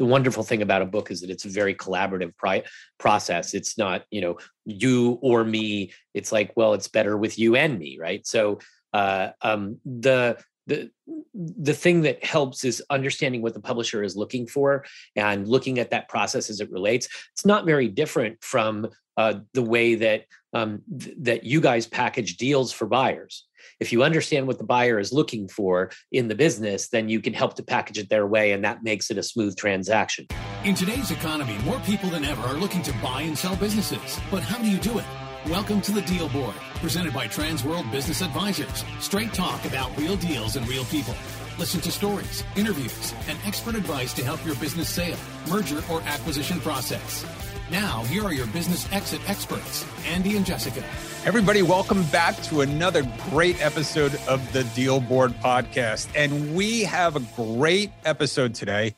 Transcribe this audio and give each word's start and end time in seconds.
the 0.00 0.06
wonderful 0.06 0.42
thing 0.42 0.62
about 0.62 0.80
a 0.80 0.86
book 0.86 1.10
is 1.10 1.20
that 1.20 1.28
it's 1.28 1.44
a 1.44 1.50
very 1.50 1.74
collaborative 1.74 2.34
pri- 2.34 2.62
process. 2.98 3.52
It's 3.52 3.76
not, 3.76 4.06
you 4.10 4.22
know, 4.22 4.38
you 4.64 5.18
or 5.20 5.44
me. 5.44 5.92
It's 6.14 6.32
like, 6.32 6.52
well, 6.56 6.72
it's 6.72 6.88
better 6.88 7.18
with 7.18 7.38
you 7.38 7.54
and 7.54 7.78
me, 7.78 7.98
right? 8.00 8.26
So 8.26 8.60
uh, 8.94 9.28
um, 9.42 9.78
the 9.84 10.38
the 10.66 10.90
the 11.34 11.74
thing 11.74 12.00
that 12.00 12.24
helps 12.24 12.64
is 12.64 12.82
understanding 12.88 13.42
what 13.42 13.52
the 13.52 13.60
publisher 13.60 14.02
is 14.02 14.16
looking 14.16 14.46
for 14.46 14.86
and 15.16 15.46
looking 15.46 15.78
at 15.78 15.90
that 15.90 16.08
process 16.08 16.48
as 16.48 16.60
it 16.60 16.70
relates. 16.70 17.06
It's 17.34 17.44
not 17.44 17.66
very 17.66 17.88
different 17.88 18.42
from 18.42 18.88
uh, 19.18 19.34
the 19.52 19.62
way 19.62 19.96
that 19.96 20.24
um, 20.54 20.80
th- 20.98 21.16
that 21.20 21.44
you 21.44 21.60
guys 21.60 21.86
package 21.86 22.38
deals 22.38 22.72
for 22.72 22.86
buyers. 22.86 23.46
If 23.78 23.92
you 23.92 24.02
understand 24.02 24.46
what 24.46 24.58
the 24.58 24.64
buyer 24.64 24.98
is 24.98 25.12
looking 25.12 25.48
for 25.48 25.90
in 26.12 26.28
the 26.28 26.34
business, 26.34 26.88
then 26.88 27.08
you 27.08 27.20
can 27.20 27.34
help 27.34 27.54
to 27.54 27.62
package 27.62 27.98
it 27.98 28.08
their 28.08 28.26
way, 28.26 28.52
and 28.52 28.64
that 28.64 28.82
makes 28.82 29.10
it 29.10 29.18
a 29.18 29.22
smooth 29.22 29.56
transaction. 29.56 30.26
In 30.64 30.74
today's 30.74 31.10
economy, 31.10 31.56
more 31.64 31.80
people 31.80 32.10
than 32.10 32.24
ever 32.24 32.42
are 32.42 32.54
looking 32.54 32.82
to 32.82 32.92
buy 33.02 33.22
and 33.22 33.36
sell 33.36 33.56
businesses. 33.56 34.18
But 34.30 34.42
how 34.42 34.58
do 34.58 34.70
you 34.70 34.78
do 34.78 34.98
it? 34.98 35.04
Welcome 35.46 35.80
to 35.82 35.92
the 35.92 36.02
Deal 36.02 36.28
Board, 36.28 36.54
presented 36.76 37.14
by 37.14 37.26
Transworld 37.26 37.90
Business 37.90 38.20
Advisors. 38.20 38.84
Straight 38.98 39.32
talk 39.32 39.64
about 39.64 39.96
real 39.96 40.16
deals 40.16 40.56
and 40.56 40.68
real 40.68 40.84
people. 40.84 41.14
Listen 41.58 41.80
to 41.80 41.90
stories, 41.90 42.44
interviews, 42.56 43.14
and 43.26 43.38
expert 43.46 43.74
advice 43.74 44.12
to 44.14 44.24
help 44.24 44.44
your 44.44 44.54
business 44.56 44.88
sale, 44.88 45.16
merger, 45.48 45.82
or 45.90 46.02
acquisition 46.02 46.60
process. 46.60 47.24
Now, 47.70 48.02
here 48.06 48.24
are 48.24 48.32
your 48.32 48.48
business 48.48 48.90
exit 48.90 49.20
experts, 49.30 49.86
Andy 50.04 50.36
and 50.36 50.44
Jessica. 50.44 50.82
Everybody, 51.24 51.62
welcome 51.62 52.02
back 52.06 52.34
to 52.44 52.62
another 52.62 53.08
great 53.30 53.64
episode 53.64 54.18
of 54.26 54.52
the 54.52 54.64
Deal 54.74 54.98
Board 54.98 55.30
podcast. 55.34 56.08
And 56.16 56.56
we 56.56 56.80
have 56.82 57.14
a 57.14 57.20
great 57.36 57.92
episode 58.04 58.56
today 58.56 58.96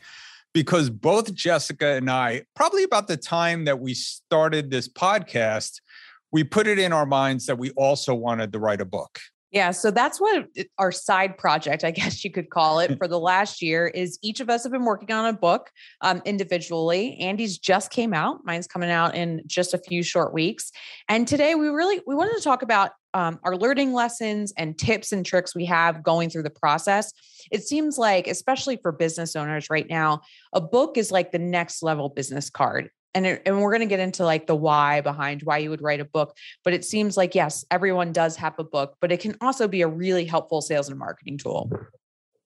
because 0.55 0.89
both 0.89 1.35
Jessica 1.35 1.87
and 1.89 2.11
I, 2.11 2.45
probably 2.57 2.83
about 2.83 3.09
the 3.09 3.19
time 3.19 3.67
that 3.67 3.79
we 3.79 3.93
started 3.93 4.71
this 4.71 4.89
podcast, 4.89 5.83
we 6.31 6.43
put 6.43 6.67
it 6.67 6.79
in 6.79 6.95
our 6.95 7.05
minds 7.05 7.45
that 7.47 7.59
we 7.59 7.73
also 7.73 8.15
wanted 8.15 8.55
to 8.55 8.59
write 8.59 8.81
a 8.81 8.87
book. 8.87 9.21
Yeah, 9.53 9.71
so 9.71 9.91
that's 9.91 10.19
what 10.19 10.47
our 10.79 10.91
side 10.91 11.37
project, 11.37 11.85
I 11.85 11.91
guess 11.91 12.25
you 12.25 12.31
could 12.31 12.49
call 12.49 12.81
it, 12.81 12.97
for 12.99 13.07
the 13.07 13.21
last 13.21 13.61
year 13.61 13.87
is 13.87 14.19
each 14.23 14.41
of 14.41 14.49
us 14.49 14.63
have 14.63 14.73
been 14.73 14.87
working 14.87 15.13
on 15.13 15.27
a 15.27 15.33
book 15.33 15.71
um, 16.01 16.23
individually. 16.25 17.19
Andy's 17.19 17.59
just 17.59 17.91
came 17.91 18.15
out; 18.15 18.41
mine's 18.45 18.67
coming 18.67 18.91
out 18.91 19.15
in 19.15 19.43
just 19.47 19.75
a 19.75 19.79
few 19.79 20.03
short 20.03 20.33
weeks. 20.33 20.73
And 21.09 21.29
today, 21.29 21.55
we 21.55 21.69
really 21.69 22.01
we 22.07 22.15
wanted 22.15 22.37
to 22.37 22.43
talk 22.43 22.63
about 22.63 22.93
um, 23.15 23.39
our 23.45 23.55
learning 23.55 23.93
lessons 23.93 24.55
and 24.57 24.79
tips 24.79 25.13
and 25.13 25.25
tricks 25.25 25.55
we 25.55 25.67
have 25.67 26.03
going 26.03 26.31
through 26.31 26.45
the 26.45 26.51
process. 26.51 27.13
It 27.51 27.63
seems 27.63 27.99
like, 27.99 28.27
especially 28.27 28.79
for 28.81 28.91
business 28.91 29.37
owners 29.37 29.69
right 29.69 29.87
now, 29.89 30.23
a 30.55 30.63
book 30.63 30.97
is 30.97 31.13
like 31.13 31.31
the 31.31 31.39
next 31.39 31.83
level 31.83 32.09
business 32.09 32.49
card 32.49 32.89
and 33.15 33.27
it, 33.27 33.43
and 33.47 33.61
we're 33.61 33.71
going 33.71 33.81
to 33.81 33.87
get 33.87 34.01
into 34.01 34.25
like 34.25 34.47
the 34.47 34.55
why 34.55 35.01
behind 35.01 35.43
why 35.43 35.59
you 35.59 35.71
would 35.71 35.83
write 35.83 36.01
a 36.01 36.05
book 36.05 36.37
but 36.65 36.73
it 36.73 36.85
seems 36.85 37.17
like 37.17 37.35
yes 37.35 37.65
everyone 37.71 38.13
does 38.13 38.37
have 38.37 38.55
a 38.59 38.65
book 38.65 38.97
but 39.01 39.13
it 39.13 39.21
can 39.21 39.37
also 39.41 39.69
be 39.69 39.83
a 39.83 39.89
really 39.89 40.25
helpful 40.25 40.61
sales 40.61 40.89
and 40.89 40.99
marketing 40.99 41.39
tool. 41.39 41.71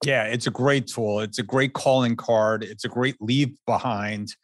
Yeah 0.04 0.24
it's 0.24 0.46
a 0.46 0.50
great 0.50 0.86
tool. 0.86 1.20
It's 1.20 1.38
a 1.38 1.42
great 1.42 1.72
calling 1.72 2.16
card. 2.16 2.62
It's 2.62 2.84
a 2.84 2.88
great 2.88 3.16
leave 3.20 3.56
behind 3.66 4.34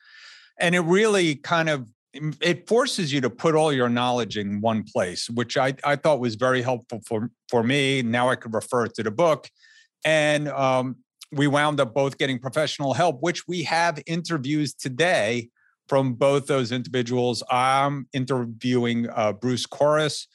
and 0.59 0.75
it 0.75 0.81
really 0.81 1.37
kind 1.37 1.69
of 1.69 1.87
mm, 2.17 2.37
it 2.41 2.69
forces 2.69 3.13
you 3.13 3.21
to 3.21 3.31
put 3.31 3.55
all 3.55 3.73
your 3.73 3.89
knowledge 3.89 4.37
in 4.37 4.61
one 4.61 4.85
place 4.85 5.29
which 5.31 5.57
i, 5.57 5.75
I 5.85 5.97
thought 5.97 6.21
was 6.21 6.35
very 6.37 6.63
helpful 6.63 7.01
for, 7.07 7.31
for 7.49 7.63
me. 7.63 8.03
Now 8.03 8.29
i 8.29 8.37
could 8.37 8.55
refer 8.55 8.87
to 8.87 9.03
the 9.03 9.11
book 9.11 9.49
and 10.05 10.49
um, 10.49 10.97
we 11.31 11.47
wound 11.47 11.81
up 11.81 11.95
both 11.95 12.19
getting 12.19 12.39
professional 12.39 12.93
help 12.95 13.19
which 13.21 13.49
we 13.49 13.63
have 13.65 14.03
interviews 14.07 14.75
today 14.75 15.49
from 15.93 16.15
both 16.15 16.47
those 16.47 16.73
individuals. 16.73 17.43
I'm 17.51 18.09
interviewing 18.15 19.11
uh, 19.11 19.35
Bruce 19.35 19.67
Corris 19.67 20.27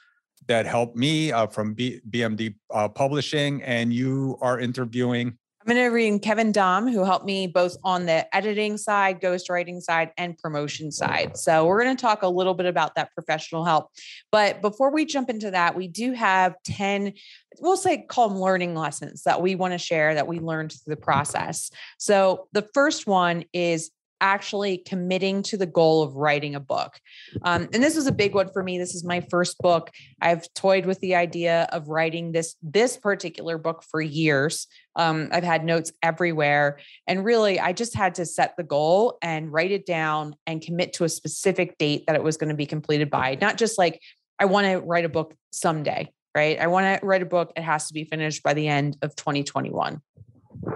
that 0.45 0.67
helped 0.67 0.95
me 0.95 1.31
uh, 1.31 1.47
from 1.47 1.73
B- 1.73 1.99
BMD 2.11 2.53
uh, 2.71 2.87
Publishing, 2.89 3.63
and 3.63 3.91
you 3.91 4.37
are 4.39 4.59
interviewing. 4.59 5.35
I'm 5.65 5.75
interviewing 5.75 6.19
Kevin 6.19 6.53
Daum, 6.53 6.93
who 6.93 7.03
helped 7.03 7.25
me 7.25 7.47
both 7.47 7.75
on 7.83 8.05
the 8.05 8.35
editing 8.35 8.77
side, 8.77 9.19
ghostwriting 9.19 9.81
side, 9.81 10.11
and 10.15 10.37
promotion 10.37 10.91
side. 10.91 11.35
So 11.35 11.65
we're 11.65 11.83
going 11.83 11.97
to 11.97 11.99
talk 11.99 12.21
a 12.21 12.29
little 12.29 12.53
bit 12.53 12.67
about 12.67 12.93
that 12.93 13.11
professional 13.15 13.65
help. 13.65 13.89
But 14.31 14.61
before 14.61 14.93
we 14.93 15.05
jump 15.05 15.27
into 15.27 15.49
that, 15.49 15.75
we 15.75 15.87
do 15.87 16.11
have 16.11 16.53
10, 16.65 17.13
we'll 17.61 17.77
say 17.77 18.05
call 18.07 18.29
them 18.29 18.37
learning 18.37 18.75
lessons 18.75 19.23
that 19.23 19.41
we 19.41 19.55
want 19.55 19.73
to 19.73 19.79
share 19.79 20.13
that 20.13 20.27
we 20.27 20.39
learned 20.39 20.73
through 20.73 20.93
the 20.93 21.01
process. 21.01 21.71
So 21.97 22.47
the 22.53 22.69
first 22.75 23.07
one 23.07 23.43
is 23.53 23.89
actually 24.21 24.77
committing 24.77 25.43
to 25.43 25.57
the 25.57 25.65
goal 25.65 26.03
of 26.03 26.15
writing 26.15 26.55
a 26.55 26.59
book. 26.59 26.99
Um, 27.43 27.69
and 27.73 27.83
this 27.83 27.95
was 27.95 28.07
a 28.07 28.11
big 28.11 28.33
one 28.33 28.49
for 28.51 28.63
me. 28.63 28.77
This 28.77 28.95
is 28.95 29.03
my 29.03 29.21
first 29.21 29.57
book. 29.59 29.91
I've 30.21 30.51
toyed 30.53 30.85
with 30.85 30.99
the 30.99 31.15
idea 31.15 31.67
of 31.71 31.87
writing 31.87 32.31
this 32.31 32.55
this 32.61 32.97
particular 32.97 33.57
book 33.57 33.83
for 33.83 34.01
years. 34.01 34.67
Um, 34.95 35.29
I've 35.31 35.43
had 35.43 35.63
notes 35.63 35.91
everywhere, 36.01 36.79
and 37.05 37.23
really, 37.23 37.59
I 37.59 37.73
just 37.73 37.95
had 37.95 38.15
to 38.15 38.25
set 38.25 38.57
the 38.57 38.63
goal 38.63 39.17
and 39.21 39.51
write 39.51 39.71
it 39.71 39.85
down 39.85 40.35
and 40.47 40.61
commit 40.61 40.93
to 40.93 41.03
a 41.03 41.09
specific 41.09 41.77
date 41.77 42.05
that 42.07 42.15
it 42.15 42.23
was 42.23 42.37
going 42.37 42.49
to 42.49 42.55
be 42.55 42.65
completed 42.65 43.09
by. 43.09 43.37
Not 43.39 43.57
just 43.57 43.77
like 43.77 44.01
I 44.39 44.45
want 44.45 44.65
to 44.67 44.77
write 44.77 45.05
a 45.05 45.09
book 45.09 45.35
someday, 45.51 46.11
right? 46.35 46.59
I 46.59 46.67
want 46.67 46.99
to 46.99 47.05
write 47.05 47.21
a 47.21 47.25
book. 47.25 47.53
It 47.55 47.63
has 47.63 47.87
to 47.87 47.93
be 47.93 48.05
finished 48.05 48.43
by 48.43 48.53
the 48.53 48.67
end 48.67 48.97
of 49.01 49.15
2021. 49.15 50.01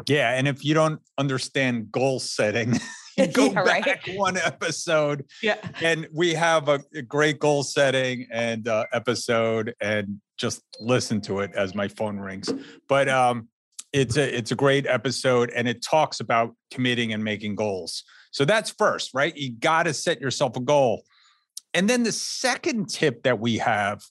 Yeah, 0.07 0.31
and 0.31 0.47
if 0.47 0.63
you 0.63 0.73
don't 0.73 1.01
understand 1.17 1.91
goal 1.91 2.19
setting. 2.19 2.79
go 3.33 3.45
yeah, 3.45 3.63
back 3.63 3.85
right? 3.85 4.17
one 4.17 4.37
episode. 4.37 5.25
Yeah. 5.41 5.57
And 5.81 6.07
we 6.13 6.33
have 6.33 6.69
a, 6.69 6.81
a 6.93 7.01
great 7.01 7.39
goal 7.39 7.63
setting 7.63 8.27
and 8.31 8.67
uh, 8.67 8.85
episode 8.93 9.75
and 9.81 10.21
just 10.37 10.61
listen 10.79 11.21
to 11.21 11.39
it 11.39 11.51
as 11.55 11.75
my 11.75 11.87
phone 11.87 12.17
rings. 12.17 12.49
But 12.87 13.09
um, 13.09 13.47
it's 13.93 14.17
a 14.17 14.37
it's 14.37 14.51
a 14.51 14.55
great 14.55 14.87
episode 14.87 15.51
and 15.51 15.67
it 15.67 15.81
talks 15.81 16.19
about 16.19 16.55
committing 16.71 17.13
and 17.13 17.23
making 17.23 17.55
goals. 17.55 18.03
So 18.31 18.45
that's 18.45 18.71
first, 18.71 19.13
right? 19.13 19.35
You 19.35 19.51
got 19.51 19.83
to 19.83 19.93
set 19.93 20.21
yourself 20.21 20.55
a 20.55 20.61
goal. 20.61 21.03
And 21.73 21.89
then 21.89 22.03
the 22.03 22.11
second 22.11 22.89
tip 22.89 23.23
that 23.23 23.39
we 23.39 23.57
have 23.57 24.01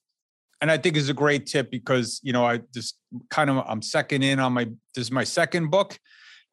and 0.60 0.70
I 0.70 0.78
think 0.78 0.96
is 0.96 1.08
a 1.08 1.14
great 1.14 1.46
tip 1.46 1.70
because 1.70 2.20
you 2.22 2.32
know 2.32 2.44
I 2.44 2.60
just 2.74 2.98
kind 3.30 3.50
of 3.50 3.64
I'm 3.66 3.82
second 3.82 4.22
in 4.22 4.38
on 4.38 4.52
my 4.52 4.64
this 4.94 5.06
is 5.06 5.10
my 5.10 5.24
second 5.24 5.70
book 5.70 5.98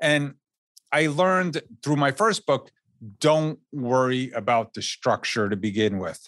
and 0.02 0.34
I 0.92 1.08
learned 1.08 1.62
through 1.84 1.98
my 1.98 2.12
first 2.12 2.46
book 2.46 2.72
don't 3.20 3.60
worry 3.72 4.32
about 4.32 4.74
the 4.74 4.82
structure 4.82 5.50
to 5.50 5.56
begin 5.56 6.00
with. 6.00 6.20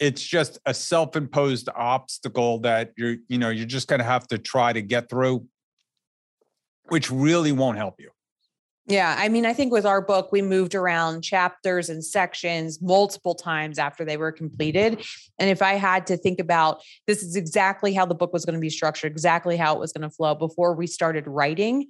It's 0.00 0.22
just 0.22 0.58
a 0.66 0.74
self-imposed 0.74 1.68
obstacle 1.74 2.58
that 2.60 2.92
you're, 2.96 3.16
you 3.28 3.38
know, 3.38 3.50
you're 3.50 3.66
just 3.66 3.86
going 3.86 4.00
to 4.00 4.04
have 4.04 4.26
to 4.28 4.38
try 4.38 4.72
to 4.72 4.82
get 4.82 5.08
through, 5.08 5.46
which 6.88 7.10
really 7.10 7.52
won't 7.52 7.78
help 7.78 8.00
you. 8.00 8.10
Yeah. 8.86 9.14
I 9.16 9.30
mean, 9.30 9.46
I 9.46 9.54
think 9.54 9.72
with 9.72 9.86
our 9.86 10.02
book, 10.02 10.30
we 10.30 10.42
moved 10.42 10.74
around 10.74 11.22
chapters 11.22 11.88
and 11.88 12.04
sections 12.04 12.82
multiple 12.82 13.34
times 13.34 13.78
after 13.78 14.04
they 14.04 14.18
were 14.18 14.32
completed. 14.32 15.02
And 15.38 15.48
if 15.48 15.62
I 15.62 15.74
had 15.74 16.06
to 16.08 16.18
think 16.18 16.38
about 16.38 16.82
this 17.06 17.22
is 17.22 17.34
exactly 17.34 17.94
how 17.94 18.04
the 18.04 18.14
book 18.14 18.34
was 18.34 18.44
going 18.44 18.56
to 18.56 18.60
be 18.60 18.68
structured, 18.68 19.12
exactly 19.12 19.56
how 19.56 19.74
it 19.74 19.78
was 19.78 19.92
going 19.92 20.02
to 20.02 20.14
flow 20.14 20.34
before 20.34 20.74
we 20.74 20.86
started 20.86 21.26
writing, 21.26 21.86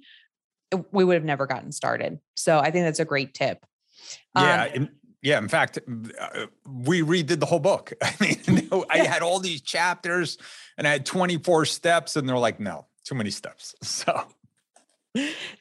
we 0.91 1.03
would 1.03 1.15
have 1.15 1.23
never 1.23 1.45
gotten 1.45 1.71
started. 1.71 2.19
So 2.35 2.59
I 2.59 2.71
think 2.71 2.85
that's 2.85 2.99
a 2.99 3.05
great 3.05 3.33
tip. 3.33 3.65
Yeah. 4.35 4.63
Um, 4.63 4.69
in, 4.73 4.89
yeah. 5.21 5.37
In 5.37 5.47
fact, 5.47 5.79
uh, 5.79 6.45
we 6.65 7.01
redid 7.01 7.39
the 7.39 7.45
whole 7.45 7.59
book. 7.59 7.93
I 8.01 8.13
mean, 8.19 8.69
I 8.89 8.99
had 8.99 9.21
all 9.21 9.39
these 9.39 9.61
chapters 9.61 10.37
and 10.77 10.87
I 10.87 10.91
had 10.91 11.05
24 11.05 11.65
steps, 11.65 12.15
and 12.15 12.27
they're 12.27 12.37
like, 12.37 12.59
no, 12.59 12.85
too 13.03 13.15
many 13.15 13.31
steps. 13.31 13.75
So. 13.83 14.25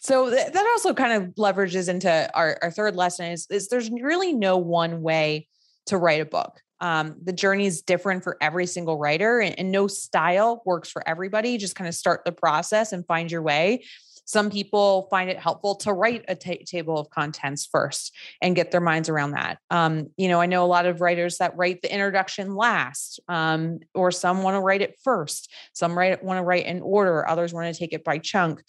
So 0.01 0.31
that 0.31 0.57
also 0.57 0.93
kind 0.95 1.13
of 1.13 1.35
leverages 1.37 1.89
into 1.89 2.29
our, 2.35 2.59
our 2.61 2.73
third 2.73 2.97
lesson 2.97 3.27
is, 3.27 3.47
is 3.51 3.69
there's 3.69 3.89
really 3.89 4.33
no 4.33 4.57
one 4.57 5.01
way 5.01 5.47
to 5.87 5.97
write 5.97 6.21
a 6.21 6.25
book. 6.25 6.61
Um, 6.81 7.17
the 7.23 7.33
journey 7.33 7.67
is 7.67 7.83
different 7.83 8.25
for 8.25 8.37
every 8.41 8.67
single 8.67 8.99
writer 8.99 9.41
and, 9.41 9.59
and 9.59 9.71
no 9.71 9.87
style 9.87 10.63
works 10.67 10.91
for 10.91 11.07
everybody. 11.09 11.57
Just 11.57 11.77
kind 11.77 11.87
of 11.87 11.95
start 11.95 12.25
the 12.25 12.33
process 12.33 12.93
and 12.93 13.07
find 13.07 13.31
your 13.31 13.43
way. 13.43 13.85
Some 14.25 14.51
people 14.51 15.09
find 15.11 15.31
it 15.31 15.39
helpful 15.39 15.75
to 15.77 15.93
write 15.93 16.25
a 16.29 16.35
t- 16.35 16.65
table 16.65 16.99
of 16.99 17.11
contents 17.11 17.67
first 17.67 18.15
and 18.41 18.57
get 18.57 18.71
their 18.71 18.81
minds 18.81 19.09
around 19.09 19.33
that. 19.33 19.59
Um, 19.71 20.11
you 20.17 20.29
know, 20.29 20.41
I 20.41 20.47
know 20.47 20.65
a 20.65 20.67
lot 20.67 20.87
of 20.87 21.01
writers 21.01 21.39
that 21.39 21.57
write 21.57 21.83
the 21.83 21.93
introduction 21.93 22.55
last, 22.55 23.21
um, 23.29 23.81
or 23.95 24.11
some 24.11 24.43
want 24.43 24.55
to 24.55 24.61
write 24.61 24.83
it 24.83 24.99
first. 25.03 25.51
Some 25.73 25.97
write 25.97 26.23
want 26.23 26.39
to 26.39 26.45
write 26.45 26.67
in 26.67 26.81
order. 26.81 27.29
Others 27.29 27.53
want 27.53 27.73
to 27.73 27.79
take 27.79 27.93
it 27.93 28.05
by 28.05 28.19
chunk 28.19 28.63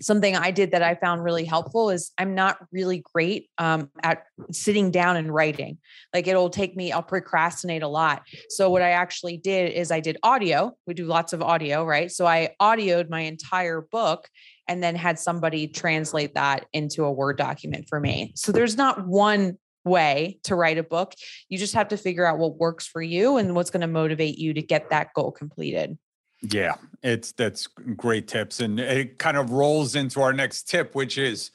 something 0.00 0.36
I 0.36 0.50
did 0.50 0.72
that 0.72 0.82
I 0.82 0.94
found 0.94 1.24
really 1.24 1.44
helpful 1.44 1.90
is 1.90 2.12
I'm 2.18 2.34
not 2.34 2.58
really 2.72 3.02
great 3.14 3.48
um, 3.58 3.90
at 4.02 4.24
sitting 4.50 4.90
down 4.90 5.16
and 5.16 5.32
writing. 5.32 5.78
Like 6.12 6.26
it'll 6.26 6.50
take 6.50 6.76
me, 6.76 6.92
I'll 6.92 7.02
procrastinate 7.02 7.82
a 7.82 7.88
lot. 7.88 8.22
So 8.50 8.70
what 8.70 8.82
I 8.82 8.90
actually 8.90 9.38
did 9.38 9.72
is 9.72 9.90
I 9.90 10.00
did 10.00 10.18
audio. 10.22 10.72
We 10.86 10.94
do 10.94 11.06
lots 11.06 11.32
of 11.32 11.42
audio, 11.42 11.84
right? 11.84 12.10
So 12.10 12.26
I 12.26 12.54
audioed 12.60 13.08
my 13.08 13.20
entire 13.20 13.80
book 13.80 14.28
and 14.68 14.82
then 14.82 14.94
had 14.94 15.18
somebody 15.18 15.66
translate 15.66 16.34
that 16.34 16.66
into 16.72 17.04
a 17.04 17.12
Word 17.12 17.38
document 17.38 17.86
for 17.88 18.00
me. 18.00 18.32
So 18.36 18.52
there's 18.52 18.76
not 18.76 19.06
one 19.06 19.58
way 19.84 20.38
to 20.44 20.54
write 20.54 20.78
a 20.78 20.82
book. 20.82 21.14
You 21.48 21.58
just 21.58 21.74
have 21.74 21.88
to 21.88 21.96
figure 21.96 22.24
out 22.24 22.38
what 22.38 22.56
works 22.56 22.86
for 22.86 23.02
you 23.02 23.36
and 23.36 23.54
what's 23.54 23.70
going 23.70 23.80
to 23.80 23.86
motivate 23.86 24.38
you 24.38 24.54
to 24.54 24.62
get 24.62 24.90
that 24.90 25.12
goal 25.14 25.32
completed. 25.32 25.98
Yeah, 26.42 26.74
it's 27.02 27.32
that's 27.32 27.66
great 27.66 28.28
tips. 28.28 28.60
And 28.60 28.80
it 28.80 29.18
kind 29.18 29.36
of 29.36 29.50
rolls 29.50 29.94
into 29.94 30.20
our 30.22 30.32
next 30.32 30.68
tip, 30.68 30.94
which 30.94 31.18
is 31.18 31.50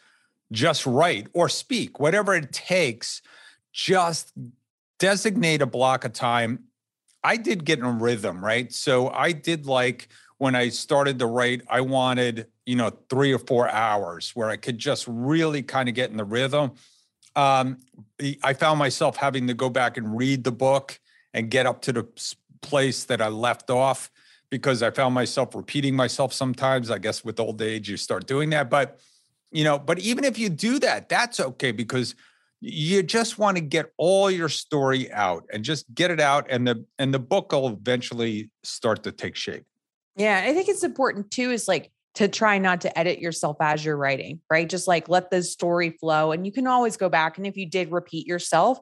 just 0.51 0.85
write 0.85 1.27
or 1.33 1.49
speak, 1.49 1.99
whatever 1.99 2.33
it 2.33 2.51
takes, 2.51 3.21
just 3.73 4.33
designate 4.97 5.61
a 5.61 5.65
block 5.65 6.05
of 6.05 6.13
time. 6.13 6.63
I 7.23 7.35
did 7.37 7.65
get 7.65 7.79
in 7.79 7.85
a 7.85 7.91
rhythm, 7.91 8.43
right? 8.43 8.71
So 8.71 9.09
I 9.09 9.33
did 9.33 9.65
like 9.65 10.07
when 10.37 10.55
I 10.55 10.69
started 10.69 11.19
to 11.19 11.25
write, 11.25 11.63
I 11.67 11.81
wanted, 11.81 12.47
you 12.67 12.75
know, 12.75 12.91
three 13.09 13.33
or 13.33 13.39
four 13.39 13.69
hours 13.69 14.31
where 14.35 14.49
I 14.49 14.57
could 14.57 14.77
just 14.77 15.05
really 15.07 15.63
kind 15.63 15.87
of 15.87 15.95
get 15.95 16.11
in 16.11 16.17
the 16.17 16.25
rhythm. 16.25 16.73
Um, 17.33 17.79
I 18.43 18.53
found 18.53 18.77
myself 18.77 19.15
having 19.15 19.47
to 19.47 19.53
go 19.53 19.69
back 19.69 19.95
and 19.95 20.17
read 20.17 20.43
the 20.43 20.51
book 20.51 20.99
and 21.33 21.49
get 21.49 21.65
up 21.65 21.81
to 21.83 21.93
the 21.93 22.05
place 22.61 23.05
that 23.05 23.21
I 23.21 23.29
left 23.29 23.69
off 23.69 24.11
because 24.49 24.83
I 24.83 24.91
found 24.91 25.15
myself 25.15 25.55
repeating 25.55 25.95
myself 25.95 26.33
sometimes. 26.33 26.91
I 26.91 26.97
guess 26.97 27.23
with 27.23 27.39
old 27.39 27.61
age, 27.61 27.89
you 27.89 27.95
start 27.95 28.27
doing 28.27 28.49
that. 28.49 28.69
But, 28.69 28.99
you 29.49 29.63
know, 29.63 29.79
but 29.79 29.99
even 29.99 30.25
if 30.25 30.37
you 30.37 30.49
do 30.49 30.77
that, 30.79 31.07
that's 31.07 31.39
okay 31.39 31.71
because 31.71 32.15
you 32.59 33.01
just 33.01 33.39
want 33.39 33.55
to 33.55 33.61
get 33.61 33.93
all 33.95 34.29
your 34.29 34.49
story 34.49 35.09
out 35.13 35.45
and 35.53 35.63
just 35.63 35.85
get 35.95 36.11
it 36.11 36.19
out 36.19 36.47
and 36.49 36.67
the 36.67 36.83
and 36.99 37.13
the 37.13 37.19
book 37.19 37.53
will 37.53 37.69
eventually 37.69 38.49
start 38.63 39.03
to 39.03 39.13
take 39.13 39.37
shape. 39.37 39.63
Yeah, 40.17 40.43
I 40.43 40.53
think 40.53 40.67
it's 40.67 40.83
important 40.83 41.31
too 41.31 41.51
is 41.51 41.67
like 41.69 41.91
to 42.17 42.27
try 42.27 42.57
not 42.57 42.81
to 42.81 42.97
edit 42.97 43.19
yourself 43.19 43.57
as 43.59 43.85
you're 43.85 43.95
writing, 43.95 44.41
right? 44.49 44.67
Just 44.67 44.87
like 44.87 45.07
let 45.07 45.29
the 45.29 45.43
story 45.43 45.91
flow 45.91 46.31
and 46.31 46.47
you 46.47 46.51
can 46.51 46.65
always 46.65 46.97
go 46.97 47.09
back 47.09 47.37
and 47.37 47.45
if 47.45 47.55
you 47.55 47.69
did 47.69 47.91
repeat 47.91 48.25
yourself, 48.25 48.79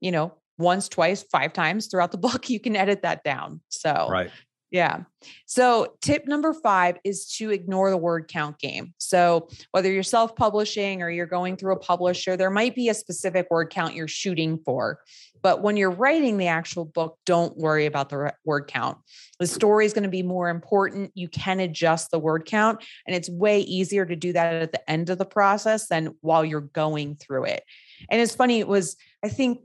you 0.00 0.10
know, 0.10 0.32
once, 0.56 0.88
twice, 0.88 1.22
five 1.24 1.52
times 1.52 1.88
throughout 1.88 2.10
the 2.10 2.16
book, 2.26 2.48
you 2.48 2.58
can 2.58 2.76
edit 2.76 3.02
that 3.02 3.22
down. 3.22 3.60
So 3.68 4.08
Right. 4.10 4.30
Yeah. 4.70 5.00
So, 5.46 5.94
tip 6.00 6.26
number 6.28 6.54
five 6.54 6.96
is 7.04 7.26
to 7.38 7.50
ignore 7.50 7.90
the 7.90 7.96
word 7.96 8.28
count 8.28 8.60
game. 8.60 8.94
So, 8.98 9.48
whether 9.72 9.90
you're 9.90 10.04
self 10.04 10.36
publishing 10.36 11.02
or 11.02 11.10
you're 11.10 11.26
going 11.26 11.56
through 11.56 11.72
a 11.72 11.78
publisher, 11.78 12.36
there 12.36 12.50
might 12.50 12.76
be 12.76 12.88
a 12.88 12.94
specific 12.94 13.48
word 13.50 13.70
count 13.70 13.96
you're 13.96 14.06
shooting 14.06 14.60
for. 14.64 15.00
But 15.42 15.62
when 15.62 15.76
you're 15.76 15.90
writing 15.90 16.36
the 16.36 16.48
actual 16.48 16.84
book, 16.84 17.18
don't 17.26 17.56
worry 17.56 17.86
about 17.86 18.08
the 18.08 18.34
word 18.44 18.66
count. 18.68 18.98
The 19.38 19.46
story 19.46 19.86
is 19.86 19.92
going 19.92 20.04
to 20.04 20.10
be 20.10 20.22
more 20.22 20.48
important. 20.48 21.12
You 21.14 21.28
can 21.28 21.60
adjust 21.60 22.10
the 22.10 22.18
word 22.18 22.44
count, 22.44 22.84
and 23.06 23.16
it's 23.16 23.30
way 23.30 23.60
easier 23.60 24.04
to 24.04 24.16
do 24.16 24.32
that 24.32 24.54
at 24.54 24.72
the 24.72 24.90
end 24.90 25.10
of 25.10 25.18
the 25.18 25.24
process 25.24 25.88
than 25.88 26.14
while 26.20 26.44
you're 26.44 26.60
going 26.60 27.16
through 27.16 27.44
it. 27.44 27.64
And 28.10 28.20
it's 28.20 28.34
funny, 28.34 28.60
it 28.60 28.68
was, 28.68 28.96
I 29.24 29.28
think, 29.28 29.60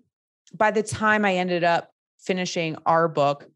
by 0.53 0.71
the 0.71 0.83
time 0.83 1.25
I 1.25 1.35
ended 1.35 1.63
up 1.63 1.89
finishing 2.19 2.77
our 2.85 3.07
book, 3.07 3.47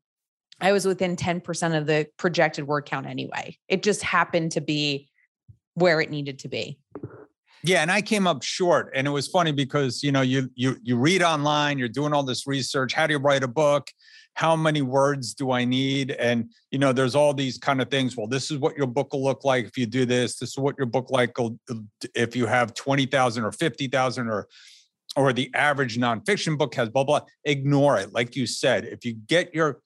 I 0.62 0.72
was 0.74 0.86
within 0.86 1.16
10% 1.16 1.78
of 1.78 1.86
the 1.86 2.08
projected 2.18 2.68
word 2.68 2.86
count 2.86 3.06
anyway. 3.06 3.58
It 3.68 3.84
just 3.84 4.04
happened 4.04 4.52
to 4.54 4.62
be 4.62 5.10
where 5.76 6.02
it 6.02 6.10
needed 6.10 6.40
to 6.40 6.50
be. 6.50 6.78
Yeah, 7.64 7.82
and 7.82 7.92
I 7.92 8.02
came 8.02 8.26
up 8.26 8.42
short 8.42 8.92
and 8.96 9.06
it 9.06 9.10
was 9.10 9.28
funny 9.28 9.52
because 9.52 10.02
you 10.02 10.12
know 10.12 10.22
you 10.22 10.50
you 10.56 10.78
you 10.82 10.98
read 10.98 11.22
online, 11.22 11.78
you're 11.78 11.90
doing 11.90 12.14
all 12.14 12.24
this 12.24 12.48
research, 12.48 12.94
how 12.94 13.08
do 13.08 13.14
you 13.14 13.20
write 13.20 13.44
a 13.44 13.48
book? 13.48 13.88
How 14.36 14.56
many 14.56 14.82
words 14.82 15.34
do 15.34 15.52
I 15.52 15.66
need? 15.66 16.12
And 16.12 16.52
you 16.72 16.80
know, 16.80 16.94
there's 16.94 17.16
all 17.16 17.34
these 17.34 17.58
kind 17.58 17.82
of 17.82 17.90
things. 17.90 18.16
Well, 18.16 18.28
this 18.28 18.52
is 18.52 18.60
what 18.60 18.78
your 18.78 18.88
book 18.88 19.12
will 19.12 19.24
look 19.24 19.44
like 19.44 19.66
if 19.66 19.78
you 19.78 19.86
do 19.86 20.06
this. 20.06 20.38
This 20.38 20.52
is 20.52 20.58
what 20.58 20.76
your 20.78 20.88
book 20.88 21.12
like 21.12 21.38
will, 21.38 21.60
if 22.16 22.36
you 22.36 22.46
have 22.46 22.74
20,000 22.74 23.44
or 23.44 23.52
50,000 23.52 24.28
or 24.28 24.48
or 25.16 25.34
the 25.34 25.52
average 25.56 25.98
nonfiction 25.98 26.58
book 26.58 26.76
has 26.76 26.88
blah 26.90 27.04
blah. 27.04 27.22
Ignore 27.44 28.00
it. 28.00 28.14
Like 28.14 28.36
you 28.36 28.46
said, 28.46 28.86
if 28.86 29.04
you 29.04 29.16
get 29.28 29.54
your 29.54 29.82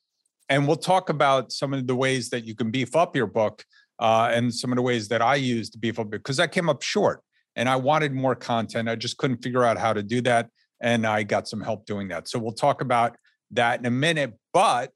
and 0.50 0.68
we'll 0.68 0.76
talk 0.76 1.10
about 1.10 1.52
some 1.52 1.74
of 1.74 1.88
the 1.88 1.96
ways 1.96 2.30
that 2.30 2.46
you 2.46 2.54
can 2.54 2.70
beef 2.70 2.96
up 2.96 3.16
your 3.16 3.26
book 3.26 3.64
uh, 3.98 4.30
and 4.32 4.54
some 4.54 4.72
of 4.72 4.76
the 4.76 4.82
ways 4.82 5.08
that 5.08 5.22
I 5.22 5.36
use 5.36 5.70
to 5.72 5.80
beef 5.80 5.98
up 5.98 6.12
because 6.12 6.40
I 6.40 6.46
came 6.46 6.70
up 6.70 6.84
short 6.84 7.24
and 7.56 7.70
I 7.70 7.76
wanted 7.76 8.14
more 8.14 8.36
content. 8.36 8.90
I 8.90 8.96
just 8.96 9.18
couldn't 9.18 9.44
figure 9.44 9.64
out 9.64 9.78
how 9.78 9.94
to 9.94 10.04
do 10.04 10.22
that. 10.22 10.50
And 10.82 11.06
I 11.06 11.24
got 11.24 11.48
some 11.48 11.62
help 11.62 11.86
doing 11.86 12.10
that. 12.10 12.28
So 12.28 12.40
we'll 12.40 12.54
talk 12.54 12.82
about 12.82 13.16
that 13.52 13.80
in 13.80 13.86
a 13.86 13.92
minute. 13.92 14.34
But 14.52 14.92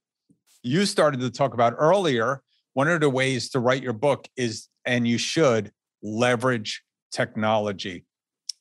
you 0.64 0.86
started 0.86 1.20
to 1.22 1.32
talk 1.32 1.54
about 1.54 1.74
earlier, 1.78 2.42
one 2.74 2.88
of 2.88 3.00
the 3.00 3.10
ways 3.10 3.50
to 3.52 3.60
write 3.60 3.84
your 3.84 3.94
book 3.94 4.28
is, 4.36 4.68
and 4.86 5.08
you 5.08 5.18
should 5.18 5.72
leverage 6.02 6.84
technology. 7.12 8.06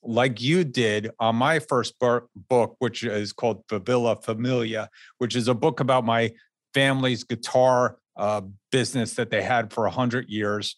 Like 0.02 0.40
you 0.40 0.62
did 0.62 1.10
on 1.19 1.37
my 1.37 1.58
first 1.58 1.94
book, 1.99 2.76
which 2.78 3.02
is 3.02 3.32
called 3.32 3.66
Favilla 3.66 4.22
Familia, 4.22 4.88
which 5.19 5.34
is 5.34 5.49
a 5.49 5.54
book 5.54 5.81
about 5.81 6.04
my 6.04 6.32
family's 6.75 7.25
guitar 7.25 7.99
uh, 8.16 8.42
business 8.70 9.14
that 9.14 9.31
they 9.31 9.42
had 9.42 9.72
for 9.72 9.84
100 9.84 10.28
years. 10.28 10.76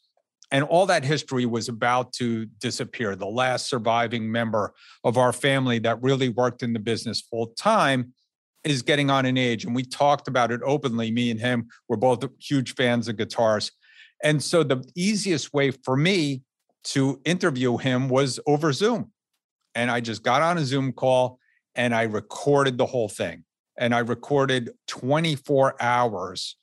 And 0.50 0.64
all 0.64 0.86
that 0.86 1.04
history 1.04 1.44
was 1.44 1.68
about 1.68 2.12
to 2.14 2.46
disappear. 2.58 3.14
The 3.14 3.26
last 3.26 3.68
surviving 3.68 4.30
member 4.32 4.72
of 5.04 5.18
our 5.18 5.32
family 5.32 5.78
that 5.80 6.02
really 6.02 6.30
worked 6.30 6.62
in 6.62 6.72
the 6.72 6.78
business 6.78 7.20
full 7.20 7.48
time 7.58 8.14
is 8.64 8.82
getting 8.82 9.10
on 9.10 9.26
in 9.26 9.36
age. 9.36 9.64
And 9.64 9.74
we 9.74 9.82
talked 9.82 10.26
about 10.26 10.50
it 10.50 10.60
openly. 10.64 11.10
Me 11.10 11.30
and 11.30 11.38
him 11.38 11.68
were 11.88 11.96
both 11.96 12.24
huge 12.40 12.74
fans 12.74 13.08
of 13.08 13.16
guitars. 13.16 13.70
And 14.22 14.42
so 14.42 14.62
the 14.62 14.82
easiest 14.94 15.52
way 15.52 15.70
for 15.70 15.96
me 15.96 16.42
to 16.84 17.20
interview 17.24 17.76
him 17.76 18.08
was 18.08 18.40
over 18.46 18.72
Zoom. 18.72 19.12
And 19.74 19.90
I 19.90 20.00
just 20.00 20.22
got 20.22 20.42
on 20.42 20.58
a 20.58 20.64
Zoom 20.64 20.92
call 20.92 21.38
and 21.74 21.94
I 21.94 22.02
recorded 22.02 22.78
the 22.78 22.86
whole 22.86 23.08
thing 23.08 23.44
and 23.78 23.94
I 23.94 24.00
recorded 24.00 24.70
24 24.88 25.80
hours, 25.80 26.56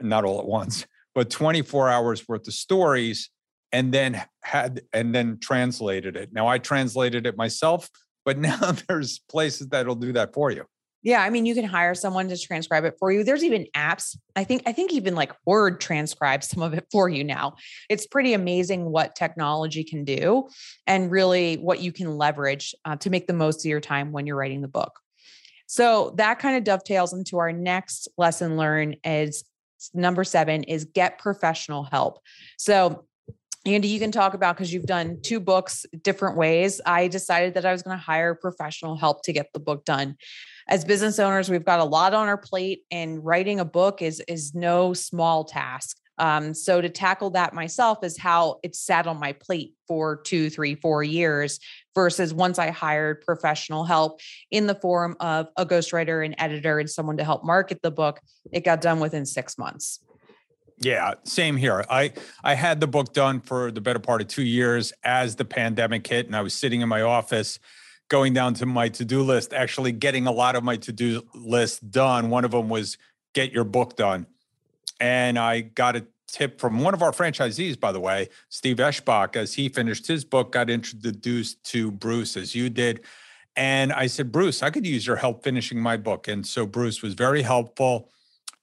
not 0.00 0.24
all 0.24 0.38
at 0.38 0.46
once, 0.46 0.86
but 1.14 1.30
24 1.30 1.88
hours 1.88 2.26
worth 2.28 2.46
of 2.46 2.54
stories 2.54 3.30
and 3.72 3.92
then 3.92 4.22
had 4.42 4.82
and 4.92 5.14
then 5.14 5.38
translated 5.40 6.16
it. 6.16 6.32
Now 6.32 6.46
I 6.46 6.58
translated 6.58 7.26
it 7.26 7.36
myself, 7.36 7.88
but 8.24 8.38
now 8.50 8.72
there's 8.88 9.20
places 9.30 9.68
that'll 9.68 9.94
do 9.94 10.12
that 10.12 10.34
for 10.34 10.50
you. 10.50 10.64
Yeah, 11.04 11.20
I 11.24 11.30
mean, 11.30 11.46
you 11.46 11.54
can 11.56 11.64
hire 11.64 11.96
someone 11.96 12.28
to 12.28 12.38
transcribe 12.38 12.84
it 12.84 12.94
for 12.96 13.10
you. 13.10 13.24
There's 13.24 13.42
even 13.42 13.66
apps. 13.74 14.16
I 14.36 14.44
think 14.44 14.62
I 14.66 14.72
think 14.72 14.92
even 14.92 15.16
like 15.16 15.32
Word 15.44 15.80
transcribes 15.80 16.48
some 16.48 16.62
of 16.62 16.74
it 16.74 16.86
for 16.92 17.08
you 17.08 17.24
now. 17.24 17.56
It's 17.88 18.06
pretty 18.06 18.34
amazing 18.34 18.84
what 18.84 19.16
technology 19.16 19.82
can 19.82 20.04
do, 20.04 20.48
and 20.86 21.10
really 21.10 21.56
what 21.56 21.80
you 21.80 21.92
can 21.92 22.16
leverage 22.16 22.72
uh, 22.84 22.96
to 22.96 23.10
make 23.10 23.26
the 23.26 23.32
most 23.32 23.64
of 23.64 23.68
your 23.68 23.80
time 23.80 24.12
when 24.12 24.26
you're 24.26 24.36
writing 24.36 24.60
the 24.60 24.68
book. 24.68 25.00
So 25.66 26.14
that 26.18 26.38
kind 26.38 26.56
of 26.56 26.64
dovetails 26.64 27.12
into 27.14 27.38
our 27.38 27.50
next 27.50 28.06
lesson 28.16 28.56
learned 28.56 28.98
is 29.04 29.42
number 29.94 30.24
seven 30.24 30.62
is 30.64 30.84
get 30.84 31.18
professional 31.18 31.84
help. 31.84 32.20
So 32.56 33.04
Andy, 33.64 33.86
you 33.86 34.00
can 34.00 34.10
talk 34.10 34.34
about 34.34 34.56
because 34.56 34.72
you've 34.72 34.86
done 34.86 35.20
two 35.22 35.38
books 35.38 35.86
different 36.02 36.36
ways. 36.36 36.80
I 36.84 37.06
decided 37.06 37.54
that 37.54 37.64
I 37.64 37.70
was 37.70 37.82
going 37.82 37.96
to 37.96 38.02
hire 38.02 38.34
professional 38.34 38.96
help 38.96 39.22
to 39.22 39.32
get 39.32 39.52
the 39.52 39.60
book 39.60 39.84
done. 39.84 40.16
As 40.68 40.84
business 40.84 41.20
owners, 41.20 41.48
we've 41.48 41.64
got 41.64 41.78
a 41.78 41.84
lot 41.84 42.12
on 42.12 42.26
our 42.26 42.36
plate, 42.36 42.82
and 42.90 43.24
writing 43.24 43.60
a 43.60 43.64
book 43.64 44.02
is 44.02 44.20
is 44.26 44.54
no 44.54 44.94
small 44.94 45.44
task. 45.44 45.96
Um, 46.18 46.54
so 46.54 46.80
to 46.80 46.88
tackle 46.88 47.30
that 47.30 47.54
myself 47.54 48.04
is 48.04 48.18
how 48.18 48.60
it 48.62 48.76
sat 48.76 49.06
on 49.06 49.18
my 49.18 49.32
plate 49.32 49.74
for 49.88 50.16
two, 50.16 50.50
three, 50.50 50.74
four 50.74 51.02
years 51.02 51.58
versus 51.94 52.34
once 52.34 52.58
I 52.58 52.70
hired 52.70 53.22
professional 53.22 53.84
help 53.84 54.20
in 54.50 54.66
the 54.66 54.74
form 54.74 55.16
of 55.20 55.48
a 55.56 55.64
ghostwriter, 55.64 56.24
an 56.24 56.34
editor, 56.38 56.78
and 56.78 56.88
someone 56.88 57.16
to 57.16 57.24
help 57.24 57.44
market 57.44 57.80
the 57.82 57.90
book, 57.90 58.20
it 58.52 58.64
got 58.64 58.80
done 58.80 59.00
within 59.00 59.26
six 59.26 59.58
months. 59.58 60.00
Yeah, 60.78 61.14
same 61.24 61.56
here. 61.56 61.84
I 61.88 62.12
I 62.42 62.54
had 62.54 62.80
the 62.80 62.88
book 62.88 63.12
done 63.12 63.40
for 63.40 63.70
the 63.70 63.80
better 63.80 64.00
part 64.00 64.20
of 64.20 64.28
two 64.28 64.42
years 64.42 64.92
as 65.04 65.36
the 65.36 65.44
pandemic 65.44 66.06
hit, 66.06 66.26
and 66.26 66.34
I 66.34 66.42
was 66.42 66.54
sitting 66.54 66.80
in 66.80 66.88
my 66.88 67.02
office 67.02 67.60
going 68.08 68.34
down 68.34 68.52
to 68.52 68.66
my 68.66 68.88
to-do 68.88 69.22
list, 69.22 69.54
actually 69.54 69.92
getting 69.92 70.26
a 70.26 70.32
lot 70.32 70.56
of 70.56 70.62
my 70.62 70.76
to-do 70.76 71.22
list 71.34 71.88
done. 71.90 72.30
One 72.30 72.44
of 72.44 72.50
them 72.50 72.68
was 72.68 72.98
get 73.32 73.52
your 73.52 73.64
book 73.64 73.96
done. 73.96 74.26
And 75.02 75.36
I 75.36 75.62
got 75.62 75.96
a 75.96 76.06
tip 76.28 76.60
from 76.60 76.78
one 76.78 76.94
of 76.94 77.02
our 77.02 77.10
franchisees, 77.10 77.78
by 77.78 77.90
the 77.90 77.98
way, 77.98 78.28
Steve 78.50 78.76
Eschbach, 78.76 79.34
as 79.34 79.52
he 79.52 79.68
finished 79.68 80.06
his 80.06 80.24
book, 80.24 80.52
got 80.52 80.70
introduced 80.70 81.62
to 81.64 81.90
Bruce 81.90 82.36
as 82.36 82.54
you 82.54 82.70
did. 82.70 83.00
And 83.56 83.92
I 83.92 84.06
said, 84.06 84.30
Bruce, 84.30 84.62
I 84.62 84.70
could 84.70 84.86
use 84.86 85.04
your 85.04 85.16
help 85.16 85.42
finishing 85.42 85.80
my 85.80 85.96
book. 85.96 86.28
And 86.28 86.46
so 86.46 86.66
Bruce 86.66 87.02
was 87.02 87.14
very 87.14 87.42
helpful, 87.42 88.10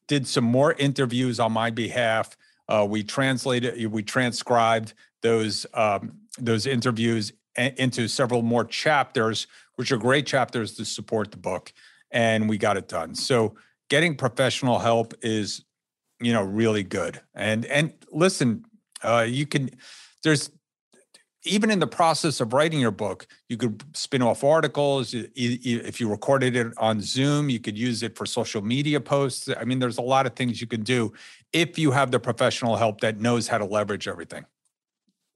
did 0.07 0.25
some 0.25 0.45
more 0.45 0.73
interviews 0.79 1.41
on 1.41 1.51
my 1.51 1.71
behalf. 1.71 2.37
Uh, 2.69 2.87
we 2.89 3.03
translated, 3.03 3.85
we 3.91 4.01
transcribed 4.01 4.93
those 5.21 5.65
um, 5.73 6.13
those 6.39 6.65
interviews 6.65 7.33
into 7.57 8.07
several 8.07 8.43
more 8.43 8.63
chapters, 8.63 9.47
which 9.75 9.91
are 9.91 9.97
great 9.97 10.25
chapters 10.25 10.75
to 10.75 10.85
support 10.85 11.31
the 11.31 11.37
book. 11.37 11.73
And 12.11 12.47
we 12.47 12.57
got 12.57 12.77
it 12.77 12.87
done. 12.87 13.13
So 13.13 13.55
getting 13.89 14.15
professional 14.15 14.79
help 14.79 15.13
is 15.21 15.65
you 16.21 16.33
know 16.33 16.43
really 16.43 16.83
good 16.83 17.21
and 17.33 17.65
and 17.65 17.93
listen 18.11 18.65
uh 19.03 19.25
you 19.27 19.45
can 19.45 19.69
there's 20.23 20.51
even 21.43 21.71
in 21.71 21.79
the 21.79 21.87
process 21.87 22.41
of 22.41 22.53
writing 22.53 22.79
your 22.79 22.91
book, 22.91 23.25
you 23.47 23.55
could 23.55 23.83
spin 23.95 24.21
off 24.21 24.43
articles. 24.43 25.13
If 25.15 26.01
you 26.01 26.09
recorded 26.09 26.55
it 26.55 26.73
on 26.77 27.01
Zoom, 27.01 27.49
you 27.49 27.59
could 27.59 27.77
use 27.77 28.03
it 28.03 28.17
for 28.17 28.25
social 28.25 28.61
media 28.61 28.99
posts. 28.99 29.47
I 29.57 29.63
mean, 29.63 29.79
there's 29.79 29.97
a 29.97 30.03
lot 30.03 30.25
of 30.25 30.35
things 30.35 30.59
you 30.59 30.67
can 30.67 30.83
do 30.83 31.13
if 31.53 31.79
you 31.79 31.91
have 31.91 32.11
the 32.11 32.19
professional 32.19 32.75
help 32.75 33.01
that 33.01 33.19
knows 33.19 33.47
how 33.47 33.57
to 33.57 33.65
leverage 33.65 34.07
everything. 34.07 34.45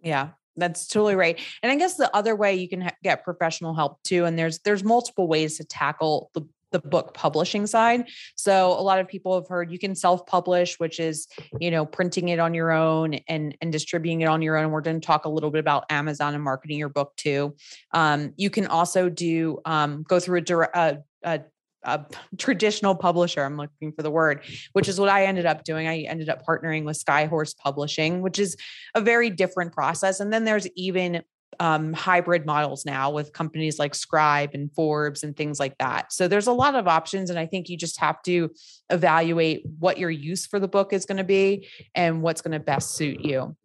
Yeah, 0.01 0.29
that's 0.57 0.87
totally 0.87 1.15
right. 1.15 1.39
And 1.61 1.71
I 1.71 1.75
guess 1.75 1.95
the 1.95 2.13
other 2.15 2.35
way 2.35 2.55
you 2.55 2.67
can 2.67 2.81
ha- 2.81 2.95
get 3.01 3.23
professional 3.23 3.73
help 3.73 4.03
too, 4.03 4.25
and 4.25 4.37
there's 4.37 4.59
there's 4.59 4.83
multiple 4.83 5.27
ways 5.27 5.57
to 5.57 5.63
tackle 5.63 6.29
the 6.33 6.41
the 6.73 6.79
book 6.79 7.13
publishing 7.13 7.65
side. 7.65 8.09
So 8.35 8.73
a 8.73 8.83
lot 8.83 8.99
of 8.99 9.07
people 9.07 9.33
have 9.35 9.47
heard 9.47 9.71
you 9.71 9.79
can 9.79 9.95
self-publish, 9.95 10.79
which 10.79 10.99
is, 10.99 11.29
you 11.61 11.71
know, 11.71 11.85
printing 11.85 12.27
it 12.27 12.39
on 12.39 12.53
your 12.53 12.71
own 12.71 13.13
and, 13.29 13.55
and 13.61 13.71
distributing 13.71 14.19
it 14.19 14.27
on 14.27 14.41
your 14.41 14.57
own. 14.57 14.71
We're 14.71 14.81
going 14.81 14.99
to 14.99 15.07
talk 15.07 15.23
a 15.23 15.29
little 15.29 15.51
bit 15.51 15.59
about 15.59 15.85
Amazon 15.89 16.35
and 16.35 16.43
marketing 16.43 16.77
your 16.77 16.89
book 16.89 17.13
too. 17.15 17.55
Um, 17.93 18.33
you 18.35 18.49
can 18.49 18.67
also 18.67 19.07
do 19.07 19.59
um, 19.63 20.03
go 20.05 20.19
through 20.19 20.43
a, 20.49 20.67
a, 20.73 20.97
a 21.23 21.41
a 21.85 22.05
traditional 22.37 22.95
publisher. 22.95 23.43
I'm 23.43 23.57
looking 23.57 23.91
for 23.91 24.03
the 24.03 24.09
word, 24.09 24.45
which 24.71 24.87
is 24.87 25.01
what 25.01 25.09
I 25.09 25.25
ended 25.25 25.45
up 25.45 25.65
doing. 25.65 25.85
I 25.85 26.03
ended 26.03 26.29
up 26.29 26.45
partnering 26.47 26.85
with 26.85 26.97
Skyhorse 26.97 27.57
Publishing, 27.57 28.21
which 28.21 28.39
is 28.39 28.55
a 28.95 29.01
very 29.01 29.29
different 29.29 29.73
process. 29.73 30.21
And 30.21 30.31
then 30.31 30.45
there's 30.45 30.65
even 30.77 31.23
um, 31.63 31.93
hybrid 31.93 32.45
models 32.45 32.85
now 32.85 33.09
with 33.09 33.31
companies 33.31 33.79
like 33.79 33.95
Scribe 33.95 34.49
and 34.53 34.69
Forbes 34.73 35.23
and 35.23 35.33
things 35.33 35.61
like 35.61 35.77
that. 35.77 36.11
So 36.11 36.27
there's 36.27 36.47
a 36.47 36.51
lot 36.51 36.75
of 36.75 36.89
options. 36.89 37.29
And 37.29 37.39
I 37.39 37.45
think 37.45 37.69
you 37.69 37.77
just 37.77 38.01
have 38.01 38.21
to 38.23 38.51
evaluate 38.89 39.63
what 39.79 39.97
your 39.97 40.11
use 40.11 40.45
for 40.45 40.59
the 40.59 40.67
book 40.67 40.91
is 40.91 41.05
going 41.05 41.19
to 41.19 41.23
be 41.23 41.69
and 41.95 42.21
what's 42.21 42.41
going 42.41 42.51
to 42.51 42.59
best 42.59 42.95
suit 42.95 43.21
you. 43.21 43.55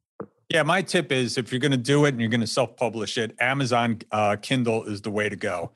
Yeah, 0.49 0.63
my 0.63 0.81
tip 0.81 1.11
is 1.11 1.37
if 1.37 1.51
you're 1.51 1.59
going 1.59 1.73
to 1.73 1.77
do 1.77 2.05
it 2.05 2.11
and 2.11 2.21
you're 2.21 2.31
going 2.31 2.41
to 2.41 2.47
self 2.47 2.77
publish 2.77 3.19
it, 3.19 3.35
Amazon 3.41 3.99
uh, 4.13 4.37
Kindle 4.41 4.85
is 4.85 5.03
the 5.03 5.11
way 5.11 5.29
to 5.29 5.37
go. 5.37 5.73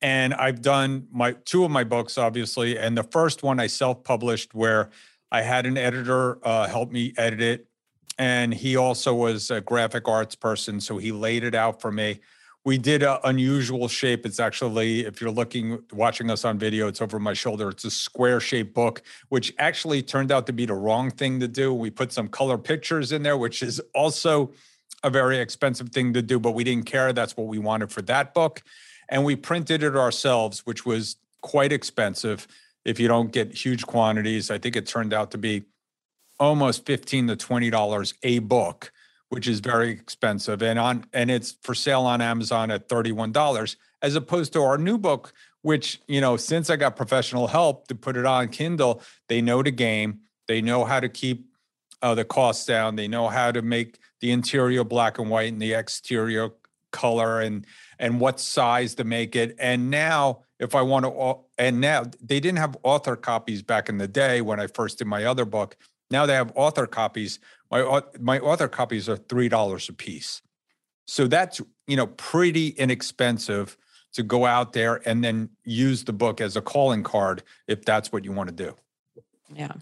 And 0.00 0.34
I've 0.34 0.62
done 0.62 1.06
my 1.12 1.36
two 1.44 1.64
of 1.64 1.70
my 1.70 1.84
books, 1.84 2.18
obviously. 2.18 2.76
And 2.76 2.98
the 2.98 3.04
first 3.04 3.44
one 3.44 3.60
I 3.60 3.68
self 3.68 4.02
published 4.02 4.52
where 4.52 4.90
I 5.30 5.42
had 5.42 5.64
an 5.66 5.78
editor 5.78 6.44
uh, 6.44 6.66
help 6.66 6.90
me 6.90 7.14
edit 7.16 7.40
it 7.40 7.68
and 8.18 8.52
he 8.52 8.76
also 8.76 9.14
was 9.14 9.50
a 9.50 9.60
graphic 9.60 10.08
arts 10.08 10.34
person 10.34 10.80
so 10.80 10.98
he 10.98 11.12
laid 11.12 11.44
it 11.44 11.54
out 11.54 11.80
for 11.80 11.90
me. 11.90 12.20
We 12.64 12.78
did 12.78 13.02
an 13.02 13.18
unusual 13.24 13.88
shape. 13.88 14.24
It's 14.24 14.38
actually 14.38 15.04
if 15.04 15.20
you're 15.20 15.30
looking 15.30 15.82
watching 15.92 16.30
us 16.30 16.44
on 16.44 16.58
video 16.58 16.88
it's 16.88 17.02
over 17.02 17.18
my 17.18 17.32
shoulder. 17.32 17.70
It's 17.70 17.84
a 17.84 17.90
square 17.90 18.40
shaped 18.40 18.74
book 18.74 19.02
which 19.30 19.52
actually 19.58 20.02
turned 20.02 20.30
out 20.30 20.46
to 20.46 20.52
be 20.52 20.66
the 20.66 20.74
wrong 20.74 21.10
thing 21.10 21.40
to 21.40 21.48
do. 21.48 21.72
We 21.74 21.90
put 21.90 22.12
some 22.12 22.28
color 22.28 22.58
pictures 22.58 23.12
in 23.12 23.22
there 23.22 23.36
which 23.36 23.62
is 23.62 23.80
also 23.94 24.52
a 25.02 25.10
very 25.10 25.38
expensive 25.38 25.88
thing 25.88 26.12
to 26.12 26.22
do 26.22 26.38
but 26.38 26.52
we 26.52 26.64
didn't 26.64 26.86
care. 26.86 27.12
That's 27.12 27.36
what 27.36 27.48
we 27.48 27.58
wanted 27.58 27.90
for 27.90 28.02
that 28.02 28.34
book. 28.34 28.62
And 29.08 29.24
we 29.24 29.36
printed 29.36 29.82
it 29.82 29.96
ourselves 29.96 30.60
which 30.60 30.86
was 30.86 31.16
quite 31.40 31.72
expensive. 31.72 32.46
If 32.84 33.00
you 33.00 33.08
don't 33.08 33.32
get 33.32 33.52
huge 33.52 33.86
quantities 33.86 34.50
i 34.50 34.58
think 34.58 34.76
it 34.76 34.86
turned 34.86 35.12
out 35.12 35.30
to 35.32 35.38
be 35.38 35.64
almost 36.42 36.84
15 36.86 37.28
to 37.28 37.36
20 37.36 37.70
dollars 37.70 38.14
a 38.24 38.40
book 38.40 38.92
which 39.28 39.46
is 39.46 39.60
very 39.60 39.90
expensive 39.90 40.60
and 40.60 40.76
on 40.76 41.04
and 41.12 41.30
it's 41.30 41.52
for 41.62 41.72
sale 41.72 42.02
on 42.02 42.20
amazon 42.20 42.68
at 42.72 42.88
31 42.88 43.30
dollars 43.30 43.76
as 44.02 44.16
opposed 44.16 44.52
to 44.52 44.60
our 44.60 44.76
new 44.76 44.98
book 44.98 45.32
which 45.60 46.00
you 46.08 46.20
know 46.20 46.36
since 46.36 46.68
i 46.68 46.74
got 46.74 46.96
professional 46.96 47.46
help 47.46 47.86
to 47.86 47.94
put 47.94 48.16
it 48.16 48.26
on 48.26 48.48
kindle 48.48 49.00
they 49.28 49.40
know 49.40 49.62
the 49.62 49.70
game 49.70 50.18
they 50.48 50.60
know 50.60 50.84
how 50.84 50.98
to 50.98 51.08
keep 51.08 51.46
uh, 52.02 52.12
the 52.12 52.24
costs 52.24 52.66
down 52.66 52.96
they 52.96 53.06
know 53.06 53.28
how 53.28 53.52
to 53.52 53.62
make 53.62 54.00
the 54.18 54.32
interior 54.32 54.82
black 54.82 55.20
and 55.20 55.30
white 55.30 55.52
and 55.52 55.62
the 55.62 55.72
exterior 55.72 56.50
color 56.90 57.40
and 57.40 57.64
and 58.00 58.18
what 58.18 58.40
size 58.40 58.96
to 58.96 59.04
make 59.04 59.36
it 59.36 59.54
and 59.60 59.92
now 59.92 60.40
if 60.58 60.74
i 60.74 60.82
want 60.82 61.04
to 61.04 61.36
and 61.56 61.80
now 61.80 62.02
they 62.20 62.40
didn't 62.40 62.58
have 62.58 62.76
author 62.82 63.14
copies 63.14 63.62
back 63.62 63.88
in 63.88 63.96
the 63.96 64.08
day 64.08 64.40
when 64.40 64.58
i 64.58 64.66
first 64.66 64.98
did 64.98 65.06
my 65.06 65.24
other 65.24 65.44
book 65.44 65.76
now 66.12 66.26
they 66.26 66.34
have 66.34 66.52
author 66.54 66.86
copies. 66.86 67.40
My 67.70 68.02
my 68.20 68.38
author 68.38 68.68
copies 68.68 69.08
are 69.08 69.16
three 69.16 69.48
dollars 69.48 69.88
a 69.88 69.92
piece, 69.92 70.42
so 71.06 71.26
that's 71.26 71.60
you 71.86 71.96
know 71.96 72.06
pretty 72.06 72.68
inexpensive 72.68 73.76
to 74.12 74.22
go 74.22 74.44
out 74.44 74.74
there 74.74 75.00
and 75.08 75.24
then 75.24 75.48
use 75.64 76.04
the 76.04 76.12
book 76.12 76.40
as 76.40 76.56
a 76.56 76.60
calling 76.60 77.02
card 77.02 77.42
if 77.66 77.84
that's 77.84 78.12
what 78.12 78.24
you 78.24 78.32
want 78.32 78.50
to 78.50 78.54
do. 78.54 78.76
Yeah. 79.54 79.72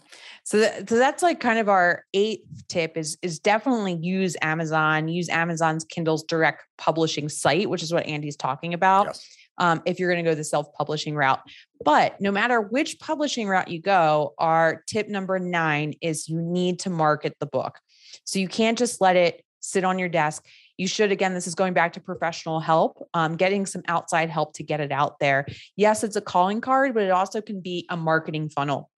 So, 0.45 0.63
so 0.89 0.99
that's 0.99 1.23
like 1.23 1.41
kind 1.41 1.59
of 1.59 1.69
our 1.69 2.05
eighth 2.15 2.67
tip 2.69 2.97
is 2.97 3.19
is 3.23 3.39
definitely 3.39 3.95
use 3.95 4.37
Amazon, 4.41 5.09
use 5.09 5.29
Amazon's 5.29 5.85
Kindle's 5.85 6.23
direct 6.25 6.65
publishing 6.79 7.29
site, 7.29 7.69
which 7.69 7.83
is 7.83 7.93
what 7.93 8.07
Andy's 8.07 8.37
talking 8.37 8.73
about. 8.73 9.07
Yes 9.07 9.27
um, 9.61 9.83
if 9.85 10.01
you're 10.01 10.11
going 10.11 10.25
to 10.25 10.29
go 10.29 10.35
the 10.35 10.43
self 10.43 10.73
publishing 10.73 11.15
route. 11.15 11.41
But 11.85 12.21
no 12.21 12.33
matter 12.33 12.61
which 12.61 12.99
publishing 12.99 13.47
route 13.47 13.69
you 13.69 13.81
go, 13.81 14.35
our 14.39 14.83
tip 14.89 15.09
number 15.09 15.39
nine 15.39 15.95
is 16.01 16.29
you 16.29 16.41
need 16.41 16.81
to 16.81 16.91
market 16.91 17.37
the 17.39 17.47
book. 17.47 17.79
So 18.25 18.41
you 18.41 18.49
can't 18.49 18.77
just 18.77 19.01
let 19.01 19.15
it 19.15 19.45
sit 19.61 19.85
on 19.85 19.99
your 19.99 20.09
desk. 20.09 20.45
You 20.79 20.89
should, 20.89 21.13
again, 21.13 21.35
this 21.35 21.47
is 21.47 21.55
going 21.55 21.75
back 21.75 21.93
to 21.93 22.01
professional 22.01 22.59
help, 22.59 23.07
um, 23.13 23.37
getting 23.37 23.67
some 23.67 23.83
outside 23.87 24.31
help 24.31 24.55
to 24.55 24.63
get 24.63 24.81
it 24.81 24.91
out 24.91 25.19
there. 25.21 25.47
Yes, 25.77 26.03
it's 26.03 26.17
a 26.17 26.23
calling 26.23 26.63
card, 26.63 26.95
but 26.95 27.03
it 27.03 27.11
also 27.11 27.43
can 27.43 27.61
be 27.61 27.87
a 27.91 27.97
marketing 27.97 28.49
funnel. 28.49 28.90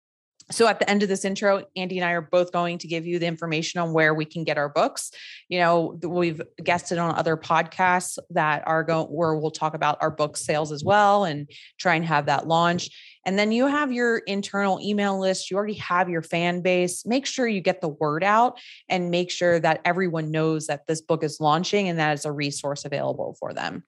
So 0.53 0.69
at 0.69 0.79
the 0.79 0.89
end 0.89 1.03
of 1.03 1.09
this 1.09 1.25
intro, 1.25 1.65
Andy 1.77 1.99
and 1.99 2.05
I 2.05 2.13
are 2.13 2.21
both 2.21 2.53
going 2.53 2.79
to 2.79 2.87
give 2.87 3.07
you 3.07 3.19
the 3.19 3.27
information 3.27 3.81
on 3.81 3.93
where 3.93 4.15
we 4.15 4.25
can 4.25 4.45
get 4.45 4.59
our 4.59 4.69
books. 4.69 5.11
You 5.49 5.59
know, 5.59 5.99
we've 6.03 6.43
guested 6.63 6.99
on 6.99 7.15
other 7.15 7.37
podcasts 7.37 8.19
that 8.31 8.63
are 8.67 8.85
going 8.85 9.07
where 9.07 9.35
we'll 9.35 9.51
talk 9.51 9.75
about 9.75 9.99
our 10.01 10.11
book 10.11 10.37
sales 10.37 10.71
as 10.71 10.85
well 10.85 11.25
and 11.25 11.49
try 11.79 11.95
and 11.95 12.05
have 12.05 12.27
that 12.27 12.47
launch. 12.47 12.91
And 13.25 13.39
then 13.39 13.53
you 13.53 13.67
have 13.67 13.93
your 13.93 14.19
internal 14.19 14.81
email 14.81 15.19
list, 15.19 15.51
you 15.51 15.57
already 15.57 15.75
have 15.75 16.09
your 16.09 16.23
fan 16.23 16.61
base. 16.61 17.07
Make 17.07 17.25
sure 17.25 17.47
you 17.47 17.61
get 17.61 17.81
the 17.81 17.89
word 17.89 18.25
out 18.25 18.59
and 18.89 19.11
make 19.11 19.31
sure 19.31 19.61
that 19.61 19.81
everyone 19.85 20.31
knows 20.31 20.67
that 20.67 20.87
this 20.87 21.01
book 21.01 21.23
is 21.23 21.41
launching 21.41 21.89
and 21.89 21.99
that 21.99 22.15
it's 22.15 22.25
a 22.25 22.33
resource 22.33 22.85
available 22.85 23.37
for 23.39 23.55
them. 23.55 23.85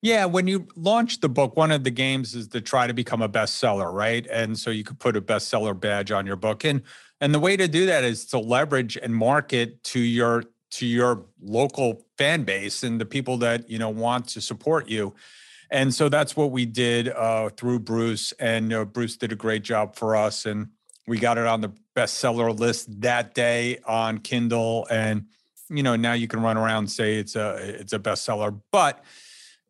Yeah, 0.00 0.24
when 0.24 0.46
you 0.46 0.66
launch 0.76 1.20
the 1.20 1.28
book, 1.28 1.56
one 1.56 1.70
of 1.70 1.84
the 1.84 1.90
games 1.90 2.34
is 2.34 2.48
to 2.48 2.60
try 2.60 2.86
to 2.86 2.94
become 2.94 3.22
a 3.22 3.28
bestseller, 3.28 3.92
right? 3.92 4.26
And 4.30 4.58
so 4.58 4.70
you 4.70 4.84
could 4.84 4.98
put 4.98 5.16
a 5.16 5.20
bestseller 5.22 5.78
badge 5.78 6.10
on 6.10 6.26
your 6.26 6.36
book. 6.36 6.64
And 6.64 6.82
and 7.20 7.32
the 7.32 7.38
way 7.38 7.56
to 7.56 7.68
do 7.68 7.86
that 7.86 8.02
is 8.02 8.24
to 8.26 8.38
leverage 8.38 8.96
and 8.96 9.14
market 9.14 9.82
to 9.84 10.00
your 10.00 10.44
to 10.72 10.86
your 10.86 11.26
local 11.40 12.04
fan 12.18 12.44
base 12.44 12.82
and 12.82 13.00
the 13.00 13.04
people 13.04 13.36
that, 13.38 13.68
you 13.68 13.78
know, 13.78 13.90
want 13.90 14.26
to 14.28 14.40
support 14.40 14.88
you. 14.88 15.14
And 15.70 15.94
so 15.94 16.08
that's 16.08 16.36
what 16.36 16.50
we 16.50 16.66
did 16.66 17.08
uh, 17.08 17.50
through 17.50 17.80
Bruce. 17.80 18.32
And 18.38 18.72
uh, 18.72 18.84
Bruce 18.84 19.16
did 19.16 19.32
a 19.32 19.36
great 19.36 19.62
job 19.62 19.96
for 19.96 20.16
us. 20.16 20.46
And 20.46 20.68
we 21.06 21.18
got 21.18 21.38
it 21.38 21.46
on 21.46 21.60
the 21.60 21.72
bestseller 21.94 22.58
list 22.58 23.00
that 23.02 23.34
day 23.34 23.78
on 23.86 24.18
Kindle. 24.18 24.86
And, 24.90 25.26
you 25.68 25.82
know, 25.82 25.96
now 25.96 26.12
you 26.12 26.26
can 26.26 26.42
run 26.42 26.56
around 26.56 26.78
and 26.78 26.90
say 26.90 27.16
it's 27.16 27.36
a 27.36 27.56
it's 27.80 27.92
a 27.92 27.98
bestseller. 27.98 28.58
But, 28.70 29.04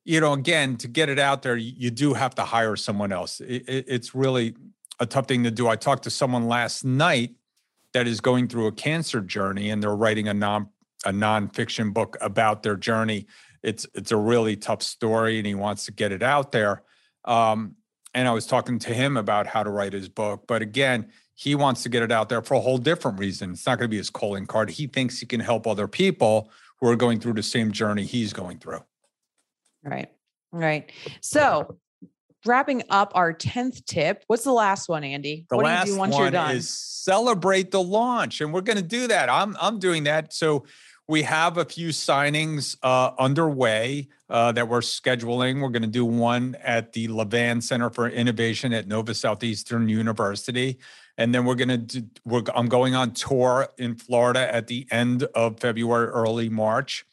you 0.04 0.20
know, 0.20 0.32
again, 0.32 0.76
to 0.78 0.88
get 0.88 1.08
it 1.08 1.18
out 1.18 1.42
there, 1.42 1.56
you 1.56 1.90
do 1.90 2.14
have 2.14 2.34
to 2.34 2.42
hire 2.42 2.76
someone 2.76 3.12
else. 3.12 3.40
It, 3.40 3.68
it, 3.68 3.84
it's 3.88 4.14
really 4.14 4.54
a 4.98 5.06
tough 5.06 5.28
thing 5.28 5.44
to 5.44 5.50
do. 5.50 5.68
I 5.68 5.76
talked 5.76 6.04
to 6.04 6.10
someone 6.10 6.48
last 6.48 6.84
night 6.84 7.34
that 7.92 8.06
is 8.06 8.20
going 8.20 8.48
through 8.48 8.66
a 8.66 8.72
cancer 8.72 9.20
journey 9.20 9.70
and 9.70 9.82
they're 9.82 9.94
writing 9.94 10.28
a 10.28 10.34
non 10.34 10.68
a 11.04 11.10
nonfiction 11.10 11.92
book 11.92 12.16
about 12.20 12.62
their 12.62 12.76
journey. 12.76 13.26
It's 13.62 13.86
it's 13.94 14.12
a 14.12 14.16
really 14.16 14.56
tough 14.56 14.82
story 14.82 15.38
and 15.38 15.46
he 15.46 15.54
wants 15.54 15.84
to 15.86 15.92
get 15.92 16.12
it 16.12 16.22
out 16.22 16.52
there. 16.52 16.82
Um, 17.24 17.76
and 18.14 18.28
i 18.28 18.30
was 18.32 18.46
talking 18.46 18.78
to 18.80 18.92
him 18.92 19.16
about 19.16 19.46
how 19.46 19.62
to 19.62 19.70
write 19.70 19.94
his 19.94 20.08
book 20.08 20.44
but 20.46 20.60
again 20.60 21.10
he 21.34 21.54
wants 21.54 21.82
to 21.82 21.88
get 21.88 22.02
it 22.02 22.12
out 22.12 22.28
there 22.28 22.42
for 22.42 22.54
a 22.54 22.60
whole 22.60 22.78
different 22.78 23.18
reason. 23.18 23.52
It's 23.52 23.66
not 23.66 23.78
going 23.78 23.86
to 23.86 23.90
be 23.90 23.96
his 23.96 24.10
calling 24.10 24.46
card. 24.46 24.70
He 24.70 24.86
thinks 24.86 25.18
he 25.18 25.26
can 25.26 25.40
help 25.40 25.66
other 25.66 25.88
people 25.88 26.50
who 26.78 26.88
are 26.88 26.94
going 26.94 27.20
through 27.20 27.32
the 27.32 27.42
same 27.42 27.72
journey 27.72 28.04
he's 28.04 28.32
going 28.32 28.58
through 28.58 28.80
right 29.82 30.08
right 30.52 30.92
so 31.20 31.78
wrapping 32.44 32.82
up 32.90 33.12
our 33.14 33.32
10th 33.32 33.84
tip 33.84 34.24
what's 34.26 34.44
the 34.44 34.52
last 34.52 34.88
one 34.88 35.04
andy 35.04 35.46
the 35.48 35.56
what 35.56 35.64
last 35.64 35.84
do 35.84 35.90
you 35.90 35.96
do 35.96 36.00
once 36.00 36.14
one 36.14 36.22
you're 36.22 36.30
done 36.30 36.56
is 36.56 36.68
celebrate 36.68 37.70
the 37.70 37.82
launch 37.82 38.40
and 38.40 38.52
we're 38.52 38.60
going 38.60 38.76
to 38.76 38.82
do 38.82 39.06
that 39.06 39.30
i'm 39.30 39.56
i'm 39.60 39.78
doing 39.78 40.04
that 40.04 40.32
so 40.32 40.64
we 41.08 41.22
have 41.22 41.58
a 41.58 41.64
few 41.64 41.88
signings 41.88 42.76
uh, 42.82 43.10
underway 43.18 44.08
uh, 44.30 44.52
that 44.52 44.68
we're 44.68 44.80
scheduling. 44.80 45.60
We're 45.60 45.68
going 45.68 45.82
to 45.82 45.88
do 45.88 46.04
one 46.04 46.56
at 46.62 46.92
the 46.92 47.08
Levan 47.08 47.62
Center 47.62 47.90
for 47.90 48.08
Innovation 48.08 48.72
at 48.72 48.86
Nova 48.86 49.12
Southeastern 49.12 49.88
University. 49.88 50.78
And 51.18 51.34
then 51.34 51.44
we're 51.44 51.56
going 51.56 51.68
to 51.68 51.76
do, 51.76 52.02
we're, 52.24 52.42
I'm 52.54 52.68
going 52.68 52.94
on 52.94 53.12
tour 53.12 53.68
in 53.78 53.96
Florida 53.96 54.52
at 54.54 54.68
the 54.68 54.86
end 54.90 55.24
of 55.34 55.60
February, 55.60 56.06
early 56.06 56.48
March. 56.48 57.04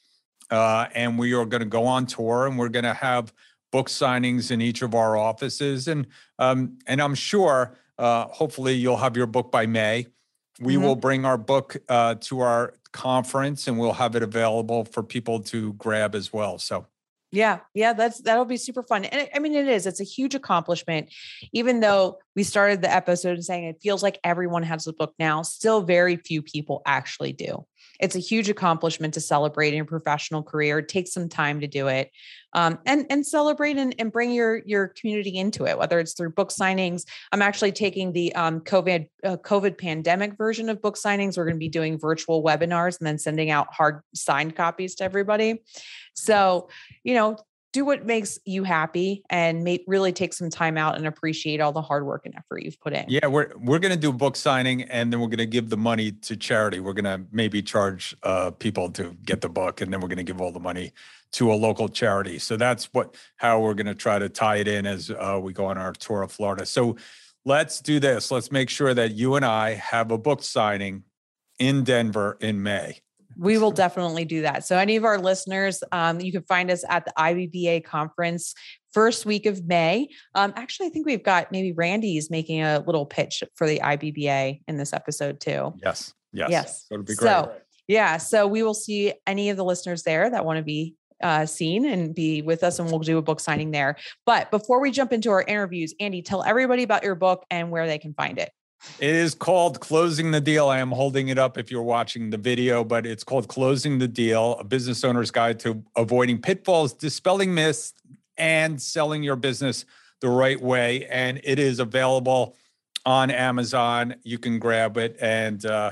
Uh, 0.49 0.87
and 0.95 1.17
we 1.17 1.33
are 1.33 1.45
going 1.45 1.61
to 1.61 1.67
go 1.67 1.85
on 1.85 2.05
tour 2.05 2.47
and 2.47 2.57
we're 2.57 2.69
going 2.69 2.85
to 2.85 2.93
have 2.93 3.33
book 3.71 3.87
signings 3.87 4.51
in 4.51 4.61
each 4.61 4.81
of 4.81 4.95
our 4.95 5.15
offices. 5.15 5.87
And, 5.87 6.07
um, 6.39 6.79
and 6.87 7.01
I'm 7.01 7.15
sure, 7.15 7.77
uh, 7.97 8.25
hopefully, 8.25 8.73
you'll 8.73 8.97
have 8.97 9.15
your 9.15 9.27
book 9.27 9.51
by 9.51 9.65
May 9.65 10.07
we 10.59 10.75
mm-hmm. 10.75 10.83
will 10.83 10.95
bring 10.95 11.25
our 11.25 11.37
book 11.37 11.77
uh, 11.87 12.15
to 12.15 12.41
our 12.41 12.73
conference 12.91 13.67
and 13.67 13.79
we'll 13.79 13.93
have 13.93 14.15
it 14.15 14.23
available 14.23 14.85
for 14.85 15.03
people 15.03 15.39
to 15.39 15.73
grab 15.73 16.15
as 16.15 16.33
well. 16.33 16.57
So 16.57 16.87
yeah, 17.31 17.59
yeah, 17.75 17.93
that's 17.93 18.19
that'll 18.21 18.45
be 18.45 18.57
super 18.57 18.81
fun. 18.81 19.05
And 19.05 19.29
I 19.33 19.39
mean, 19.39 19.53
it 19.53 19.67
is. 19.67 19.85
It's 19.85 20.01
a 20.01 20.05
huge 20.05 20.33
accomplishment. 20.33 21.13
Even 21.53 21.79
though 21.79 22.17
we 22.35 22.41
started 22.41 22.81
the 22.81 22.91
episode 22.91 23.43
saying 23.43 23.65
it 23.65 23.77
feels 23.81 24.01
like 24.01 24.19
everyone 24.23 24.63
has 24.63 24.87
a 24.87 24.93
book 24.93 25.13
now, 25.19 25.43
still 25.43 25.83
very 25.83 26.15
few 26.15 26.41
people 26.41 26.81
actually 26.87 27.33
do 27.33 27.65
it's 27.99 28.15
a 28.15 28.19
huge 28.19 28.49
accomplishment 28.49 29.13
to 29.15 29.21
celebrate 29.21 29.69
in 29.69 29.75
your 29.75 29.85
professional 29.85 30.41
career. 30.41 30.81
Take 30.81 31.07
some 31.07 31.27
time 31.27 31.59
to 31.61 31.67
do 31.67 31.87
it, 31.87 32.11
um, 32.53 32.79
and 32.85 33.05
and 33.09 33.25
celebrate 33.25 33.77
and, 33.77 33.93
and 33.99 34.11
bring 34.11 34.31
your 34.31 34.61
your 34.65 34.87
community 34.87 35.37
into 35.37 35.65
it. 35.65 35.77
Whether 35.77 35.99
it's 35.99 36.13
through 36.13 36.31
book 36.31 36.49
signings, 36.49 37.03
I'm 37.31 37.41
actually 37.41 37.71
taking 37.71 38.13
the 38.13 38.33
um, 38.35 38.61
COVID 38.61 39.07
uh, 39.23 39.37
COVID 39.37 39.77
pandemic 39.77 40.37
version 40.37 40.69
of 40.69 40.81
book 40.81 40.95
signings. 40.95 41.37
We're 41.37 41.45
going 41.45 41.55
to 41.55 41.59
be 41.59 41.69
doing 41.69 41.99
virtual 41.99 42.43
webinars 42.43 42.99
and 42.99 43.07
then 43.07 43.17
sending 43.17 43.49
out 43.49 43.73
hard 43.73 44.01
signed 44.15 44.55
copies 44.55 44.95
to 44.95 45.03
everybody. 45.03 45.61
So, 46.13 46.69
you 47.03 47.15
know, 47.15 47.37
do 47.71 47.85
what 47.85 48.05
makes 48.05 48.39
you 48.45 48.63
happy 48.63 49.23
and 49.29 49.67
really 49.85 50.11
take 50.11 50.33
some 50.33 50.49
time 50.49 50.77
out 50.77 50.97
and 50.97 51.05
appreciate 51.05 51.61
all 51.61 51.71
the 51.71 51.81
hard 51.81 52.05
work 52.05 52.25
and 52.25 52.33
effort 52.35 52.63
you've 52.63 52.79
put 52.79 52.93
in. 52.93 53.05
Yeah, 53.07 53.27
we're 53.27 53.51
we're 53.57 53.79
going 53.79 53.93
to 53.93 53.99
do 53.99 54.11
book 54.11 54.35
signing 54.35 54.83
and 54.83 55.13
then 55.13 55.19
we're 55.19 55.27
going 55.27 55.38
to 55.38 55.45
give 55.45 55.69
the 55.69 55.77
money 55.77 56.11
to 56.11 56.35
charity. 56.35 56.79
We're 56.79 56.93
going 56.93 57.05
to 57.05 57.25
maybe 57.31 57.61
charge 57.61 58.15
uh, 58.23 58.51
people 58.51 58.89
to 58.91 59.15
get 59.23 59.41
the 59.41 59.49
book 59.49 59.81
and 59.81 59.93
then 59.93 60.01
we're 60.01 60.07
going 60.07 60.17
to 60.17 60.23
give 60.23 60.41
all 60.41 60.51
the 60.51 60.59
money 60.59 60.93
to 61.33 61.51
a 61.51 61.55
local 61.55 61.88
charity. 61.88 62.39
So 62.39 62.57
that's 62.57 62.85
what 62.85 63.15
how 63.38 63.61
we're 63.61 63.75
going 63.75 63.88
to 63.88 63.95
try 63.95 64.17
to 64.17 64.29
tie 64.29 64.57
it 64.57 64.67
in 64.67 64.88
as 64.88 65.11
uh, 65.11 65.39
we 65.41 65.53
go 65.53 65.65
on 65.65 65.77
our 65.77 65.93
tour 65.93 66.23
of 66.23 66.31
Florida. 66.31 66.65
So 66.65 66.97
let's 67.45 67.81
do 67.81 67.99
this. 67.99 68.31
Let's 68.31 68.51
make 68.51 68.69
sure 68.69 68.93
that 68.93 69.11
you 69.11 69.35
and 69.35 69.45
I 69.45 69.75
have 69.75 70.11
a 70.11 70.17
book 70.17 70.41
signing 70.41 71.03
in 71.59 71.83
Denver 71.83 72.38
in 72.39 72.63
May. 72.63 73.01
We 73.39 73.58
will 73.58 73.72
definitely 73.72 74.25
do 74.25 74.41
that. 74.41 74.65
So, 74.65 74.77
any 74.77 74.96
of 74.96 75.05
our 75.05 75.17
listeners, 75.17 75.81
um, 75.91 76.19
you 76.19 76.31
can 76.31 76.43
find 76.43 76.69
us 76.69 76.84
at 76.89 77.05
the 77.05 77.13
IBBA 77.17 77.86
conference 77.86 78.53
first 78.93 79.25
week 79.25 79.46
of 79.46 79.65
May. 79.65 80.10
Um, 80.36 80.53
actually, 80.55 80.88
I 80.88 80.89
think 80.89 81.05
we've 81.05 81.24
got 81.24 81.51
maybe 81.51 81.72
Randy's 81.72 82.29
making 82.29 82.62
a 82.62 82.84
little 82.86 83.05
pitch 83.05 83.43
for 83.55 83.67
the 83.67 83.79
IBBA 83.79 84.62
in 84.67 84.77
this 84.77 84.93
episode 84.93 85.39
too. 85.39 85.74
Yes. 85.81 86.13
Yes. 86.34 86.50
Yes. 86.51 86.86
So 86.88 86.96
it'll 86.96 87.05
be 87.05 87.15
great. 87.15 87.29
So, 87.29 87.51
yeah. 87.88 88.17
So 88.17 88.46
we 88.46 88.62
will 88.62 88.74
see 88.74 89.13
any 89.25 89.50
of 89.50 89.58
the 89.58 89.65
listeners 89.65 90.03
there 90.03 90.29
that 90.29 90.46
want 90.46 90.58
to 90.58 90.63
be 90.63 90.96
uh, 91.22 91.46
seen 91.46 91.86
and 91.86 92.13
be 92.15 92.41
with 92.41 92.63
us, 92.63 92.79
and 92.79 92.89
we'll 92.89 93.00
do 93.00 93.17
a 93.17 93.22
book 93.22 93.39
signing 93.39 93.72
there. 93.72 93.96
But 94.25 94.51
before 94.51 94.79
we 94.79 94.91
jump 94.91 95.12
into 95.12 95.31
our 95.31 95.41
interviews, 95.41 95.93
Andy, 96.00 96.22
tell 96.22 96.43
everybody 96.43 96.84
about 96.84 97.03
your 97.03 97.15
book 97.15 97.46
and 97.50 97.72
where 97.72 97.88
they 97.88 97.98
can 97.98 98.13
find 98.13 98.38
it. 98.38 98.51
It 99.00 99.15
is 99.15 99.36
called 99.36 99.79
Closing 99.79 100.31
the 100.31 100.41
Deal. 100.41 100.67
I 100.67 100.79
am 100.79 100.91
holding 100.91 101.29
it 101.29 101.38
up 101.38 101.57
if 101.57 101.71
you're 101.71 101.83
watching 101.83 102.29
the 102.29 102.38
video, 102.38 102.83
but 102.83 103.05
it's 103.05 103.24
called 103.24 103.48
Closing 103.48 103.98
the 103.98 104.07
Deal, 104.07 104.57
a 104.59 104.63
business 104.63 105.03
owner's 105.03 105.31
guide 105.31 105.59
to 105.62 105.83
avoiding 105.95 106.41
pitfalls, 106.41 106.93
dispelling 106.93 107.53
myths, 107.53 107.93
and 108.38 108.81
selling 108.81 109.24
your 109.24 109.36
business 109.36 109.86
the 110.21 110.29
right 110.29 110.59
way. 110.59 111.05
And 111.07 111.39
it 111.43 111.59
is 111.59 111.79
available 111.79 112.55
on 113.05 113.31
Amazon. 113.31 114.15
You 114.24 114.38
can 114.38 114.59
grab 114.59 114.98
it 114.98 115.17
and 115.21 115.65
uh, 115.65 115.91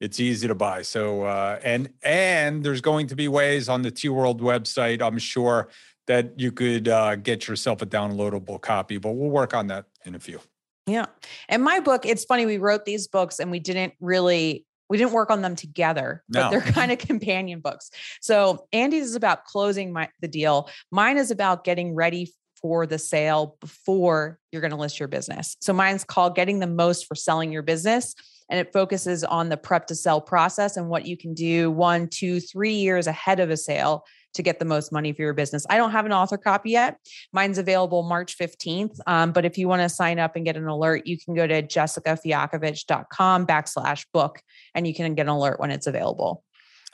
it's 0.00 0.20
easy 0.20 0.48
to 0.48 0.54
buy. 0.54 0.82
So 0.82 1.22
uh, 1.22 1.58
and 1.62 1.90
and 2.02 2.64
there's 2.64 2.80
going 2.80 3.08
to 3.08 3.16
be 3.16 3.28
ways 3.28 3.68
on 3.68 3.82
the 3.82 3.90
T 3.90 4.08
World 4.08 4.40
website, 4.40 5.02
I'm 5.02 5.18
sure, 5.18 5.68
that 6.06 6.38
you 6.38 6.52
could 6.52 6.88
uh, 6.88 7.16
get 7.16 7.48
yourself 7.48 7.82
a 7.82 7.86
downloadable 7.86 8.60
copy, 8.60 8.98
but 8.98 9.12
we'll 9.12 9.30
work 9.30 9.54
on 9.54 9.68
that 9.68 9.86
in 10.04 10.14
a 10.14 10.20
few. 10.20 10.40
Yeah. 10.88 11.06
And 11.48 11.62
my 11.62 11.80
book, 11.80 12.06
it's 12.06 12.24
funny, 12.24 12.46
we 12.46 12.58
wrote 12.58 12.84
these 12.84 13.06
books 13.08 13.38
and 13.38 13.50
we 13.50 13.60
didn't 13.60 13.94
really 14.00 14.64
we 14.90 14.96
didn't 14.96 15.12
work 15.12 15.30
on 15.30 15.42
them 15.42 15.54
together, 15.54 16.24
no. 16.30 16.42
but 16.42 16.50
they're 16.50 16.60
kind 16.72 16.90
of 16.90 16.98
companion 16.98 17.60
books. 17.60 17.90
So 18.22 18.66
Andy's 18.72 19.04
is 19.04 19.14
about 19.14 19.44
closing 19.44 19.92
my 19.92 20.08
the 20.20 20.28
deal. 20.28 20.70
Mine 20.90 21.18
is 21.18 21.30
about 21.30 21.64
getting 21.64 21.94
ready 21.94 22.32
for 22.60 22.86
the 22.86 22.98
sale 22.98 23.56
before 23.60 24.38
you're 24.50 24.60
going 24.60 24.72
to 24.72 24.76
list 24.76 24.98
your 24.98 25.08
business. 25.08 25.56
So 25.60 25.72
mine's 25.72 26.04
called 26.04 26.34
Getting 26.34 26.58
the 26.58 26.66
Most 26.66 27.06
for 27.06 27.14
Selling 27.14 27.52
Your 27.52 27.62
Business. 27.62 28.14
And 28.50 28.58
it 28.58 28.72
focuses 28.72 29.24
on 29.24 29.50
the 29.50 29.58
prep 29.58 29.86
to 29.88 29.94
sell 29.94 30.20
process 30.20 30.76
and 30.76 30.88
what 30.88 31.06
you 31.06 31.16
can 31.16 31.34
do 31.34 31.70
one, 31.70 32.08
two, 32.08 32.40
three 32.40 32.72
years 32.72 33.06
ahead 33.06 33.40
of 33.40 33.50
a 33.50 33.56
sale 33.56 34.04
to 34.38 34.42
get 34.42 34.58
the 34.58 34.64
most 34.64 34.92
money 34.92 35.12
for 35.12 35.22
your 35.22 35.34
business. 35.34 35.66
I 35.68 35.76
don't 35.76 35.90
have 35.90 36.06
an 36.06 36.12
author 36.12 36.38
copy 36.38 36.70
yet. 36.70 36.96
Mine's 37.32 37.58
available 37.58 38.04
March 38.04 38.38
15th. 38.38 38.98
Um, 39.06 39.32
but 39.32 39.44
if 39.44 39.58
you 39.58 39.68
want 39.68 39.82
to 39.82 39.88
sign 39.88 40.18
up 40.18 40.36
and 40.36 40.44
get 40.44 40.56
an 40.56 40.66
alert, 40.66 41.06
you 41.06 41.18
can 41.18 41.34
go 41.34 41.46
to 41.46 41.62
jessicafialkovich.com 41.62 43.46
backslash 43.46 44.06
book 44.14 44.40
and 44.74 44.86
you 44.86 44.94
can 44.94 45.14
get 45.14 45.22
an 45.22 45.28
alert 45.28 45.60
when 45.60 45.70
it's 45.70 45.86
available. 45.86 46.44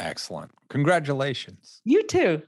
Excellent. 0.01 0.51
Congratulations. 0.71 1.81
You 1.85 2.03
too. 2.03 2.43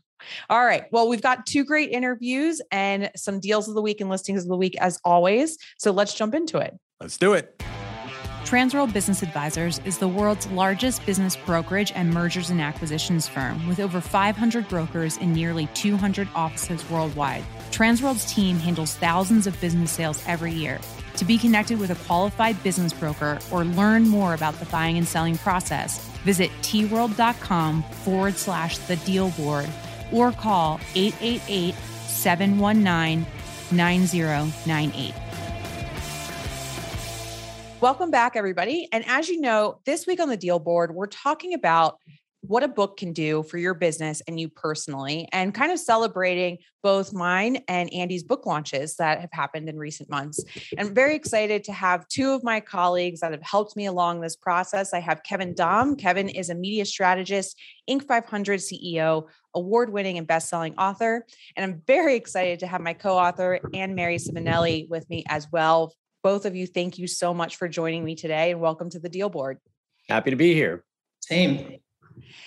All 0.48 0.64
right. 0.64 0.85
Well, 0.90 1.09
we've 1.09 1.22
got 1.22 1.46
two 1.46 1.64
great 1.64 1.90
interviews 1.90 2.62
and 2.72 3.11
some 3.14 3.38
deals 3.38 3.68
of 3.68 3.74
the 3.74 3.82
week 3.82 4.00
and 4.00 4.09
listings 4.09 4.42
of 4.42 4.48
the 4.48 4.56
week 4.56 4.76
as 4.80 4.98
always. 5.04 5.59
So 5.78 5.90
let's 5.90 6.14
jump 6.14 6.35
into 6.35 6.59
it. 6.59 6.74
Let's 7.00 7.18
do 7.18 7.35
it. 7.35 7.62
Transworld 8.46 8.92
Business 8.92 9.24
Advisors 9.24 9.80
is 9.85 9.98
the 9.98 10.06
world's 10.06 10.46
largest 10.52 11.04
business 11.04 11.35
brokerage 11.35 11.90
and 11.96 12.14
mergers 12.14 12.48
and 12.48 12.61
acquisitions 12.61 13.26
firm 13.26 13.66
with 13.66 13.80
over 13.80 14.00
500 14.00 14.68
brokers 14.68 15.16
in 15.16 15.32
nearly 15.32 15.66
200 15.74 16.28
offices 16.32 16.88
worldwide. 16.88 17.42
Transworld's 17.72 18.32
team 18.32 18.56
handles 18.61 18.94
thousands 18.94 19.48
of 19.48 19.61
business 19.61 19.90
sales 19.90 20.22
every 20.28 20.52
year. 20.52 20.78
To 21.16 21.24
be 21.24 21.38
connected 21.38 21.80
with 21.80 21.90
a 21.90 21.96
qualified 22.06 22.62
business 22.62 22.92
broker 22.92 23.40
or 23.50 23.64
learn 23.64 24.06
more 24.06 24.35
about 24.35 24.54
the 24.61 24.66
buying 24.66 24.96
and 24.96 25.09
selling 25.09 25.38
process, 25.38 25.98
visit 26.18 26.52
tworld.com 26.62 27.82
forward 27.82 28.37
slash 28.37 28.78
the 28.78 28.94
deal 28.98 29.30
board 29.30 29.68
or 30.12 30.30
call 30.30 30.78
888 30.94 31.74
719 31.74 33.26
9098. 33.72 35.26
Welcome 37.83 38.11
back, 38.11 38.37
everybody. 38.37 38.89
And 38.91 39.05
as 39.07 39.29
you 39.29 39.39
know, 39.39 39.81
this 39.85 40.07
week 40.07 40.19
on 40.19 40.31
the 40.31 40.37
deal 40.39 40.59
board, 40.59 40.95
we're 40.95 41.07
talking 41.07 41.53
about 41.53 41.99
what 42.41 42.62
a 42.62 42.69
book 42.69 42.97
can 42.97 43.12
do 43.12 43.43
for 43.43 43.59
your 43.59 43.75
business 43.75 44.23
and 44.27 44.41
you 44.41 44.49
personally, 44.49 45.29
and 45.31 45.53
kind 45.53 45.71
of 45.71 45.79
celebrating 45.79 46.57
both 46.83 47.12
mine 47.12 47.59
and 47.69 47.93
Andy's 47.93 48.23
book 48.23 48.47
launches 48.47 48.97
that 48.97 49.21
have 49.21 49.31
happened 49.31 49.69
in 49.69 49.77
recent 49.77 50.09
months. 50.09 50.43
And 50.79 50.89
I'm 50.89 50.95
very 50.95 51.15
excited 51.15 51.65
to 51.65 51.73
have 51.75 52.09
two 52.09 52.33
of 52.33 52.43
my 52.43 52.61
colleagues 52.61 53.21
that 53.21 53.33
have 53.33 53.43
helped 53.43 53.77
me 53.77 53.85
along 53.85 54.23
this 54.23 54.37
process. 54.37 54.95
I 54.95 55.01
have 55.01 55.23
Kevin 55.23 55.55
Daum. 55.55 55.99
Kevin 55.99 56.31
is 56.31 56.49
a 56.49 56.55
media 56.55 56.87
strategist, 56.87 57.61
Inc. 57.91 58.07
500 58.07 58.61
CEO, 58.61 59.27
award 59.55 59.93
winning 59.93 60.17
and 60.17 60.27
best 60.27 60.49
selling 60.49 60.75
author. 60.79 61.27
And 61.57 61.65
I'm 61.65 61.83
very 61.87 62.17
excited 62.17 62.61
to 62.61 62.67
have 62.67 62.81
my 62.81 62.95
co 62.95 63.19
author, 63.19 63.61
Anne 63.75 63.95
Mary 63.95 64.17
Simonelli, 64.17 64.89
with 64.89 65.09
me 65.11 65.25
as 65.29 65.47
well 65.53 65.93
both 66.27 66.45
of 66.45 66.57
you, 66.57 66.67
thank 66.67 66.99
you 66.99 67.07
so 67.07 67.33
much 67.33 67.55
for 67.55 67.69
joining 67.69 68.05
me 68.05 68.17
today 68.17 68.51
and 68.51 68.61
welcome 68.61 68.91
to 68.91 68.99
the 68.99 69.09
deal 69.09 69.29
board. 69.29 69.59
Happy 70.09 70.31
to 70.31 70.37
be 70.37 70.55
here. 70.55 70.85
Same. 71.21 71.77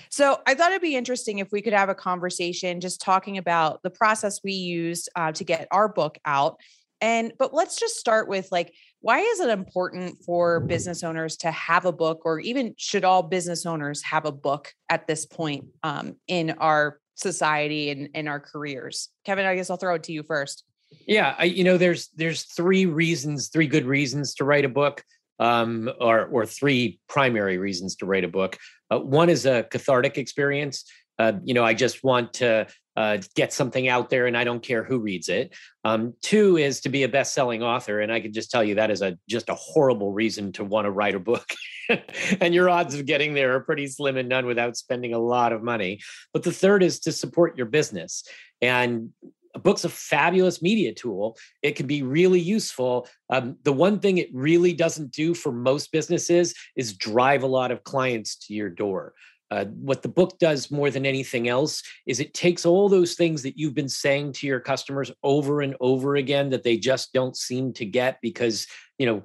So 0.09 0.41
I 0.45 0.53
thought 0.53 0.71
it'd 0.71 0.81
be 0.81 0.97
interesting 0.97 1.39
if 1.39 1.53
we 1.53 1.61
could 1.61 1.71
have 1.71 1.87
a 1.87 1.95
conversation 1.95 2.81
just 2.81 2.99
talking 2.99 3.37
about 3.37 3.81
the 3.81 3.89
process 3.89 4.41
we 4.43 4.51
used 4.51 5.07
uh, 5.15 5.31
to 5.31 5.45
get 5.45 5.69
our 5.71 5.87
book 5.87 6.17
out. 6.25 6.59
And 6.99 7.31
but 7.39 7.53
let's 7.53 7.79
just 7.79 7.95
start 7.95 8.27
with 8.27 8.49
like 8.51 8.73
why 8.99 9.19
is 9.19 9.39
it 9.39 9.49
important 9.49 10.25
for 10.25 10.59
business 10.59 11.01
owners 11.01 11.37
to 11.37 11.49
have 11.49 11.85
a 11.85 11.93
book, 11.93 12.23
or 12.25 12.41
even 12.41 12.75
should 12.77 13.05
all 13.05 13.23
business 13.23 13.65
owners 13.65 14.03
have 14.03 14.25
a 14.25 14.33
book 14.33 14.73
at 14.89 15.07
this 15.07 15.25
point 15.25 15.67
um, 15.83 16.17
in 16.27 16.49
our 16.57 16.99
society 17.15 17.91
and 17.91 18.09
in 18.13 18.27
our 18.27 18.41
careers? 18.41 19.07
Kevin, 19.23 19.45
I 19.45 19.55
guess 19.55 19.69
I'll 19.69 19.77
throw 19.77 19.95
it 19.95 20.03
to 20.03 20.11
you 20.11 20.23
first. 20.23 20.65
Yeah, 21.07 21.35
I, 21.37 21.45
you 21.45 21.63
know, 21.63 21.77
there's 21.77 22.09
there's 22.15 22.43
three 22.43 22.85
reasons, 22.85 23.49
three 23.49 23.67
good 23.67 23.85
reasons 23.85 24.35
to 24.35 24.45
write 24.45 24.65
a 24.65 24.69
book, 24.69 25.03
um, 25.39 25.89
or 25.99 26.25
or 26.25 26.45
three 26.45 26.99
primary 27.07 27.57
reasons 27.57 27.95
to 27.97 28.05
write 28.05 28.23
a 28.23 28.27
book. 28.29 28.57
Uh, 28.91 28.99
one 28.99 29.29
is 29.29 29.45
a 29.45 29.63
cathartic 29.63 30.17
experience. 30.17 30.85
Uh, 31.17 31.33
you 31.43 31.53
know, 31.53 31.65
I 31.65 31.73
just 31.73 32.03
want 32.03 32.33
to 32.35 32.67
uh, 32.95 33.17
get 33.35 33.53
something 33.53 33.87
out 33.87 34.09
there, 34.09 34.25
and 34.25 34.37
I 34.37 34.43
don't 34.43 34.63
care 34.63 34.83
who 34.83 34.99
reads 34.99 35.29
it. 35.29 35.53
Um, 35.83 36.13
two 36.21 36.57
is 36.57 36.81
to 36.81 36.89
be 36.89 37.03
a 37.03 37.09
best-selling 37.09 37.61
author, 37.61 37.99
and 37.99 38.11
I 38.11 38.19
can 38.19 38.33
just 38.33 38.51
tell 38.51 38.63
you 38.63 38.75
that 38.75 38.89
is 38.89 39.01
a 39.01 39.17
just 39.27 39.49
a 39.49 39.55
horrible 39.55 40.11
reason 40.11 40.51
to 40.53 40.63
want 40.63 40.85
to 40.85 40.91
write 40.91 41.15
a 41.15 41.19
book. 41.19 41.47
and 42.41 42.53
your 42.53 42.69
odds 42.69 42.95
of 42.95 43.05
getting 43.05 43.33
there 43.33 43.55
are 43.55 43.61
pretty 43.61 43.87
slim 43.87 44.17
and 44.17 44.29
none 44.29 44.45
without 44.45 44.77
spending 44.77 45.13
a 45.13 45.19
lot 45.19 45.53
of 45.53 45.63
money. 45.63 45.99
But 46.33 46.43
the 46.43 46.51
third 46.51 46.83
is 46.83 46.99
to 47.01 47.11
support 47.11 47.57
your 47.57 47.67
business. 47.67 48.23
And 48.61 49.11
a 49.59 49.61
book's 49.61 49.83
a 49.83 49.89
fabulous 49.89 50.61
media 50.61 50.93
tool. 50.93 51.37
It 51.61 51.75
can 51.75 51.85
be 51.85 52.01
really 52.01 52.39
useful. 52.39 53.07
Um, 53.29 53.57
the 53.63 53.73
one 53.73 53.99
thing 53.99 54.17
it 54.17 54.29
really 54.33 54.73
doesn't 54.73 55.11
do 55.11 55.33
for 55.33 55.51
most 55.51 55.91
businesses 55.91 56.55
is 56.77 56.93
drive 56.93 57.43
a 57.43 57.47
lot 57.47 57.71
of 57.71 57.83
clients 57.83 58.37
to 58.47 58.53
your 58.53 58.69
door. 58.69 59.13
Uh, 59.51 59.65
what 59.65 60.01
the 60.01 60.07
book 60.09 60.37
does 60.39 60.71
more 60.71 60.89
than 60.91 61.05
anything 61.05 61.49
else 61.49 61.83
is 62.05 62.19
it 62.19 62.33
takes 62.33 62.65
all 62.65 62.87
those 62.87 63.15
things 63.15 63.41
that 63.41 63.57
you've 63.57 63.73
been 63.73 63.89
saying 63.89 64.31
to 64.31 64.47
your 64.47 64.59
customers 64.59 65.11
over 65.23 65.61
and 65.61 65.75
over 65.81 66.15
again 66.15 66.49
that 66.51 66.63
they 66.63 66.77
just 66.77 67.11
don't 67.13 67.35
seem 67.35 67.73
to 67.73 67.83
get 67.83 68.19
because 68.21 68.67
you 68.99 69.07
know 69.07 69.23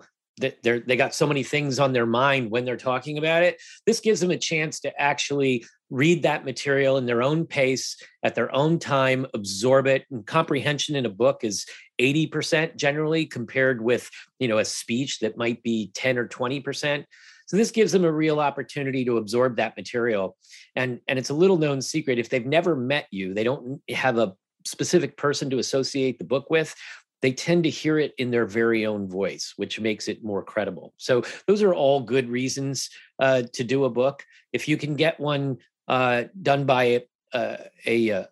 they're 0.62 0.80
they 0.80 0.96
got 0.96 1.14
so 1.14 1.26
many 1.26 1.42
things 1.42 1.78
on 1.78 1.92
their 1.92 2.06
mind 2.06 2.50
when 2.50 2.64
they're 2.64 2.76
talking 2.76 3.18
about 3.18 3.42
it 3.42 3.60
this 3.86 4.00
gives 4.00 4.18
them 4.18 4.30
a 4.30 4.36
chance 4.36 4.80
to 4.80 5.00
actually 5.00 5.64
read 5.94 6.24
that 6.24 6.44
material 6.44 6.96
in 6.96 7.06
their 7.06 7.22
own 7.22 7.46
pace 7.46 7.96
at 8.24 8.34
their 8.34 8.52
own 8.52 8.80
time 8.80 9.24
absorb 9.32 9.86
it 9.86 10.04
and 10.10 10.26
comprehension 10.26 10.96
in 10.96 11.06
a 11.06 11.10
book 11.10 11.44
is 11.44 11.66
80% 12.00 12.74
generally 12.74 13.26
compared 13.26 13.80
with 13.80 14.10
you 14.40 14.48
know 14.48 14.58
a 14.58 14.64
speech 14.64 15.20
that 15.20 15.36
might 15.36 15.62
be 15.62 15.92
10 15.94 16.18
or 16.18 16.26
20% 16.26 17.04
so 17.46 17.56
this 17.56 17.70
gives 17.70 17.92
them 17.92 18.04
a 18.04 18.10
real 18.10 18.40
opportunity 18.40 19.04
to 19.04 19.18
absorb 19.18 19.56
that 19.56 19.76
material 19.76 20.36
and 20.74 21.00
and 21.06 21.16
it's 21.16 21.30
a 21.30 21.34
little 21.34 21.58
known 21.58 21.80
secret 21.80 22.18
if 22.18 22.28
they've 22.28 22.44
never 22.44 22.74
met 22.74 23.06
you 23.12 23.32
they 23.32 23.44
don't 23.44 23.80
have 23.88 24.18
a 24.18 24.34
specific 24.66 25.16
person 25.16 25.48
to 25.48 25.58
associate 25.58 26.18
the 26.18 26.24
book 26.24 26.50
with 26.50 26.74
they 27.22 27.32
tend 27.32 27.64
to 27.64 27.70
hear 27.70 27.98
it 27.98 28.12
in 28.18 28.30
their 28.30 28.44
very 28.44 28.84
own 28.84 29.08
voice, 29.08 29.54
which 29.56 29.80
makes 29.80 30.08
it 30.08 30.22
more 30.22 30.42
credible. 30.42 30.92
So 30.98 31.22
those 31.46 31.62
are 31.62 31.72
all 31.72 32.02
good 32.02 32.28
reasons 32.28 32.90
uh, 33.18 33.44
to 33.54 33.64
do 33.64 33.86
a 33.86 33.90
book. 33.90 34.22
If 34.52 34.68
you 34.68 34.76
can 34.76 34.94
get 34.94 35.18
one 35.18 35.56
uh, 35.88 36.24
done 36.40 36.64
by 36.64 36.84
a, 36.84 37.00
a, 37.34 37.70
a 37.86 38.28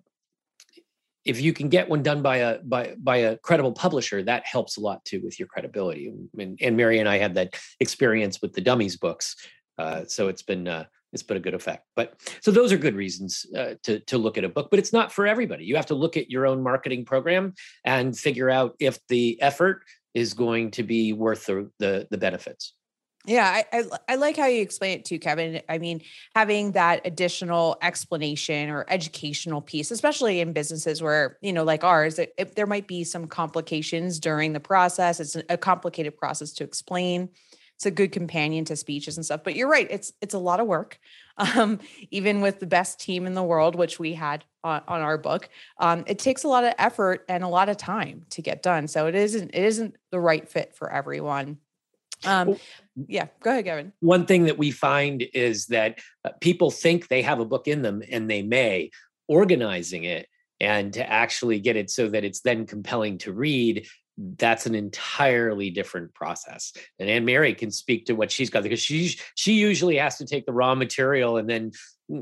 if 1.25 1.41
you 1.41 1.53
can 1.53 1.69
get 1.69 1.89
one 1.89 2.03
done 2.03 2.23
by 2.23 2.39
a 2.39 2.59
by 2.59 2.95
by 2.99 3.19
a 3.19 3.37
credible 3.39 3.73
publisher, 3.73 4.23
that 4.23 4.45
helps 4.45 4.77
a 4.77 4.81
lot 4.81 5.05
too 5.05 5.21
with 5.23 5.39
your 5.39 5.49
credibility. 5.49 6.13
And, 6.37 6.59
and 6.61 6.77
Mary 6.77 6.99
and 6.99 7.09
I 7.09 7.19
had 7.19 7.35
that 7.35 7.57
experience 7.81 8.43
with 8.43 8.53
the 8.53 8.61
Dummies 8.61 8.97
books, 8.97 9.37
uh, 9.79 10.05
so 10.07 10.29
it's 10.29 10.43
been 10.43 10.67
uh, 10.67 10.85
it's 11.13 11.23
been 11.23 11.37
a 11.37 11.41
good 11.41 11.55
effect. 11.55 11.87
But 11.95 12.21
so 12.41 12.51
those 12.51 12.73
are 12.73 12.79
good 12.79 12.97
reasons 12.97 13.47
uh, 13.57 13.75
to 13.85 14.01
to 14.01 14.19
look 14.19 14.37
at 14.37 14.45
a 14.45 14.49
book, 14.49 14.69
but 14.71 14.79
it's 14.79 14.93
not 14.93 15.13
for 15.13 15.27
everybody. 15.27 15.65
You 15.65 15.77
have 15.77 15.87
to 15.87 15.95
look 15.95 16.17
at 16.17 16.31
your 16.31 16.47
own 16.47 16.63
marketing 16.63 17.05
program 17.05 17.55
and 17.85 18.19
figure 18.19 18.51
out 18.51 18.75
if 18.81 18.99
the 19.09 19.41
effort 19.41 19.83
is 20.15 20.35
going 20.35 20.73
to 20.73 20.83
be 20.83 21.13
worth 21.13 21.47
the 21.47 21.71
the, 21.79 22.09
the 22.11 22.19
benefits. 22.19 22.75
Yeah, 23.25 23.63
I, 23.73 23.79
I, 23.79 23.85
I 24.09 24.15
like 24.17 24.37
how 24.37 24.47
you 24.47 24.63
explain 24.63 24.99
it 24.99 25.05
too, 25.05 25.21
Kevin. 25.21 25.63
I 25.69 25.79
mean, 25.79 26.03
having 26.35 26.73
that 26.73 27.03
additional 27.07 27.77
explanation 27.81 28.69
or 28.69 28.85
educational 28.89 29.61
piece, 29.61 29.93
especially 29.93 30.41
in 30.41 30.53
businesses 30.53 31.01
where 31.01 31.39
you 31.41 31.53
know, 31.53 31.63
like 31.63 31.85
ours, 31.85 32.19
it, 32.19 32.35
it, 32.37 32.57
there 32.57 32.67
might 32.67 32.89
be 32.89 33.05
some 33.05 33.29
complications 33.29 34.19
during 34.19 34.53
the 34.55 34.61
process. 34.61 35.21
It's 35.21 35.37
a 35.49 35.57
complicated 35.57 36.17
process 36.17 36.53
to 36.55 36.65
explain 36.65 37.29
it's 37.77 37.87
a 37.87 37.93
good 37.93 38.13
companion 38.13 38.65
to 38.67 38.77
speeches 38.77 39.17
and 39.17 39.25
stuff. 39.25 39.43
But 39.45 39.55
you're 39.55 39.69
right, 39.69 39.87
it's 39.89 40.13
it's 40.21 40.35
a 40.35 40.39
lot 40.39 40.61
of 40.61 40.67
work. 40.67 40.99
Um, 41.39 41.81
even 42.11 42.43
with 42.43 42.61
the 42.61 42.67
best 42.67 43.01
team 43.01 43.27
in 43.27 43.33
the 43.33 43.43
world, 43.43 43.75
which 43.75 43.99
we 43.99 44.13
had 44.13 44.45
on, 44.63 44.83
on 44.87 45.01
our 45.01 45.17
book, 45.17 45.49
um, 45.79 46.05
it 46.07 46.19
takes 46.19 46.45
a 46.45 46.49
lot 46.49 46.63
of 46.63 46.75
effort 46.77 47.25
and 47.27 47.43
a 47.43 47.49
lot 47.49 47.71
of 47.71 47.79
time 47.79 48.27
to 48.31 48.43
get 48.43 48.63
done. 48.63 48.87
So 48.87 49.07
it 49.07 49.15
isn't 49.15 49.51
it 49.55 49.65
isn't 49.65 49.97
the 50.11 50.21
right 50.21 50.47
fit 50.47 50.75
for 50.75 50.93
everyone. 50.93 51.57
Um, 52.25 52.57
yeah, 53.09 53.27
go 53.43 53.51
ahead, 53.51 53.65
Gavin. 53.65 53.93
One 54.01 54.27
thing 54.27 54.45
that 54.45 54.59
we 54.59 54.71
find 54.71 55.25
is 55.35 55.67
that 55.67 55.99
uh, 56.25 56.31
people 56.41 56.71
think 56.71 57.09
they 57.09 57.23
have 57.23 57.41
a 57.41 57.45
book 57.45 57.69
in 57.69 57.83
them, 57.83 58.03
and 58.11 58.31
they 58.31 58.43
may. 58.43 58.91
Organizing 59.29 60.05
it 60.05 60.29
and 60.61 60.93
to 60.93 61.11
actually 61.11 61.59
get 61.59 61.77
it 61.77 61.91
so 61.91 62.09
that 62.09 62.25
it's 62.25 62.41
then 62.41 62.67
compelling 62.67 63.19
to 63.19 63.33
read 63.33 63.87
that's 64.39 64.67
an 64.67 64.75
entirely 64.75 65.71
different 65.71 66.15
process. 66.15 66.73
And 66.99 67.09
Anne 67.09 67.25
Mary 67.25 67.55
can 67.55 67.71
speak 67.71 68.07
to 68.07 68.15
what 68.15 68.31
she's 68.31 68.51
got 68.51 68.63
because 68.63 68.81
she 68.81 69.17
she 69.35 69.55
usually 69.55 69.97
has 69.97 70.19
to 70.19 70.27
take 70.27 70.47
the 70.47 70.53
raw 70.53 70.75
material 70.75 71.39
and 71.39 71.49
then 71.49 71.73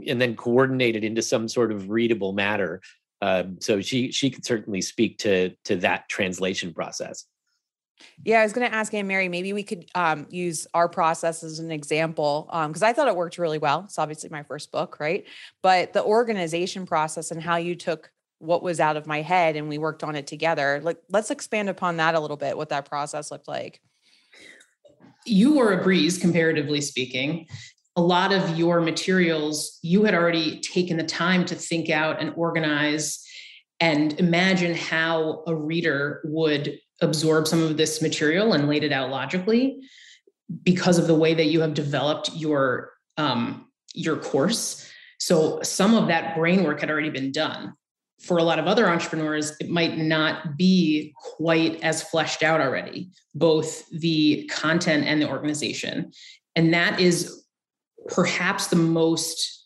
and 0.06 0.20
then 0.20 0.36
coordinate 0.36 0.96
it 0.96 1.04
into 1.04 1.22
some 1.22 1.48
sort 1.48 1.72
of 1.72 1.90
readable 1.90 2.32
matter. 2.32 2.80
Um, 3.22 3.58
so 3.60 3.80
she 3.80 4.12
she 4.12 4.30
could 4.30 4.44
certainly 4.44 4.80
speak 4.80 5.18
to 5.18 5.50
to 5.64 5.76
that 5.76 6.08
translation 6.08 6.72
process. 6.72 7.26
Yeah, 8.24 8.40
I 8.40 8.42
was 8.42 8.52
going 8.52 8.68
to 8.68 8.74
ask 8.74 8.92
Anne 8.92 9.06
Mary. 9.06 9.28
Maybe 9.28 9.52
we 9.52 9.62
could 9.62 9.86
um, 9.94 10.26
use 10.30 10.66
our 10.74 10.88
process 10.88 11.42
as 11.42 11.58
an 11.58 11.70
example 11.70 12.44
because 12.48 12.82
um, 12.82 12.88
I 12.88 12.92
thought 12.92 13.08
it 13.08 13.16
worked 13.16 13.38
really 13.38 13.58
well. 13.58 13.84
It's 13.84 13.98
obviously 13.98 14.30
my 14.30 14.42
first 14.42 14.72
book, 14.72 14.98
right? 15.00 15.24
But 15.62 15.92
the 15.92 16.04
organization 16.04 16.86
process 16.86 17.30
and 17.30 17.42
how 17.42 17.56
you 17.56 17.74
took 17.74 18.10
what 18.38 18.62
was 18.62 18.80
out 18.80 18.96
of 18.96 19.06
my 19.06 19.22
head 19.22 19.54
and 19.54 19.68
we 19.68 19.78
worked 19.78 20.02
on 20.02 20.16
it 20.16 20.26
together. 20.26 20.80
Like 20.82 20.98
let's 21.10 21.30
expand 21.30 21.68
upon 21.68 21.98
that 21.98 22.14
a 22.14 22.20
little 22.20 22.36
bit, 22.36 22.56
what 22.56 22.70
that 22.70 22.86
process 22.86 23.30
looked 23.30 23.48
like. 23.48 23.80
You 25.26 25.54
were 25.54 25.78
a 25.78 25.82
breeze, 25.82 26.18
comparatively 26.18 26.80
speaking. 26.80 27.46
A 27.96 28.00
lot 28.00 28.32
of 28.32 28.58
your 28.58 28.80
materials, 28.80 29.78
you 29.82 30.04
had 30.04 30.14
already 30.14 30.60
taken 30.60 30.96
the 30.96 31.04
time 31.04 31.44
to 31.46 31.54
think 31.54 31.90
out 31.90 32.20
and 32.20 32.32
organize 32.34 33.22
and 33.80 34.18
imagine 34.20 34.74
how 34.74 35.42
a 35.46 35.54
reader 35.54 36.20
would 36.24 36.78
absorb 37.00 37.46
some 37.46 37.62
of 37.62 37.76
this 37.76 38.02
material 38.02 38.52
and 38.52 38.68
laid 38.68 38.84
it 38.84 38.92
out 38.92 39.10
logically 39.10 39.80
because 40.62 40.98
of 40.98 41.06
the 41.06 41.14
way 41.14 41.34
that 41.34 41.46
you 41.46 41.60
have 41.60 41.74
developed 41.74 42.30
your 42.34 42.92
um, 43.16 43.68
your 43.94 44.16
course. 44.16 44.90
So 45.18 45.60
some 45.62 45.94
of 45.94 46.08
that 46.08 46.36
brain 46.36 46.64
work 46.64 46.80
had 46.80 46.90
already 46.90 47.10
been 47.10 47.32
done 47.32 47.74
for 48.20 48.36
a 48.36 48.42
lot 48.42 48.58
of 48.58 48.66
other 48.66 48.88
entrepreneurs, 48.88 49.56
it 49.60 49.70
might 49.70 49.96
not 49.96 50.56
be 50.56 51.14
quite 51.16 51.82
as 51.82 52.02
fleshed 52.02 52.42
out 52.42 52.60
already, 52.60 53.10
both 53.34 53.88
the 53.88 54.48
content 54.52 55.04
and 55.06 55.20
the 55.22 55.28
organization. 55.28 56.12
And 56.54 56.74
that 56.74 57.00
is 57.00 57.44
perhaps 58.08 58.66
the 58.66 58.76
most, 58.76 59.59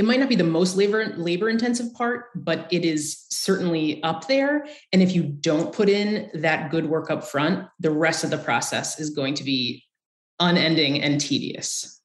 it 0.00 0.06
might 0.06 0.18
not 0.18 0.30
be 0.30 0.34
the 0.34 0.42
most 0.42 0.76
labor, 0.76 1.12
labor 1.18 1.50
intensive 1.50 1.92
part, 1.92 2.30
but 2.34 2.66
it 2.72 2.86
is 2.86 3.26
certainly 3.28 4.02
up 4.02 4.28
there. 4.28 4.66
And 4.94 5.02
if 5.02 5.14
you 5.14 5.22
don't 5.22 5.74
put 5.74 5.90
in 5.90 6.30
that 6.32 6.70
good 6.70 6.86
work 6.86 7.10
up 7.10 7.22
front, 7.22 7.68
the 7.80 7.90
rest 7.90 8.24
of 8.24 8.30
the 8.30 8.38
process 8.38 8.98
is 8.98 9.10
going 9.10 9.34
to 9.34 9.44
be 9.44 9.84
unending 10.38 11.02
and 11.02 11.20
tedious. 11.20 12.00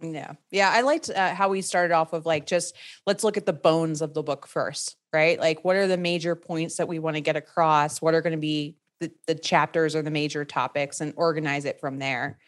Yeah. 0.00 0.32
Yeah. 0.50 0.70
I 0.72 0.80
liked 0.80 1.10
uh, 1.10 1.34
how 1.34 1.50
we 1.50 1.60
started 1.60 1.92
off 1.92 2.10
with 2.10 2.24
like, 2.24 2.46
just 2.46 2.74
let's 3.06 3.22
look 3.22 3.36
at 3.36 3.44
the 3.44 3.52
bones 3.52 4.00
of 4.00 4.14
the 4.14 4.22
book 4.22 4.46
first, 4.46 4.96
right? 5.12 5.38
Like, 5.38 5.66
what 5.66 5.76
are 5.76 5.88
the 5.88 5.98
major 5.98 6.34
points 6.34 6.76
that 6.76 6.88
we 6.88 6.98
want 6.98 7.16
to 7.16 7.20
get 7.20 7.36
across? 7.36 8.00
What 8.00 8.14
are 8.14 8.22
going 8.22 8.32
to 8.32 8.38
be 8.38 8.76
the, 9.00 9.12
the 9.26 9.34
chapters 9.34 9.94
or 9.94 10.00
the 10.00 10.10
major 10.10 10.46
topics 10.46 11.02
and 11.02 11.12
organize 11.18 11.66
it 11.66 11.80
from 11.80 11.98
there? 11.98 12.38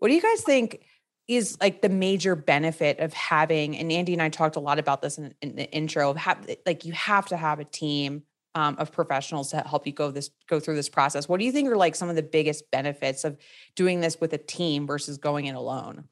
What 0.00 0.08
do 0.08 0.14
you 0.14 0.22
guys 0.22 0.42
think 0.42 0.84
is 1.26 1.56
like 1.60 1.80
the 1.80 1.88
major 1.88 2.36
benefit 2.36 3.00
of 3.00 3.12
having, 3.14 3.76
and 3.76 3.90
Andy 3.90 4.12
and 4.12 4.22
I 4.22 4.28
talked 4.28 4.56
a 4.56 4.60
lot 4.60 4.78
about 4.78 5.00
this 5.00 5.18
in, 5.18 5.34
in 5.40 5.56
the 5.56 5.70
intro 5.70 6.10
of 6.10 6.16
have, 6.18 6.46
like, 6.66 6.84
you 6.84 6.92
have 6.92 7.26
to 7.26 7.36
have 7.36 7.60
a 7.60 7.64
team 7.64 8.22
um, 8.54 8.76
of 8.78 8.92
professionals 8.92 9.50
to 9.50 9.58
help 9.66 9.86
you 9.86 9.92
go 9.92 10.10
this 10.10 10.30
go 10.48 10.60
through 10.60 10.76
this 10.76 10.88
process. 10.88 11.28
What 11.28 11.40
do 11.40 11.46
you 11.46 11.52
think 11.52 11.68
are 11.68 11.76
like 11.76 11.96
some 11.96 12.08
of 12.08 12.16
the 12.16 12.22
biggest 12.22 12.70
benefits 12.70 13.24
of 13.24 13.36
doing 13.74 14.00
this 14.00 14.20
with 14.20 14.32
a 14.32 14.38
team 14.38 14.86
versus 14.86 15.18
going 15.18 15.46
it 15.46 15.56
alone? 15.56 16.04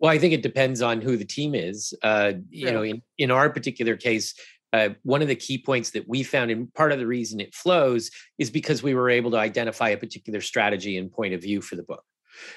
Well, 0.00 0.10
I 0.10 0.18
think 0.18 0.32
it 0.32 0.42
depends 0.42 0.82
on 0.82 1.00
who 1.00 1.16
the 1.16 1.24
team 1.24 1.54
is. 1.54 1.94
Uh, 2.02 2.32
you 2.50 2.70
know, 2.70 2.82
in, 2.82 3.02
in 3.18 3.30
our 3.30 3.50
particular 3.50 3.96
case, 3.96 4.34
uh, 4.72 4.90
one 5.02 5.22
of 5.22 5.28
the 5.28 5.36
key 5.36 5.58
points 5.58 5.90
that 5.90 6.08
we 6.08 6.22
found, 6.22 6.50
and 6.50 6.72
part 6.74 6.92
of 6.92 6.98
the 6.98 7.06
reason 7.06 7.40
it 7.40 7.54
flows, 7.54 8.10
is 8.38 8.50
because 8.50 8.82
we 8.82 8.94
were 8.94 9.10
able 9.10 9.30
to 9.32 9.38
identify 9.38 9.90
a 9.90 9.96
particular 9.96 10.40
strategy 10.40 10.98
and 10.98 11.12
point 11.12 11.34
of 11.34 11.42
view 11.42 11.60
for 11.60 11.76
the 11.76 11.82
book. 11.82 12.04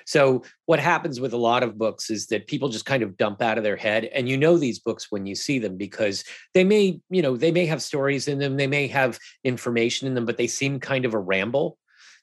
So, 0.05 0.43
what 0.65 0.79
happens 0.79 1.19
with 1.19 1.33
a 1.33 1.37
lot 1.37 1.63
of 1.63 1.77
books 1.77 2.09
is 2.09 2.27
that 2.27 2.47
people 2.47 2.69
just 2.69 2.85
kind 2.85 3.03
of 3.03 3.17
dump 3.17 3.41
out 3.41 3.57
of 3.57 3.63
their 3.63 3.75
head, 3.75 4.05
and 4.05 4.27
you 4.27 4.37
know 4.37 4.57
these 4.57 4.79
books 4.79 5.07
when 5.09 5.25
you 5.25 5.35
see 5.35 5.59
them 5.59 5.77
because 5.77 6.23
they 6.53 6.63
may, 6.63 6.99
you 7.09 7.21
know, 7.21 7.37
they 7.37 7.51
may 7.51 7.65
have 7.65 7.81
stories 7.81 8.27
in 8.27 8.39
them, 8.39 8.57
they 8.57 8.67
may 8.67 8.87
have 8.87 9.19
information 9.43 10.07
in 10.07 10.13
them, 10.13 10.25
but 10.25 10.37
they 10.37 10.47
seem 10.47 10.79
kind 10.79 11.05
of 11.05 11.13
a 11.13 11.19
ramble. 11.19 11.77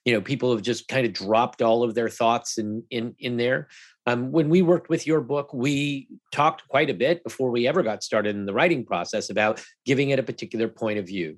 You 0.05 0.13
know, 0.13 0.21
people 0.21 0.51
have 0.51 0.61
just 0.61 0.87
kind 0.87 1.05
of 1.05 1.13
dropped 1.13 1.61
all 1.61 1.83
of 1.83 1.93
their 1.93 2.09
thoughts 2.09 2.57
in 2.57 2.83
in 2.89 3.15
in 3.19 3.37
there. 3.37 3.67
Um, 4.05 4.31
when 4.31 4.49
we 4.49 4.63
worked 4.63 4.89
with 4.89 5.05
your 5.05 5.21
book, 5.21 5.53
we 5.53 6.07
talked 6.31 6.67
quite 6.67 6.89
a 6.89 6.95
bit 6.95 7.23
before 7.23 7.51
we 7.51 7.67
ever 7.67 7.83
got 7.83 8.03
started 8.03 8.35
in 8.35 8.47
the 8.47 8.53
writing 8.53 8.83
process 8.83 9.29
about 9.29 9.63
giving 9.85 10.09
it 10.09 10.17
a 10.17 10.23
particular 10.23 10.67
point 10.67 10.97
of 10.97 11.05
view. 11.05 11.37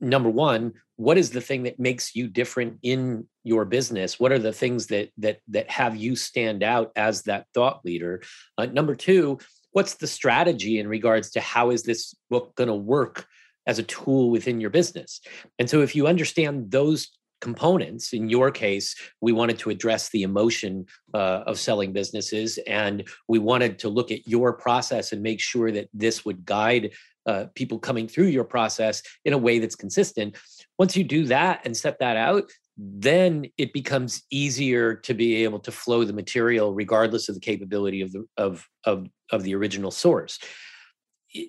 Number 0.00 0.30
one, 0.30 0.74
what 0.96 1.18
is 1.18 1.30
the 1.30 1.40
thing 1.40 1.64
that 1.64 1.78
makes 1.78 2.14
you 2.14 2.28
different 2.28 2.78
in 2.82 3.26
your 3.44 3.64
business? 3.64 4.18
What 4.18 4.32
are 4.32 4.38
the 4.38 4.52
things 4.52 4.86
that 4.88 5.10
that 5.18 5.40
that 5.48 5.70
have 5.70 5.96
you 5.96 6.16
stand 6.16 6.62
out 6.62 6.92
as 6.96 7.22
that 7.22 7.46
thought 7.54 7.84
leader? 7.84 8.22
Uh, 8.56 8.66
number 8.66 8.94
two, 8.94 9.38
what's 9.72 9.94
the 9.94 10.06
strategy 10.06 10.78
in 10.78 10.88
regards 10.88 11.30
to 11.30 11.40
how 11.40 11.70
is 11.70 11.82
this 11.82 12.14
book 12.30 12.54
going 12.56 12.68
to 12.68 12.74
work 12.74 13.26
as 13.66 13.78
a 13.78 13.84
tool 13.84 14.30
within 14.30 14.60
your 14.60 14.70
business? 14.70 15.20
And 15.58 15.68
so, 15.68 15.82
if 15.82 15.94
you 15.94 16.06
understand 16.06 16.70
those 16.70 17.08
components. 17.40 18.12
In 18.12 18.28
your 18.28 18.50
case, 18.50 18.94
we 19.20 19.32
wanted 19.32 19.58
to 19.60 19.70
address 19.70 20.10
the 20.10 20.22
emotion 20.22 20.86
uh, 21.14 21.44
of 21.46 21.58
selling 21.58 21.92
businesses, 21.92 22.58
and 22.66 23.08
we 23.28 23.38
wanted 23.38 23.78
to 23.80 23.88
look 23.88 24.10
at 24.10 24.26
your 24.26 24.52
process 24.52 25.12
and 25.12 25.22
make 25.22 25.40
sure 25.40 25.70
that 25.72 25.88
this 25.92 26.24
would 26.24 26.44
guide 26.44 26.92
uh, 27.28 27.46
people 27.54 27.78
coming 27.78 28.08
through 28.08 28.26
your 28.26 28.42
process 28.42 29.02
in 29.24 29.32
a 29.34 29.38
way 29.38 29.58
that's 29.58 29.76
consistent. 29.76 30.36
Once 30.78 30.96
you 30.96 31.04
do 31.04 31.26
that 31.26 31.60
and 31.64 31.76
set 31.76 31.98
that 31.98 32.16
out, 32.16 32.50
then 32.76 33.44
it 33.58 33.72
becomes 33.72 34.22
easier 34.30 34.94
to 34.94 35.12
be 35.12 35.44
able 35.44 35.60
to 35.60 35.70
flow 35.70 36.04
the 36.04 36.12
material 36.12 36.72
regardless 36.72 37.28
of 37.28 37.34
the 37.34 37.40
capability 37.40 38.00
of 38.00 38.12
the 38.12 38.24
of 38.36 38.66
of, 38.84 39.06
of 39.30 39.42
the 39.42 39.54
original 39.54 39.90
source. 39.90 40.38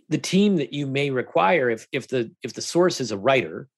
The 0.10 0.18
team 0.18 0.58
that 0.58 0.74
you 0.74 0.86
may 0.86 1.10
require 1.10 1.70
if 1.70 1.88
if 1.92 2.10
the 2.10 2.32
if 2.44 2.54
the 2.54 2.62
source 2.62 3.00
is 3.00 3.12
a 3.12 3.18
writer 3.18 3.70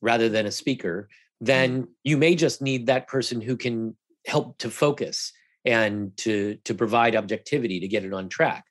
rather 0.00 0.28
than 0.28 0.46
a 0.46 0.50
speaker 0.50 1.08
then 1.40 1.88
you 2.04 2.16
may 2.16 2.34
just 2.34 2.60
need 2.60 2.86
that 2.86 3.08
person 3.08 3.40
who 3.40 3.56
can 3.56 3.96
help 4.26 4.58
to 4.58 4.70
focus 4.70 5.32
and 5.64 6.16
to 6.18 6.58
to 6.64 6.74
provide 6.74 7.16
objectivity 7.16 7.80
to 7.80 7.88
get 7.88 8.04
it 8.04 8.12
on 8.12 8.28
track 8.28 8.64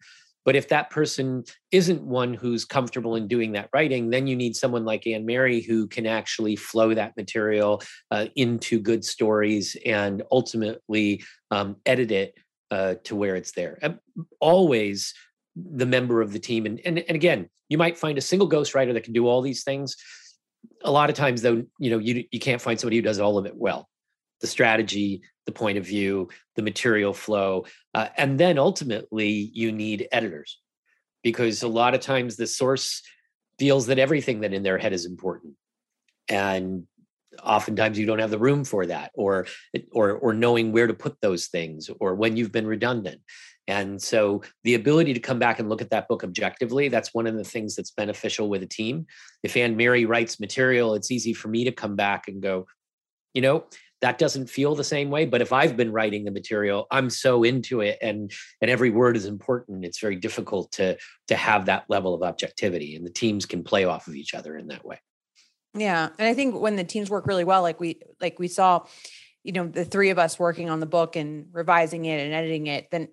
but 0.46 0.56
if 0.56 0.70
that 0.70 0.90
person 0.90 1.44
isn't 1.72 2.02
one 2.02 2.34
who's 2.34 2.66
comfortable 2.66 3.16
in 3.16 3.28
doing 3.28 3.52
that 3.54 3.70
writing, 3.74 4.10
then 4.10 4.28
you 4.28 4.36
need 4.36 4.56
someone 4.56 4.86
like 4.86 5.06
Anne 5.06 5.26
Mary 5.26 5.62
who 5.62 5.88
can 5.88 6.06
actually 6.06 6.56
flow 6.56 6.94
that 6.94 7.16
material 7.18 7.82
uh, 8.12 8.28
into 8.36 8.80
good 8.80 9.04
stories 9.04 9.76
and 9.86 10.24
ultimately 10.32 11.24
um, 11.52 11.76
edit 11.86 12.12
it 12.12 12.36
uh, 12.72 12.96
to 13.04 13.16
where 13.16 13.36
it's 13.36 13.52
there. 13.52 13.78
And 13.82 14.00
always 14.40 15.14
the 15.56 15.86
member 15.86 16.22
of 16.22 16.32
the 16.32 16.40
team. 16.40 16.66
And, 16.66 16.80
and, 16.86 17.00
and 17.00 17.16
again, 17.16 17.50
you 17.68 17.78
might 17.78 17.98
find 17.98 18.18
a 18.18 18.22
single 18.22 18.50
ghostwriter 18.50 18.94
that 18.94 19.04
can 19.04 19.14
do 19.14 19.28
all 19.28 19.42
these 19.42 19.64
things. 19.64 19.96
A 20.84 20.92
lot 20.92 21.10
of 21.10 21.16
times, 21.16 21.42
though, 21.42 21.64
you 21.80 21.90
know, 21.90 22.00
you, 22.00 22.26
you 22.32 22.40
can't 22.40 22.62
find 22.62 22.80
somebody 22.80 22.98
who 22.98 23.02
does 23.02 23.20
all 23.20 23.38
of 23.38 23.46
it 23.46 23.56
well 23.56 23.90
the 24.42 24.48
strategy, 24.48 25.22
the 25.50 25.60
point 25.60 25.80
of 25.80 25.86
view, 25.86 26.30
the 26.56 26.62
material 26.62 27.14
flow. 27.14 27.66
Uh, 27.96 28.08
and 28.18 28.40
then 28.40 28.60
ultimately, 28.60 29.50
you 29.54 29.72
need 29.72 30.08
editors 30.12 30.60
because 31.24 31.64
a 31.64 31.68
lot 31.68 31.96
of 31.96 32.02
times 32.02 32.36
the 32.36 32.46
source 32.46 33.02
feels 33.58 33.88
that 33.88 33.98
everything 33.98 34.42
that 34.42 34.54
in 34.54 34.62
their 34.62 34.78
head 34.78 34.94
is 34.94 35.06
important. 35.06 35.56
And 36.30 36.86
oftentimes 37.44 37.98
you 37.98 38.06
don't 38.06 38.20
have 38.20 38.32
the 38.32 38.38
room 38.38 38.64
for 38.64 38.86
that 38.86 39.12
or 39.14 39.48
or 39.92 40.12
or 40.12 40.34
knowing 40.34 40.72
where 40.72 40.88
to 40.88 40.94
put 40.94 41.16
those 41.22 41.48
things 41.48 41.90
or 42.00 42.14
when 42.16 42.36
you've 42.36 42.52
been 42.52 42.68
redundant 42.68 43.22
and 43.68 44.02
so 44.02 44.42
the 44.64 44.74
ability 44.74 45.14
to 45.14 45.20
come 45.20 45.40
back 45.40 45.60
and 45.60 45.70
look 45.70 45.82
at 45.82 45.92
that 45.92 46.08
book 46.08 46.24
objectively 46.24 46.90
that's 46.90 47.14
one 47.14 47.28
of 47.28 47.36
the 47.36 47.44
things 47.44 47.76
that's 47.76 47.92
beneficial 47.92 48.50
with 48.50 48.64
a 48.64 48.66
team 48.68 49.06
if 49.44 49.56
anne 49.56 49.78
mary 49.78 50.06
writes 50.06 50.40
material 50.40 50.96
it's 50.96 51.12
easy 51.12 51.34
for 51.34 51.48
me 51.48 51.64
to 51.64 51.72
come 51.72 51.96
back 51.96 52.28
and 52.28 52.42
go 52.42 52.66
you 53.34 53.42
know 53.42 53.64
that 54.02 54.18
doesn't 54.18 54.50
feel 54.50 54.76
the 54.76 54.84
same 54.84 55.10
way 55.10 55.26
but 55.26 55.42
if 55.42 55.52
i've 55.52 55.76
been 55.76 55.92
writing 55.92 56.24
the 56.24 56.32
material 56.32 56.88
i'm 56.92 57.10
so 57.10 57.44
into 57.44 57.82
it 57.82 57.98
and 58.02 58.32
and 58.62 58.70
every 58.70 58.90
word 58.90 59.16
is 59.16 59.26
important. 59.26 59.86
It's 59.86 60.00
very 60.00 60.16
difficult 60.16 60.72
to 60.74 60.98
to 61.28 61.36
have 61.36 61.66
that 61.66 61.86
level 61.90 62.14
of 62.14 62.24
objectivity 62.24 62.96
and 62.96 63.06
the 63.06 63.12
teams 63.12 63.46
can 63.46 63.64
play 63.64 63.86
off 63.86 64.08
of 64.08 64.16
each 64.16 64.34
other 64.34 64.58
in 64.58 64.68
that 64.68 64.86
way. 64.86 65.00
Yeah 65.74 66.10
and 66.18 66.28
i 66.28 66.34
think 66.34 66.60
when 66.60 66.76
the 66.76 66.84
teams 66.84 67.10
work 67.10 67.28
really 67.28 67.44
well 67.44 67.62
like 67.62 67.80
we 67.80 68.02
like 68.20 68.40
we 68.40 68.48
saw 68.48 68.86
you 69.44 69.52
know 69.52 69.68
the 69.68 69.86
three 69.86 70.10
of 70.10 70.20
us 70.20 70.40
working 70.40 70.70
on 70.70 70.80
the 70.80 70.86
book 70.86 71.16
and 71.16 71.48
revising 71.52 72.06
it 72.06 72.20
and 72.20 72.34
editing 72.34 72.68
it 72.68 72.90
then 72.92 73.08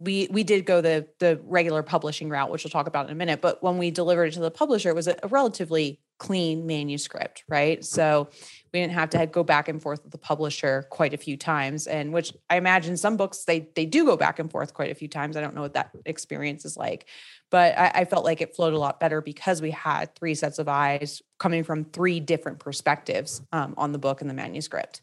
we 0.00 0.28
we 0.30 0.42
did 0.42 0.66
go 0.66 0.80
the 0.80 1.06
the 1.20 1.40
regular 1.44 1.82
publishing 1.82 2.28
route 2.28 2.50
which 2.50 2.64
we'll 2.64 2.70
talk 2.70 2.88
about 2.88 3.06
in 3.06 3.12
a 3.12 3.14
minute. 3.14 3.40
But 3.40 3.62
when 3.62 3.78
we 3.78 3.90
delivered 3.92 4.24
it 4.24 4.34
to 4.34 4.40
the 4.40 4.50
publisher 4.50 4.90
it 4.90 4.96
was 4.96 5.06
a, 5.06 5.16
a 5.22 5.28
relatively 5.28 6.00
clean 6.22 6.64
manuscript 6.64 7.42
right? 7.48 7.84
So 7.84 8.28
we 8.72 8.78
didn't 8.78 8.92
have 8.92 9.10
to 9.10 9.26
go 9.26 9.42
back 9.42 9.66
and 9.66 9.82
forth 9.82 10.04
with 10.04 10.12
the 10.12 10.18
publisher 10.18 10.86
quite 10.88 11.12
a 11.12 11.16
few 11.16 11.36
times 11.36 11.88
and 11.88 12.12
which 12.12 12.32
i 12.48 12.56
imagine 12.56 12.96
some 12.96 13.16
books 13.16 13.44
they 13.44 13.68
they 13.74 13.86
do 13.86 14.04
go 14.04 14.16
back 14.16 14.38
and 14.38 14.48
forth 14.48 14.72
quite 14.72 14.92
a 14.92 14.94
few 14.94 15.08
times. 15.08 15.36
I 15.36 15.40
don't 15.40 15.56
know 15.56 15.62
what 15.62 15.74
that 15.74 15.90
experience 16.06 16.64
is 16.64 16.76
like 16.76 17.08
but 17.50 17.76
I, 17.76 17.90
I 17.94 18.04
felt 18.04 18.24
like 18.24 18.40
it 18.40 18.54
flowed 18.54 18.72
a 18.72 18.78
lot 18.78 19.00
better 19.00 19.20
because 19.20 19.60
we 19.60 19.72
had 19.72 20.14
three 20.14 20.36
sets 20.36 20.60
of 20.60 20.68
eyes 20.68 21.22
coming 21.40 21.64
from 21.64 21.86
three 21.86 22.20
different 22.20 22.60
perspectives 22.60 23.42
um, 23.50 23.74
on 23.76 23.90
the 23.90 23.98
book 23.98 24.20
and 24.20 24.30
the 24.30 24.34
manuscript. 24.34 25.02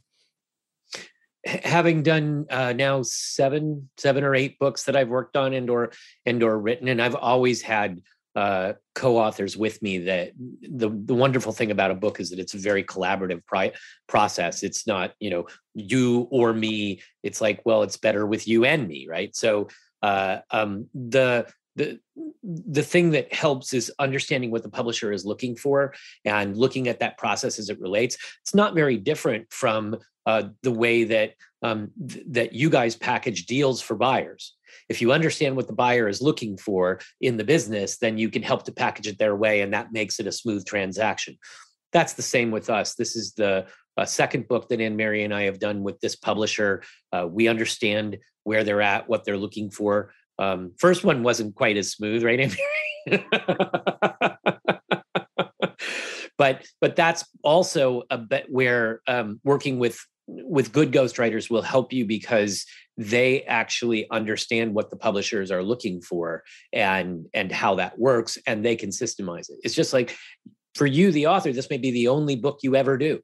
Having 1.46 2.04
done 2.04 2.46
uh, 2.50 2.72
now 2.72 3.02
seven 3.02 3.90
seven 3.98 4.24
or 4.24 4.36
eight 4.36 4.58
books 4.58 4.84
that 4.84 4.96
i've 4.96 5.10
worked 5.10 5.36
on 5.36 5.54
and 5.54 5.70
or 5.70 5.92
and 6.26 6.42
or 6.44 6.58
written 6.58 6.88
and 6.88 7.02
i've 7.02 7.16
always 7.16 7.62
had 7.62 8.02
uh, 8.36 8.74
co-authors 8.96 9.58
with 9.58 9.82
me 9.82 9.98
that 10.00 10.32
the 10.38 10.90
the 10.90 11.16
wonderful 11.16 11.52
thing 11.52 11.72
about 11.72 11.92
a 11.92 11.96
book 11.96 12.20
is 12.20 12.30
that 12.30 12.40
it's 12.40 12.54
a 12.54 12.60
very 12.60 12.84
collaborative 12.84 13.46
pri- 13.46 13.74
process. 14.08 14.64
It's 14.64 14.86
not 14.86 15.14
you 15.20 15.30
know 15.30 15.48
you 15.74 16.28
or 16.32 16.54
me. 16.54 17.02
It's 17.24 17.42
like 17.42 17.62
well 17.66 17.84
it's 17.84 17.98
better 17.98 18.26
with 18.26 18.48
you 18.48 18.66
and 18.66 18.88
me 18.88 19.08
right? 19.10 19.36
So 19.36 19.68
uh, 20.02 20.40
um, 20.52 20.88
the 20.94 21.48
the 21.76 22.00
the 22.44 22.84
thing 22.84 23.12
that 23.12 23.34
helps 23.34 23.74
is 23.74 23.92
understanding 24.00 24.52
what 24.52 24.64
the 24.64 24.70
publisher 24.70 25.12
is 25.12 25.26
looking 25.26 25.56
for 25.56 25.94
and 26.26 26.58
looking 26.58 26.88
at 26.88 27.00
that 27.00 27.18
process 27.18 27.58
as 27.58 27.70
it 27.70 27.80
relates. 27.80 28.18
It's 28.42 28.56
not 28.56 28.76
very 28.76 28.98
different 28.98 29.52
from 29.52 29.98
uh, 30.26 30.44
the 30.62 30.72
way 30.72 31.06
that 31.06 31.34
um, 31.62 31.92
th- 32.08 32.26
that 32.30 32.54
you 32.54 32.70
guys 32.70 32.96
package 32.96 33.46
deals 33.46 33.82
for 33.82 33.96
buyers 33.96 34.56
if 34.88 35.02
you 35.02 35.12
understand 35.12 35.56
what 35.56 35.68
the 35.68 35.74
buyer 35.74 36.08
is 36.08 36.22
looking 36.22 36.58
for 36.58 37.00
in 37.22 37.38
the 37.38 37.44
business, 37.44 37.98
then 37.98 38.18
you 38.18 38.30
can 38.30 38.44
help 38.44 38.64
to 38.64 38.72
package 38.72 39.08
it 39.08 39.18
their 39.18 39.36
way, 39.36 39.62
and 39.62 39.74
that 39.74 39.92
makes 39.92 40.20
it 40.20 40.28
a 40.28 40.32
smooth 40.32 40.66
transaction. 40.66 41.38
That's 41.92 42.14
the 42.14 42.22
same 42.22 42.52
with 42.52 42.70
us. 42.70 42.96
This 42.96 43.16
is 43.16 43.34
the 43.34 43.68
uh, 43.98 44.06
second 44.06 44.48
book 44.48 44.70
that 44.70 44.80
Anne 44.80 44.96
Mary 44.96 45.24
and 45.24 45.34
I 45.34 45.44
have 45.44 45.60
done 45.60 45.84
with 45.84 46.00
this 46.00 46.16
publisher. 46.16 46.84
Uh, 47.12 47.28
we 47.30 47.48
understand 47.48 48.18
where 48.44 48.64
they're 48.64 48.82
at, 48.82 49.10
what 49.10 49.26
they're 49.26 49.38
looking 49.38 49.72
for. 49.72 50.14
Um, 50.38 50.74
first 50.78 51.04
one 51.04 51.22
wasn't 51.24 51.56
quite 51.56 51.78
as 51.78 51.92
smooth, 51.92 52.24
right, 52.24 52.40
Anne 52.40 52.52
Mary? 53.08 53.26
but 56.38 56.66
but 56.80 56.96
that's 56.96 57.26
also 57.44 58.04
a 58.10 58.18
bit 58.18 58.46
where 58.50 59.02
um, 59.08 59.42
working 59.44 59.80
with 59.80 60.00
with 60.30 60.72
good 60.72 60.92
ghostwriters 60.92 61.50
will 61.50 61.62
help 61.62 61.92
you 61.92 62.06
because 62.06 62.66
they 62.98 63.44
actually 63.44 64.10
understand 64.12 64.74
what 64.74 64.90
the 64.90 64.98
publishers 64.98 65.52
are 65.52 65.64
looking 65.64 66.02
for 66.02 66.44
and 66.74 67.26
and 67.34 67.52
how 67.52 67.76
that 67.76 67.98
works 67.98 68.38
and 68.46 68.64
they 68.64 68.76
can 68.76 68.90
systemize 68.90 69.50
it. 69.50 69.58
It's 69.64 69.76
just 69.76 69.94
like 69.94 70.18
for 70.76 70.86
you 70.86 71.12
the 71.12 71.28
author 71.28 71.52
this 71.52 71.70
may 71.70 71.78
be 71.78 71.92
the 71.92 72.10
only 72.10 72.36
book 72.36 72.60
you 72.62 72.76
ever 72.76 72.98
do. 72.98 73.20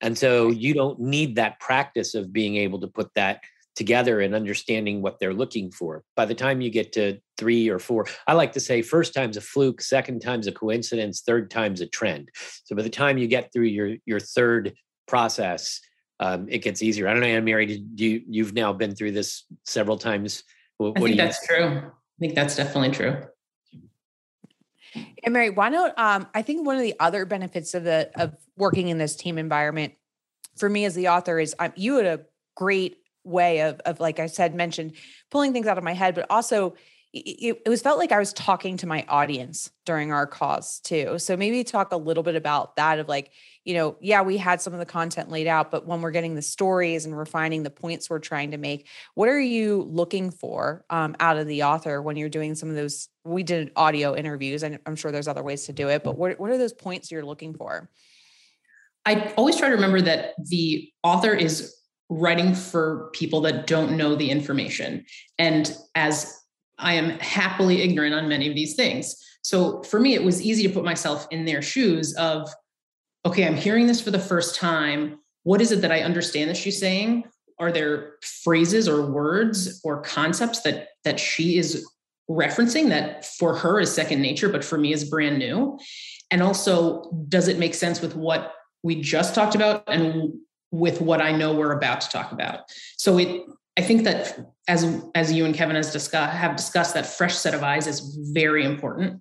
And 0.00 0.16
so 0.18 0.48
you 0.48 0.74
don't 0.74 0.98
need 0.98 1.36
that 1.36 1.60
practice 1.60 2.14
of 2.14 2.32
being 2.32 2.56
able 2.56 2.80
to 2.80 2.88
put 2.88 3.10
that 3.14 3.40
together 3.76 4.20
and 4.20 4.34
understanding 4.34 5.02
what 5.02 5.18
they're 5.18 5.34
looking 5.34 5.70
for. 5.70 6.04
By 6.16 6.26
the 6.26 6.34
time 6.34 6.60
you 6.60 6.70
get 6.70 6.92
to 6.92 7.18
three 7.36 7.68
or 7.68 7.80
four 7.80 8.06
i 8.26 8.32
like 8.32 8.52
to 8.52 8.60
say 8.60 8.80
first 8.80 9.12
time's 9.12 9.36
a 9.36 9.40
fluke 9.40 9.80
second 9.80 10.20
time's 10.20 10.46
a 10.46 10.52
coincidence 10.52 11.22
third 11.26 11.50
time's 11.50 11.80
a 11.80 11.86
trend. 11.86 12.30
So 12.64 12.74
by 12.74 12.82
the 12.82 12.90
time 12.90 13.18
you 13.18 13.26
get 13.26 13.52
through 13.52 13.66
your 13.66 13.96
your 14.06 14.20
third 14.20 14.74
process 15.06 15.80
um, 16.20 16.46
it 16.48 16.58
gets 16.58 16.82
easier. 16.82 17.08
I 17.08 17.12
don't 17.12 17.22
know, 17.22 17.28
Anne 17.28 17.44
Mary, 17.44 17.66
did 17.66 18.00
you 18.00 18.22
you've 18.28 18.54
now 18.54 18.72
been 18.72 18.94
through 18.94 19.12
this 19.12 19.44
several 19.64 19.98
times? 19.98 20.44
What, 20.78 20.96
I 20.96 21.00
think 21.00 21.16
that's 21.16 21.46
true. 21.46 21.64
I 21.64 22.18
think 22.20 22.34
that's 22.34 22.56
definitely 22.56 22.90
true. 22.90 23.22
And 25.24 25.32
Mary, 25.32 25.50
why 25.50 25.70
not? 25.70 25.98
Um, 25.98 26.28
I 26.34 26.42
think 26.42 26.66
one 26.66 26.76
of 26.76 26.82
the 26.82 26.94
other 27.00 27.24
benefits 27.24 27.74
of 27.74 27.84
the 27.84 28.10
of 28.14 28.36
working 28.56 28.88
in 28.88 28.98
this 28.98 29.16
team 29.16 29.38
environment 29.38 29.94
for 30.56 30.68
me 30.68 30.84
as 30.84 30.94
the 30.94 31.08
author 31.08 31.38
is 31.38 31.54
um, 31.58 31.72
you 31.76 31.96
had 31.96 32.06
a 32.06 32.20
great 32.54 32.98
way 33.24 33.60
of 33.62 33.80
of 33.80 33.98
like 34.00 34.20
I 34.20 34.26
said 34.26 34.54
mentioned 34.54 34.92
pulling 35.30 35.52
things 35.52 35.66
out 35.66 35.78
of 35.78 35.84
my 35.84 35.94
head, 35.94 36.14
but 36.14 36.26
also 36.30 36.74
it, 37.14 37.62
it 37.64 37.68
was 37.68 37.80
felt 37.80 37.98
like 37.98 38.10
I 38.10 38.18
was 38.18 38.32
talking 38.32 38.76
to 38.78 38.88
my 38.88 39.04
audience 39.08 39.70
during 39.86 40.10
our 40.10 40.26
cause 40.26 40.80
too. 40.80 41.18
So 41.20 41.36
maybe 41.36 41.62
talk 41.62 41.92
a 41.92 41.96
little 41.96 42.24
bit 42.24 42.34
about 42.34 42.74
that 42.74 42.98
of 42.98 43.08
like, 43.08 43.30
you 43.64 43.74
know, 43.74 43.96
yeah, 44.00 44.22
we 44.22 44.36
had 44.36 44.60
some 44.60 44.72
of 44.72 44.80
the 44.80 44.86
content 44.86 45.30
laid 45.30 45.46
out, 45.46 45.70
but 45.70 45.86
when 45.86 46.00
we're 46.00 46.10
getting 46.10 46.34
the 46.34 46.42
stories 46.42 47.06
and 47.06 47.16
refining 47.16 47.62
the 47.62 47.70
points 47.70 48.10
we're 48.10 48.18
trying 48.18 48.50
to 48.50 48.58
make, 48.58 48.88
what 49.14 49.28
are 49.28 49.40
you 49.40 49.82
looking 49.82 50.32
for 50.32 50.84
um, 50.90 51.14
out 51.20 51.36
of 51.36 51.46
the 51.46 51.62
author 51.62 52.02
when 52.02 52.16
you're 52.16 52.28
doing 52.28 52.56
some 52.56 52.68
of 52.68 52.74
those? 52.74 53.08
We 53.24 53.44
did 53.44 53.70
audio 53.76 54.16
interviews, 54.16 54.64
and 54.64 54.80
I'm 54.84 54.96
sure 54.96 55.12
there's 55.12 55.28
other 55.28 55.42
ways 55.42 55.66
to 55.66 55.72
do 55.72 55.88
it, 55.88 56.02
but 56.02 56.18
what, 56.18 56.38
what 56.40 56.50
are 56.50 56.58
those 56.58 56.74
points 56.74 57.12
you're 57.12 57.24
looking 57.24 57.54
for? 57.54 57.88
I 59.06 59.32
always 59.36 59.56
try 59.56 59.68
to 59.68 59.74
remember 59.74 60.00
that 60.00 60.34
the 60.38 60.90
author 61.02 61.32
is 61.32 61.76
writing 62.10 62.54
for 62.54 63.10
people 63.12 63.40
that 63.42 63.66
don't 63.66 63.96
know 63.96 64.14
the 64.14 64.30
information. 64.30 65.04
And 65.38 65.74
as 65.94 66.43
I 66.78 66.94
am 66.94 67.18
happily 67.20 67.82
ignorant 67.82 68.14
on 68.14 68.28
many 68.28 68.48
of 68.48 68.54
these 68.54 68.74
things. 68.74 69.16
So 69.42 69.82
for 69.82 70.00
me, 70.00 70.14
it 70.14 70.24
was 70.24 70.42
easy 70.42 70.66
to 70.66 70.72
put 70.72 70.84
myself 70.84 71.26
in 71.30 71.44
their 71.44 71.62
shoes 71.62 72.14
of, 72.14 72.48
okay, 73.26 73.46
I'm 73.46 73.56
hearing 73.56 73.86
this 73.86 74.00
for 74.00 74.10
the 74.10 74.18
first 74.18 74.56
time. 74.56 75.18
What 75.42 75.60
is 75.60 75.72
it 75.72 75.82
that 75.82 75.92
I 75.92 76.00
understand 76.00 76.50
that 76.50 76.56
she's 76.56 76.80
saying? 76.80 77.24
Are 77.58 77.70
there 77.70 78.14
phrases 78.22 78.88
or 78.88 79.10
words 79.10 79.80
or 79.84 80.02
concepts 80.02 80.62
that 80.62 80.88
that 81.04 81.20
she 81.20 81.58
is 81.58 81.86
referencing 82.28 82.88
that 82.88 83.24
for 83.24 83.54
her 83.56 83.80
is 83.80 83.94
second 83.94 84.22
nature, 84.22 84.48
but 84.48 84.64
for 84.64 84.78
me 84.78 84.92
is 84.92 85.08
brand 85.08 85.38
new? 85.38 85.78
And 86.30 86.42
also, 86.42 87.10
does 87.28 87.48
it 87.48 87.58
make 87.58 87.74
sense 87.74 88.00
with 88.00 88.16
what 88.16 88.54
we 88.82 89.00
just 89.00 89.34
talked 89.34 89.54
about 89.54 89.84
and 89.88 90.32
with 90.70 91.00
what 91.00 91.20
I 91.20 91.32
know 91.32 91.54
we're 91.54 91.76
about 91.76 92.00
to 92.00 92.08
talk 92.08 92.32
about? 92.32 92.60
So 92.96 93.18
it 93.18 93.42
I 93.76 93.82
think 93.82 94.04
that 94.04 94.38
as 94.66 95.04
as 95.14 95.32
you 95.32 95.44
and 95.44 95.54
Kevin 95.54 95.76
has 95.76 95.92
discussed 95.92 96.32
have 96.32 96.56
discussed 96.56 96.94
that 96.94 97.06
fresh 97.06 97.36
set 97.36 97.54
of 97.54 97.62
eyes 97.62 97.86
is 97.86 98.16
very 98.32 98.64
important. 98.64 99.20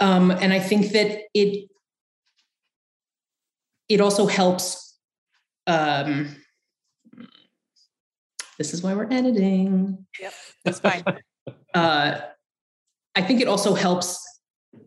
Um, 0.00 0.30
and 0.30 0.52
I 0.52 0.60
think 0.60 0.92
that 0.92 1.22
it 1.34 1.68
it 3.88 4.00
also 4.00 4.26
helps. 4.26 4.96
Um, 5.66 6.36
this 8.58 8.72
is 8.74 8.82
why 8.82 8.94
we're 8.94 9.12
editing. 9.12 10.06
Yep, 10.18 10.32
that's 10.64 10.80
fine. 10.80 11.04
uh, 11.74 12.20
I 13.14 13.22
think 13.22 13.40
it 13.40 13.48
also 13.48 13.74
helps 13.74 14.24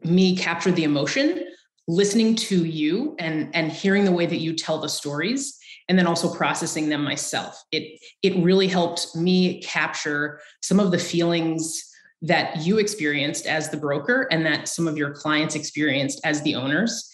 me 0.04 0.36
capture 0.36 0.72
the 0.72 0.84
emotion 0.84 1.46
listening 1.88 2.36
to 2.36 2.66
you 2.66 3.16
and 3.20 3.54
and 3.56 3.72
hearing 3.72 4.06
the 4.06 4.12
way 4.12 4.26
that 4.26 4.38
you 4.38 4.54
tell 4.54 4.80
the 4.80 4.90
stories 4.90 5.58
and 5.92 6.00
then 6.00 6.08
also 6.08 6.34
processing 6.34 6.88
them 6.88 7.04
myself. 7.04 7.66
It 7.74 8.00
it 8.22 8.34
really 8.42 8.70
helped 8.70 9.14
me 9.14 9.62
capture 9.62 10.40
some 10.62 10.80
of 10.80 10.90
the 10.90 10.98
feelings 10.98 11.86
that 12.22 12.62
you 12.62 12.78
experienced 12.78 13.46
as 13.46 13.70
the 13.70 13.76
broker 13.76 14.26
and 14.32 14.46
that 14.46 14.70
some 14.70 14.88
of 14.88 14.96
your 14.96 15.12
clients 15.12 15.54
experienced 15.54 16.22
as 16.24 16.42
the 16.44 16.56
owners. 16.56 17.10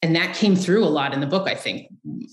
And 0.00 0.14
that 0.14 0.36
came 0.36 0.54
through 0.54 0.84
a 0.84 0.92
lot 0.98 1.12
in 1.12 1.18
the 1.18 1.26
book 1.26 1.48
i 1.48 1.56
think 1.56 1.88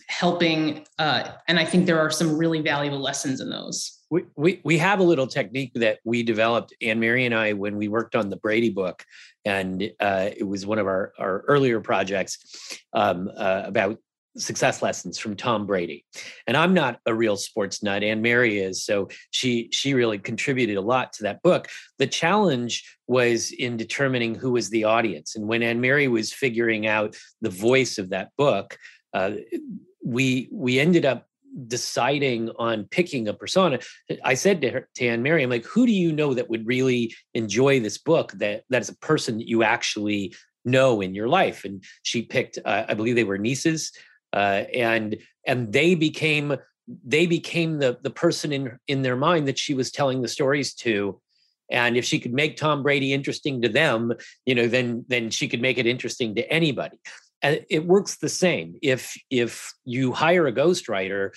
helping 0.07 0.85
uh, 0.99 1.31
and 1.47 1.57
i 1.57 1.65
think 1.65 1.87
there 1.87 1.99
are 1.99 2.11
some 2.11 2.37
really 2.37 2.61
valuable 2.61 3.01
lessons 3.01 3.41
in 3.41 3.49
those. 3.49 3.95
We, 4.11 4.25
we, 4.35 4.61
we 4.63 4.77
have 4.79 4.99
a 4.99 5.03
little 5.03 5.27
technique 5.27 5.71
that 5.75 5.97
we 6.03 6.21
developed 6.21 6.75
anne 6.79 6.99
mary 6.99 7.25
and 7.25 7.33
i 7.33 7.53
when 7.53 7.75
we 7.75 7.87
worked 7.87 8.15
on 8.15 8.29
the 8.29 8.37
brady 8.37 8.69
book. 8.69 9.03
And 9.45 9.91
uh, 9.99 10.29
it 10.37 10.43
was 10.43 10.67
one 10.67 10.77
of 10.77 10.85
our, 10.85 11.13
our 11.17 11.39
earlier 11.47 11.79
projects 11.79 12.79
um, 12.93 13.31
uh, 13.35 13.63
about 13.65 13.97
success 14.39 14.81
lessons 14.81 15.19
from 15.19 15.35
Tom 15.35 15.65
Brady. 15.65 16.05
And 16.47 16.57
I'm 16.57 16.73
not 16.73 16.99
a 17.05 17.13
real 17.13 17.37
sports 17.37 17.83
nut, 17.83 18.03
and 18.03 18.21
Mary 18.21 18.59
is, 18.59 18.83
so 18.83 19.09
she 19.31 19.69
she 19.71 19.93
really 19.93 20.17
contributed 20.17 20.77
a 20.77 20.81
lot 20.81 21.13
to 21.13 21.23
that 21.23 21.41
book. 21.43 21.67
The 21.97 22.07
challenge 22.07 22.83
was 23.07 23.51
in 23.51 23.77
determining 23.77 24.35
who 24.35 24.51
was 24.51 24.69
the 24.69 24.85
audience, 24.85 25.35
and 25.35 25.47
when 25.47 25.63
Anne 25.63 25.81
Mary 25.81 26.07
was 26.07 26.33
figuring 26.33 26.87
out 26.87 27.15
the 27.41 27.49
voice 27.49 27.97
of 27.97 28.09
that 28.09 28.29
book, 28.37 28.77
uh, 29.13 29.31
we 30.03 30.49
we 30.51 30.79
ended 30.79 31.05
up 31.05 31.25
deciding 31.67 32.49
on 32.59 32.85
picking 32.91 33.27
a 33.27 33.33
persona 33.33 33.79
i 34.23 34.35
said 34.35 34.61
to 34.61 34.69
her 34.69 34.87
to 34.93 35.07
anne 35.07 35.23
mary 35.23 35.41
i'm 35.41 35.49
like 35.49 35.65
who 35.65 35.87
do 35.87 35.91
you 35.91 36.11
know 36.11 36.33
that 36.35 36.49
would 36.49 36.65
really 36.65 37.13
enjoy 37.33 37.79
this 37.79 37.97
book 37.97 38.31
that 38.33 38.63
that 38.69 38.83
is 38.83 38.89
a 38.89 38.97
person 38.97 39.39
that 39.39 39.47
you 39.47 39.63
actually 39.63 40.33
know 40.63 41.01
in 41.01 41.15
your 41.15 41.27
life 41.27 41.65
and 41.65 41.83
she 42.03 42.21
picked 42.21 42.59
uh, 42.65 42.85
i 42.87 42.93
believe 42.93 43.15
they 43.15 43.23
were 43.23 43.37
nieces 43.37 43.91
uh, 44.33 44.63
and 44.73 45.17
and 45.45 45.71
they 45.71 45.95
became 45.95 46.55
they 47.05 47.25
became 47.25 47.79
the 47.79 47.97
the 48.01 48.09
person 48.09 48.51
in 48.51 48.77
in 48.87 49.01
their 49.01 49.15
mind 49.15 49.47
that 49.47 49.59
she 49.59 49.73
was 49.73 49.91
telling 49.91 50.21
the 50.21 50.27
stories 50.27 50.73
to. 50.75 51.19
And 51.71 51.95
if 51.95 52.03
she 52.03 52.19
could 52.19 52.33
make 52.33 52.57
tom 52.57 52.81
brady 52.81 53.13
interesting 53.13 53.61
to 53.61 53.69
them 53.69 54.11
you 54.45 54.55
know 54.55 54.67
then 54.67 55.05
then 55.07 55.29
she 55.29 55.47
could 55.47 55.61
make 55.61 55.77
it 55.77 55.85
interesting 55.85 56.35
to 56.35 56.51
anybody. 56.51 56.97
And 57.41 57.65
it 57.69 57.85
works 57.85 58.17
the 58.17 58.29
same. 58.29 58.75
If 58.81 59.15
if 59.29 59.73
you 59.85 60.11
hire 60.11 60.47
a 60.47 60.53
ghostwriter 60.53 61.31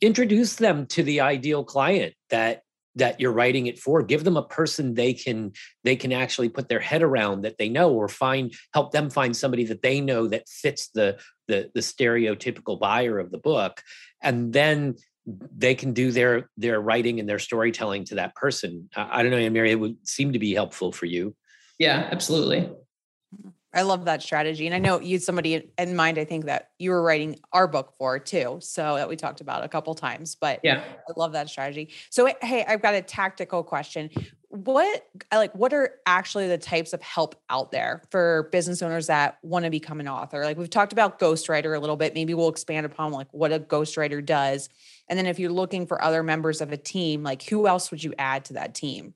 introduce 0.00 0.56
them 0.56 0.86
to 0.86 1.02
the 1.02 1.20
ideal 1.20 1.64
client 1.64 2.14
that 2.30 2.62
that 2.96 3.18
you're 3.18 3.32
writing 3.32 3.66
it 3.66 3.78
for. 3.78 4.02
Give 4.02 4.24
them 4.24 4.36
a 4.36 4.46
person 4.46 4.94
they 4.94 5.14
can 5.14 5.52
they 5.82 5.96
can 5.96 6.12
actually 6.12 6.48
put 6.48 6.68
their 6.68 6.80
head 6.80 7.02
around 7.02 7.42
that 7.42 7.58
they 7.58 7.68
know 7.68 7.92
or 7.92 8.08
find 8.08 8.54
help 8.72 8.92
them 8.92 9.10
find 9.10 9.36
somebody 9.36 9.64
that 9.64 9.82
they 9.82 10.00
know 10.00 10.28
that 10.28 10.48
fits 10.48 10.88
the 10.94 11.18
the, 11.48 11.70
the 11.74 11.80
stereotypical 11.80 12.78
buyer 12.78 13.18
of 13.18 13.30
the 13.30 13.38
book 13.38 13.82
and 14.22 14.52
then 14.52 14.94
they 15.26 15.74
can 15.74 15.92
do 15.92 16.10
their 16.10 16.50
their 16.56 16.80
writing 16.80 17.18
and 17.18 17.28
their 17.28 17.38
storytelling 17.38 18.04
to 18.04 18.16
that 18.16 18.34
person 18.34 18.88
i, 18.96 19.20
I 19.20 19.22
don't 19.22 19.30
know 19.30 19.38
anne 19.38 19.52
mary 19.52 19.72
it 19.72 19.80
would 19.80 19.96
seem 20.06 20.32
to 20.32 20.38
be 20.38 20.54
helpful 20.54 20.92
for 20.92 21.06
you 21.06 21.34
yeah 21.78 22.08
absolutely 22.10 22.70
I 23.74 23.82
love 23.82 24.04
that 24.04 24.22
strategy. 24.22 24.66
And 24.66 24.74
I 24.74 24.78
know 24.78 25.00
you 25.00 25.16
had 25.16 25.22
somebody 25.22 25.70
in 25.76 25.96
mind, 25.96 26.16
I 26.16 26.24
think 26.24 26.44
that 26.44 26.70
you 26.78 26.90
were 26.90 27.02
writing 27.02 27.40
our 27.52 27.66
book 27.66 27.92
for 27.98 28.18
too. 28.18 28.58
So 28.60 28.94
that 28.94 29.08
we 29.08 29.16
talked 29.16 29.40
about 29.40 29.64
a 29.64 29.68
couple 29.68 29.94
times, 29.94 30.36
but 30.36 30.60
yeah, 30.62 30.84
I 31.08 31.12
love 31.16 31.32
that 31.32 31.48
strategy. 31.48 31.90
So, 32.10 32.32
hey, 32.40 32.64
I've 32.66 32.80
got 32.80 32.94
a 32.94 33.02
tactical 33.02 33.64
question. 33.64 34.10
What, 34.54 35.08
like, 35.32 35.52
what 35.56 35.72
are 35.72 35.96
actually 36.06 36.46
the 36.46 36.58
types 36.58 36.92
of 36.92 37.02
help 37.02 37.34
out 37.50 37.72
there 37.72 38.02
for 38.10 38.48
business 38.52 38.82
owners 38.82 39.08
that 39.08 39.38
want 39.42 39.64
to 39.64 39.70
become 39.70 39.98
an 39.98 40.06
author? 40.06 40.44
Like 40.44 40.56
we've 40.56 40.70
talked 40.70 40.92
about 40.92 41.18
ghostwriter 41.18 41.76
a 41.76 41.80
little 41.80 41.96
bit. 41.96 42.14
Maybe 42.14 42.34
we'll 42.34 42.50
expand 42.50 42.86
upon 42.86 43.10
like 43.10 43.26
what 43.32 43.52
a 43.52 43.58
ghostwriter 43.58 44.24
does. 44.24 44.68
And 45.08 45.18
then 45.18 45.26
if 45.26 45.40
you're 45.40 45.50
looking 45.50 45.88
for 45.88 46.00
other 46.00 46.22
members 46.22 46.60
of 46.60 46.70
a 46.70 46.76
team, 46.76 47.24
like 47.24 47.42
who 47.42 47.66
else 47.66 47.90
would 47.90 48.04
you 48.04 48.14
add 48.16 48.44
to 48.44 48.52
that 48.52 48.76
team? 48.76 49.14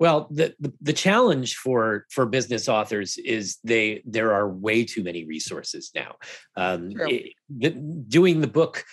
Well, 0.00 0.28
the, 0.30 0.54
the, 0.58 0.72
the 0.80 0.92
challenge 0.94 1.56
for 1.56 2.06
for 2.10 2.24
business 2.24 2.68
authors 2.68 3.18
is 3.18 3.58
they 3.62 4.02
there 4.06 4.32
are 4.32 4.48
way 4.48 4.84
too 4.84 5.04
many 5.04 5.26
resources 5.26 5.92
now. 5.94 6.16
Um, 6.56 6.90
it, 6.96 7.34
the, 7.48 7.70
doing 7.70 8.40
the 8.40 8.48
book 8.48 8.84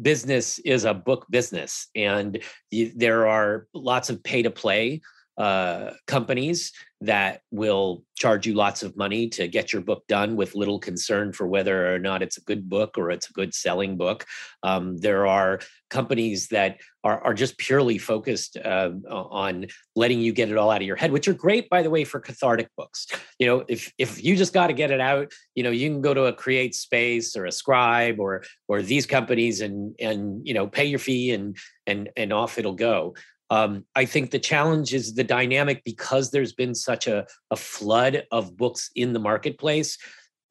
business 0.00 0.58
is 0.60 0.84
a 0.84 0.94
book 0.94 1.26
business, 1.30 1.88
and 1.94 2.38
you, 2.70 2.92
there 2.94 3.28
are 3.28 3.66
lots 3.74 4.10
of 4.10 4.22
pay 4.22 4.42
to 4.42 4.50
play 4.50 5.00
uh, 5.40 5.94
companies 6.06 6.70
that 7.00 7.40
will 7.50 8.04
charge 8.14 8.46
you 8.46 8.52
lots 8.52 8.82
of 8.82 8.94
money 8.94 9.26
to 9.26 9.48
get 9.48 9.72
your 9.72 9.80
book 9.80 10.06
done 10.06 10.36
with 10.36 10.54
little 10.54 10.78
concern 10.78 11.32
for 11.32 11.46
whether 11.46 11.94
or 11.94 11.98
not 11.98 12.20
it's 12.20 12.36
a 12.36 12.42
good 12.42 12.68
book 12.68 12.98
or 12.98 13.10
it's 13.10 13.30
a 13.30 13.32
good 13.32 13.54
selling 13.54 13.96
book. 13.96 14.26
Um, 14.62 14.98
there 14.98 15.26
are 15.26 15.60
companies 15.88 16.48
that 16.48 16.78
are, 17.04 17.24
are 17.24 17.32
just 17.32 17.56
purely 17.56 17.96
focused 17.96 18.58
uh, 18.58 18.90
on 19.08 19.64
letting 19.96 20.20
you 20.20 20.34
get 20.34 20.50
it 20.50 20.58
all 20.58 20.70
out 20.70 20.82
of 20.82 20.86
your 20.86 20.96
head, 20.96 21.10
which 21.10 21.26
are 21.26 21.32
great, 21.32 21.70
by 21.70 21.80
the 21.80 21.88
way, 21.88 22.04
for 22.04 22.20
cathartic 22.20 22.68
books. 22.76 23.06
You 23.38 23.46
know, 23.46 23.64
if 23.66 23.90
if 23.96 24.22
you 24.22 24.36
just 24.36 24.52
got 24.52 24.66
to 24.66 24.74
get 24.74 24.90
it 24.90 25.00
out, 25.00 25.32
you 25.54 25.62
know, 25.62 25.70
you 25.70 25.88
can 25.88 26.02
go 26.02 26.12
to 26.12 26.26
a 26.26 26.34
Create 26.34 26.74
Space 26.74 27.34
or 27.34 27.46
a 27.46 27.52
Scribe 27.52 28.20
or 28.20 28.44
or 28.68 28.82
these 28.82 29.06
companies 29.06 29.62
and 29.62 29.94
and 29.98 30.46
you 30.46 30.52
know 30.52 30.66
pay 30.66 30.84
your 30.84 30.98
fee 30.98 31.30
and 31.30 31.56
and 31.86 32.10
and 32.14 32.30
off 32.30 32.58
it'll 32.58 32.74
go. 32.74 33.14
Um, 33.50 33.84
I 33.96 34.04
think 34.04 34.30
the 34.30 34.38
challenge 34.38 34.94
is 34.94 35.14
the 35.14 35.24
dynamic 35.24 35.82
because 35.84 36.30
there's 36.30 36.52
been 36.52 36.74
such 36.74 37.06
a, 37.06 37.26
a 37.50 37.56
flood 37.56 38.24
of 38.30 38.56
books 38.56 38.90
in 38.94 39.12
the 39.12 39.18
marketplace. 39.18 39.98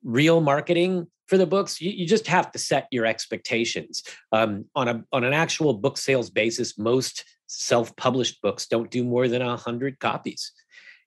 Real 0.04 0.42
marketing 0.42 1.08
for 1.28 1.38
the 1.38 1.46
books, 1.46 1.80
you, 1.80 1.92
you 1.92 2.06
just 2.06 2.28
have 2.28 2.52
to 2.52 2.60
set 2.60 2.88
your 2.92 3.06
expectations. 3.06 4.04
Um, 4.32 4.66
on 4.76 4.88
a 4.88 5.04
on 5.12 5.24
an 5.24 5.34
actual 5.34 5.74
book 5.74 5.98
sales 5.98 6.30
basis, 6.30 6.78
most 6.78 7.24
self-published 7.48 8.42
books 8.42 8.68
don't 8.68 8.92
do 8.92 9.04
more 9.04 9.28
than 9.28 9.42
a 9.42 9.58
hundred 9.58 10.00
copies 10.00 10.52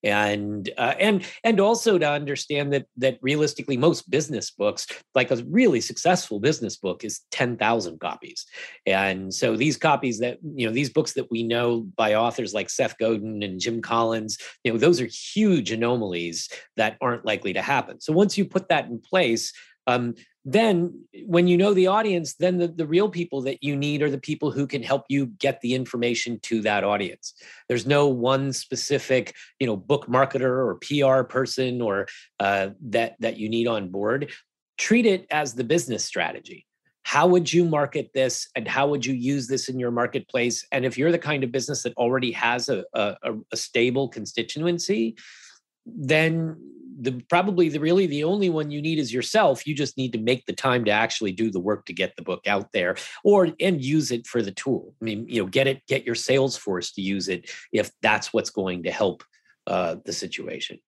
and 0.05 0.71
uh, 0.79 0.95
and 0.99 1.25
and 1.45 1.61
also 1.61 1.99
to 1.99 2.09
understand 2.09 2.73
that 2.73 2.87
that 2.97 3.19
realistically 3.23 3.77
most 3.77 4.11
business 4.11 4.51
books 4.51 4.87
like 5.15 5.31
a 5.31 5.37
really 5.49 5.81
successful 5.81 6.41
business 6.41 6.77
book 6.77 7.05
is 7.05 7.21
10,000 7.31 8.01
copies. 8.01 8.47
And 8.87 9.33
so 9.33 9.57
these 9.57 9.77
copies 9.77 10.19
that 10.21 10.39
you 10.55 10.67
know 10.67 10.73
these 10.73 10.91
books 10.91 11.13
that 11.15 11.31
we 11.31 11.43
know 11.43 11.83
by 11.97 12.15
authors 12.15 12.55
like 12.55 12.71
Seth 12.71 12.99
Godin 12.99 13.43
and 13.43 13.61
Jim 13.61 13.81
Collins 13.81 14.39
you 14.65 14.73
know 14.73 14.79
those 14.79 15.01
are 15.01 15.07
huge 15.07 15.71
anomalies 15.71 16.49
that 16.77 16.97
aren't 17.01 17.25
likely 17.25 17.53
to 17.53 17.63
happen. 17.63 18.01
So 18.01 18.13
once 18.13 18.37
you 18.37 18.45
put 18.45 18.69
that 18.69 18.87
in 18.87 18.99
place 18.99 19.53
um, 19.87 20.15
then 20.45 21.05
when 21.27 21.47
you 21.47 21.57
know 21.57 21.73
the 21.73 21.87
audience 21.87 22.35
then 22.35 22.59
the, 22.59 22.69
the 22.69 22.87
real 22.87 23.09
people 23.09 23.41
that 23.43 23.63
you 23.63 23.77
need 23.77 24.03
are 24.03 24.11
the 24.11 24.19
people 24.19 24.51
who 24.51 24.67
can 24.67 24.83
help 24.83 25.05
you 25.09 25.27
get 25.27 25.61
the 25.61 25.75
information 25.75 26.39
to 26.41 26.61
that 26.63 26.85
audience. 26.85 27.35
There's 27.69 27.87
no 27.87 28.09
one 28.09 28.53
specific 28.53 29.35
you 29.61 29.67
know 29.67 29.77
book 29.77 30.07
marketer 30.07 30.43
or 30.43 30.77
pr 30.77 31.23
person 31.29 31.81
or 31.81 32.07
uh, 32.41 32.71
that 32.83 33.17
that 33.21 33.37
you 33.37 33.49
need 33.49 33.67
on 33.67 33.89
board. 33.89 34.31
Treat 34.79 35.07
it 35.07 35.27
as 35.31 35.55
the 35.55 35.65
business 35.65 36.05
strategy. 36.05 36.67
How 37.05 37.27
would 37.27 37.53
you 37.53 37.65
market 37.65 38.11
this 38.15 38.49
and 38.55 38.67
how 38.67 38.89
would 38.89 39.05
you 39.05 39.15
use 39.15 39.49
this 39.49 39.69
in 39.69 39.79
your 39.79 39.91
marketplace? 39.91 40.65
And 40.71 40.85
if 40.85 40.97
you're 40.97 41.13
the 41.13 41.19
kind 41.19 41.43
of 41.43 41.51
business 41.51 41.83
that 41.83 41.97
already 41.97 42.31
has 42.33 42.69
a, 42.69 42.85
a, 42.95 43.17
a 43.51 43.57
stable 43.57 44.09
constituency 44.09 45.17
then 45.87 46.57
the 47.01 47.23
probably 47.29 47.69
the 47.69 47.81
really 47.81 48.07
the 48.07 48.25
only 48.25 48.51
one 48.51 48.71
you 48.71 48.83
need 48.83 48.99
is 48.99 49.13
yourself. 49.13 49.67
You 49.67 49.75
just 49.75 49.97
need 49.97 50.13
to 50.13 50.19
make 50.19 50.47
the 50.47 50.53
time 50.53 50.85
to 50.85 50.91
actually 50.91 51.33
do 51.33 51.51
the 51.51 51.61
work 51.61 51.87
to 51.87 51.93
get 51.93 52.15
the 52.17 52.23
book 52.23 52.47
out 52.47 52.73
there 52.73 52.97
or 53.25 53.49
and 53.61 53.83
use 53.83 54.11
it 54.11 54.27
for 54.27 54.43
the 54.43 54.53
tool. 54.53 54.95
I 55.01 55.05
mean 55.05 55.27
you 55.29 55.43
know 55.43 55.49
get 55.49 55.67
it 55.67 55.87
get 55.87 56.05
your 56.05 56.15
sales 56.15 56.57
force 56.57 56.93
to 56.93 57.03
use 57.03 57.29
it 57.29 57.51
if 57.73 57.91
that's 58.03 58.33
what's 58.33 58.51
going 58.51 58.85
to 58.85 58.91
help 58.91 59.25
uh, 59.67 59.97
the 60.05 60.13
situation 60.13 60.79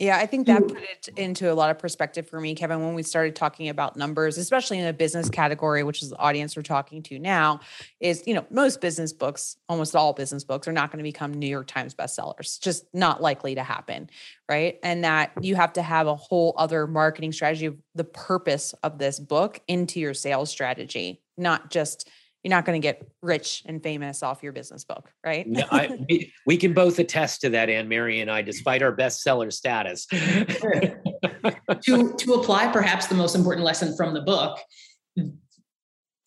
yeah, 0.00 0.16
I 0.16 0.24
think 0.24 0.46
that 0.46 0.62
mm. 0.62 0.68
put 0.68 0.82
it 0.82 1.08
into 1.18 1.52
a 1.52 1.54
lot 1.54 1.70
of 1.70 1.78
perspective 1.78 2.26
for 2.26 2.40
me, 2.40 2.54
Kevin, 2.54 2.80
when 2.80 2.94
we 2.94 3.02
started 3.02 3.36
talking 3.36 3.68
about 3.68 3.96
numbers, 3.96 4.38
especially 4.38 4.78
in 4.78 4.86
a 4.86 4.94
business 4.94 5.28
category, 5.28 5.82
which 5.82 6.02
is 6.02 6.08
the 6.08 6.16
audience 6.16 6.56
we're 6.56 6.62
talking 6.62 7.02
to 7.02 7.18
now, 7.18 7.60
is, 8.00 8.22
you 8.26 8.32
know, 8.32 8.46
most 8.50 8.80
business 8.80 9.12
books, 9.12 9.58
almost 9.68 9.94
all 9.94 10.14
business 10.14 10.42
books 10.42 10.66
are 10.66 10.72
not 10.72 10.90
going 10.90 11.00
to 11.00 11.02
become 11.02 11.34
New 11.34 11.46
York 11.46 11.66
Times 11.66 11.94
bestsellers, 11.94 12.58
just 12.58 12.86
not 12.94 13.20
likely 13.20 13.54
to 13.54 13.62
happen. 13.62 14.08
Right. 14.48 14.78
And 14.82 15.04
that 15.04 15.32
you 15.42 15.54
have 15.54 15.74
to 15.74 15.82
have 15.82 16.06
a 16.06 16.16
whole 16.16 16.54
other 16.56 16.86
marketing 16.86 17.32
strategy 17.32 17.66
of 17.66 17.76
the 17.94 18.04
purpose 18.04 18.74
of 18.82 18.96
this 18.96 19.20
book 19.20 19.60
into 19.68 20.00
your 20.00 20.14
sales 20.14 20.48
strategy, 20.48 21.20
not 21.36 21.70
just 21.70 22.08
you're 22.42 22.50
not 22.50 22.64
going 22.64 22.80
to 22.80 22.86
get 22.86 23.06
rich 23.22 23.62
and 23.66 23.82
famous 23.82 24.22
off 24.22 24.42
your 24.42 24.52
business 24.52 24.84
book, 24.84 25.12
right? 25.24 25.46
no, 25.46 25.64
I, 25.70 25.98
we, 26.08 26.32
we, 26.46 26.56
can 26.56 26.72
both 26.72 26.98
attest 26.98 27.42
to 27.42 27.50
that, 27.50 27.68
Anne 27.68 27.88
Mary 27.88 28.20
and 28.20 28.30
I, 28.30 28.42
despite 28.42 28.82
our 28.82 28.94
bestseller 28.94 29.52
status. 29.52 30.06
to 31.82 32.14
to 32.16 32.34
apply 32.34 32.68
perhaps 32.72 33.06
the 33.06 33.14
most 33.14 33.34
important 33.34 33.64
lesson 33.64 33.94
from 33.96 34.14
the 34.14 34.22
book, 34.22 34.58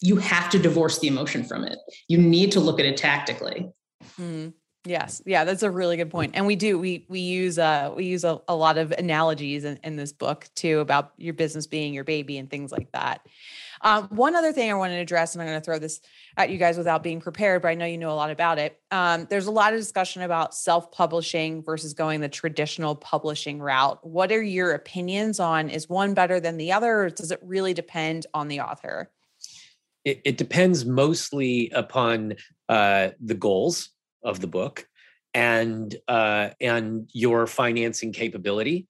you 0.01 0.17
have 0.17 0.49
to 0.51 0.59
divorce 0.59 0.99
the 0.99 1.07
emotion 1.07 1.43
from 1.43 1.63
it. 1.63 1.79
You 2.07 2.17
need 2.17 2.51
to 2.51 2.59
look 2.59 2.79
at 2.79 2.85
it 2.85 2.97
tactically. 2.97 3.71
Mm. 4.19 4.53
Yes. 4.85 5.21
Yeah, 5.25 5.45
that's 5.45 5.63
a 5.63 5.71
really 5.71 5.95
good 5.95 6.11
point. 6.11 6.33
And 6.35 6.45
we 6.45 6.57
do, 6.57 6.77
we 6.77 7.05
we 7.07 7.21
use 7.21 7.57
uh 7.57 7.93
we 7.95 8.05
use 8.05 8.25
a, 8.25 8.41
a 8.49 8.55
lot 8.55 8.77
of 8.77 8.91
analogies 8.91 9.63
in, 9.63 9.79
in 9.83 9.95
this 9.95 10.11
book 10.11 10.49
too 10.55 10.79
about 10.79 11.13
your 11.17 11.33
business 11.33 11.67
being 11.67 11.93
your 11.93 12.03
baby 12.03 12.37
and 12.37 12.49
things 12.49 12.71
like 12.71 12.91
that. 12.91 13.25
Um, 13.83 14.07
one 14.07 14.35
other 14.35 14.53
thing 14.53 14.71
I 14.71 14.75
wanted 14.75 14.95
to 14.95 15.01
address, 15.01 15.35
and 15.35 15.41
I'm 15.41 15.47
going 15.47 15.59
to 15.59 15.63
throw 15.63 15.77
this 15.77 15.99
at 16.37 16.49
you 16.49 16.57
guys 16.57 16.77
without 16.77 17.03
being 17.03 17.19
prepared, 17.19 17.61
but 17.61 17.67
I 17.67 17.75
know 17.75 17.85
you 17.85 17.97
know 17.97 18.11
a 18.11 18.15
lot 18.15 18.31
about 18.31 18.57
it. 18.57 18.79
Um, 18.91 19.27
there's 19.29 19.47
a 19.47 19.51
lot 19.51 19.73
of 19.73 19.79
discussion 19.79 20.21
about 20.21 20.55
self-publishing 20.55 21.63
versus 21.63 21.93
going 21.93 22.21
the 22.21 22.29
traditional 22.29 22.95
publishing 22.95 23.59
route. 23.59 23.99
What 24.01 24.31
are 24.31 24.41
your 24.41 24.71
opinions 24.71 25.39
on 25.39 25.69
is 25.69 25.89
one 25.89 26.13
better 26.13 26.39
than 26.39 26.55
the 26.55 26.71
other, 26.71 27.03
or 27.03 27.09
does 27.09 27.31
it 27.31 27.39
really 27.43 27.73
depend 27.73 28.25
on 28.33 28.47
the 28.47 28.61
author? 28.61 29.11
It, 30.05 30.21
it 30.23 30.37
depends 30.37 30.85
mostly 30.85 31.69
upon 31.71 32.35
uh, 32.69 33.09
the 33.21 33.35
goals 33.35 33.89
of 34.23 34.39
the 34.39 34.47
book 34.47 34.87
and 35.33 35.93
uh, 36.07 36.51
and 36.61 37.09
your 37.13 37.47
financing 37.47 38.13
capability 38.13 38.87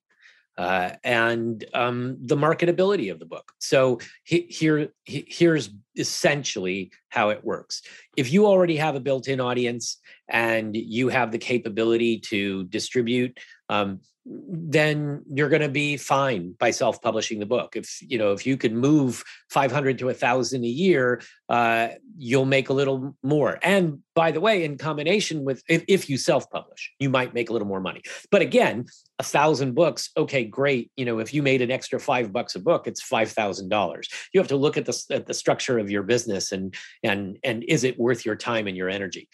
uh, 0.56 0.90
and 1.02 1.64
um, 1.74 2.16
the 2.20 2.36
marketability 2.36 3.10
of 3.10 3.18
the 3.18 3.26
book. 3.26 3.52
So 3.58 3.98
he, 4.22 4.46
here 4.48 4.88
he, 5.04 5.24
here's 5.28 5.70
essentially 5.96 6.92
how 7.08 7.30
it 7.30 7.44
works. 7.44 7.82
If 8.16 8.32
you 8.32 8.46
already 8.46 8.76
have 8.76 8.94
a 8.94 9.00
built-in 9.00 9.40
audience 9.40 9.98
and 10.28 10.76
you 10.76 11.08
have 11.08 11.32
the 11.32 11.38
capability 11.38 12.18
to 12.20 12.64
distribute 12.64 13.38
um, 13.68 14.00
then 14.26 15.22
you're 15.28 15.50
going 15.50 15.62
to 15.62 15.68
be 15.68 15.96
fine 15.96 16.54
by 16.58 16.70
self-publishing 16.70 17.40
the 17.40 17.46
book. 17.46 17.76
If 17.76 18.00
you 18.00 18.16
know 18.16 18.32
if 18.32 18.46
you 18.46 18.56
can 18.56 18.76
move 18.76 19.22
500 19.50 19.98
to 19.98 20.08
a 20.08 20.14
thousand 20.14 20.64
a 20.64 20.68
year, 20.68 21.20
uh, 21.48 21.88
you'll 22.16 22.46
make 22.46 22.70
a 22.70 22.72
little 22.72 23.16
more. 23.22 23.58
And 23.62 23.98
by 24.14 24.30
the 24.30 24.40
way, 24.40 24.64
in 24.64 24.78
combination 24.78 25.44
with 25.44 25.62
if, 25.68 25.84
if 25.88 26.08
you 26.08 26.16
self-publish, 26.16 26.92
you 26.98 27.10
might 27.10 27.34
make 27.34 27.50
a 27.50 27.52
little 27.52 27.68
more 27.68 27.80
money. 27.80 28.02
But 28.30 28.40
again, 28.40 28.86
a 29.18 29.22
thousand 29.22 29.74
books, 29.74 30.10
okay, 30.16 30.44
great. 30.44 30.90
You 30.96 31.04
know, 31.04 31.18
if 31.18 31.34
you 31.34 31.42
made 31.42 31.60
an 31.60 31.70
extra 31.70 32.00
five 32.00 32.32
bucks 32.32 32.54
a 32.54 32.60
book, 32.60 32.86
it's 32.86 33.02
five 33.02 33.30
thousand 33.30 33.68
dollars. 33.68 34.08
You 34.32 34.40
have 34.40 34.48
to 34.48 34.56
look 34.56 34.78
at 34.78 34.86
the 34.86 35.04
at 35.10 35.26
the 35.26 35.34
structure 35.34 35.78
of 35.78 35.90
your 35.90 36.02
business 36.02 36.50
and 36.50 36.74
and 37.02 37.38
and 37.44 37.62
is 37.68 37.84
it 37.84 37.98
worth 37.98 38.24
your 38.24 38.36
time 38.36 38.66
and 38.68 38.76
your 38.76 38.88
energy? 38.88 39.28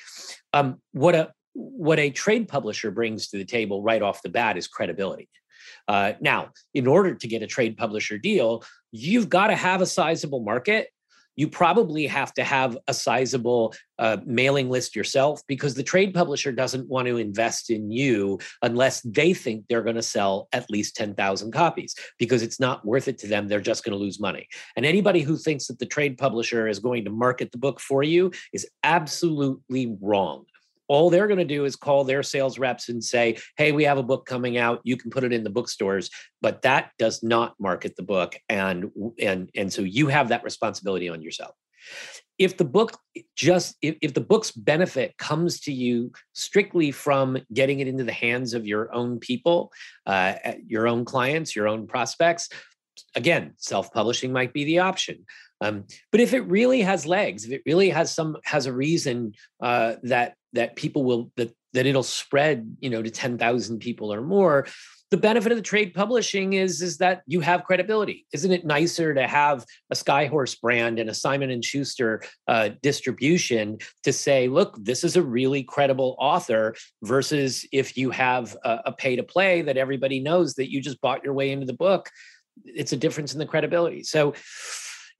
Um, 0.53 0.81
what 0.93 1.15
a 1.15 1.33
what 1.55 1.99
a 1.99 2.11
trade 2.11 2.49
publisher 2.49 2.91
brings 2.91 3.29
to 3.29 3.39
the 3.39 3.45
table 3.45 3.83
right 3.83 4.03
off 4.03 4.23
the 4.23 4.29
bat 4.29 4.57
is 4.57 4.69
credibility. 4.69 5.29
Uh, 5.89 6.13
now, 6.21 6.51
in 6.75 6.87
order 6.87 7.15
to 7.15 7.29
get 7.29 7.43
a 7.43 7.47
trade 7.47 7.77
publisher 7.77 8.19
deal, 8.19 8.63
you've 8.93 9.29
got 9.29 9.49
to 9.49 9.57
have 9.57 9.81
a 9.81 9.87
sizable 9.87 10.41
market. 10.41 10.89
You 11.37 11.49
probably 11.49 12.07
have 12.07 12.35
to 12.35 12.45
have 12.45 12.77
a 12.87 12.93
sizable 12.93 13.75
uh, 13.99 14.19
mailing 14.27 14.69
list 14.69 14.95
yourself 14.95 15.41
because 15.47 15.75
the 15.75 15.83
trade 15.83 16.13
publisher 16.13 16.53
doesn't 16.53 16.89
want 16.89 17.09
to 17.09 17.17
invest 17.17 17.71
in 17.71 17.91
you 17.91 18.39
unless 18.63 19.01
they 19.03 19.33
think 19.33 19.65
they're 19.69 19.83
going 19.83 19.97
to 19.97 20.03
sell 20.03 20.49
at 20.53 20.69
least 20.69 20.97
10,000 20.97 21.51
copies 21.53 21.95
because 22.19 22.43
it's 22.43 22.61
not 22.61 22.85
worth 22.85 23.09
it 23.09 23.17
to 23.19 23.27
them. 23.27 23.49
They're 23.49 23.61
just 23.61 23.85
going 23.85 23.97
to 23.97 24.05
lose 24.05 24.21
money. 24.21 24.49
And 24.77 24.85
anybody 24.85 25.23
who 25.23 25.37
thinks 25.37 25.67
that 25.69 25.79
the 25.79 25.87
trade 25.87 26.19
publisher 26.19 26.69
is 26.69 26.79
going 26.79 27.05
to 27.05 27.11
market 27.11 27.53
the 27.53 27.59
book 27.59 27.81
for 27.81 28.03
you 28.03 28.33
is 28.53 28.69
absolutely 28.83 29.97
wrong 30.01 30.45
all 30.91 31.09
they're 31.09 31.29
going 31.29 31.39
to 31.39 31.45
do 31.45 31.65
is 31.65 31.77
call 31.77 32.03
their 32.03 32.25
sales 32.25 32.59
reps 32.59 32.89
and 32.89 33.03
say 33.03 33.39
hey 33.57 33.71
we 33.71 33.85
have 33.85 33.97
a 33.97 34.03
book 34.03 34.27
coming 34.27 34.59
out. 34.59 34.81
You 34.83 34.97
can 34.97 35.09
put 35.09 35.23
it 35.23 35.33
in 35.33 35.45
the 35.45 35.51
bookstores. 35.51 36.11
But 36.43 36.63
that 36.63 36.91
does 36.99 37.23
not 37.23 37.55
market 37.61 37.95
the 37.95 38.03
book 38.03 38.37
and 38.49 38.91
and 39.21 39.49
and 39.55 39.73
so 39.73 39.83
you 39.83 40.09
have 40.09 40.29
that 40.29 40.43
responsibility 40.43 41.09
on 41.09 41.23
yourself. 41.23 41.55
If 42.39 42.57
the 42.57 42.65
book 42.65 42.99
just 43.37 43.77
if, 43.83 43.97
if 44.03 44.15
the 44.15 44.21
book's 44.21 44.51
benefit 44.51 45.17
comes 45.17 45.61
to 45.61 45.73
you 45.73 46.11
strictly 46.33 46.91
from 46.91 47.39
getting 47.55 47.79
it 47.79 47.87
into 47.87 48.03
the 48.03 48.13
hands 48.13 48.53
of 48.53 48.67
your 48.67 48.93
own 48.93 49.21
people 49.21 49.71
uh, 50.07 50.35
your 50.67 50.89
own 50.89 51.05
clients 51.05 51.55
your 51.55 51.69
own 51.69 51.87
prospects 51.87 52.49
again 53.15 53.53
self-publishing 53.57 54.33
might 54.33 54.53
be 54.53 54.65
the 54.65 54.79
option 54.79 55.25
um, 55.61 55.85
but 56.11 56.21
if 56.21 56.33
it 56.33 56.41
really 56.41 56.83
has 56.83 57.07
legs 57.07 57.45
if 57.45 57.53
it 57.53 57.63
really 57.67 57.91
has 57.91 58.15
some 58.15 58.37
has 58.45 58.67
a 58.67 58.73
reason 58.73 59.33
uh, 59.63 59.95
that 60.03 60.35
that 60.53 60.77
people 60.77 61.05
will 61.05 61.31
that 61.37 61.55
that 61.73 61.87
it'll 61.87 62.03
spread 62.03 62.77
you 62.81 62.91
know 62.91 63.03
to 63.03 63.11
10,000 63.11 63.79
people 63.79 64.13
or 64.13 64.21
more 64.21 64.67
the 65.11 65.17
benefit 65.17 65.51
of 65.51 65.59
the 65.59 65.63
trade 65.63 65.93
publishing 65.93 66.53
is 66.53 66.83
is 66.83 66.99
that 66.99 67.23
you 67.27 67.41
have 67.41 67.65
credibility. 67.65 68.27
Isn't 68.33 68.53
it 68.53 68.65
nicer 68.65 69.13
to 69.13 69.27
have 69.27 69.67
a 69.91 69.95
skyhorse 69.97 70.61
brand 70.61 71.01
and 71.01 71.11
a 71.11 71.15
simon 71.15 71.51
and 71.51 71.65
schuster 71.65 72.23
uh, 72.47 72.71
distribution 72.81 73.79
to 74.05 74.13
say 74.13 74.47
look 74.47 74.77
this 74.81 75.03
is 75.03 75.17
a 75.17 75.23
really 75.23 75.65
credible 75.65 76.17
author 76.19 76.77
versus 77.03 77.67
if 77.73 77.97
you 77.97 78.11
have 78.11 78.57
a, 78.65 78.79
a 78.87 78.93
pay 78.93 79.17
to 79.17 79.25
play 79.25 79.63
that 79.63 79.77
everybody 79.77 80.21
knows 80.21 80.55
that 80.55 80.71
you 80.71 80.81
just 80.81 81.01
bought 81.01 81.25
your 81.25 81.35
way 81.35 81.51
into 81.51 81.67
the 81.67 81.73
book 81.73 82.09
it's 82.65 82.93
a 82.93 82.97
difference 82.97 83.33
in 83.33 83.39
the 83.39 83.47
credibility. 83.47 84.03
So 84.03 84.35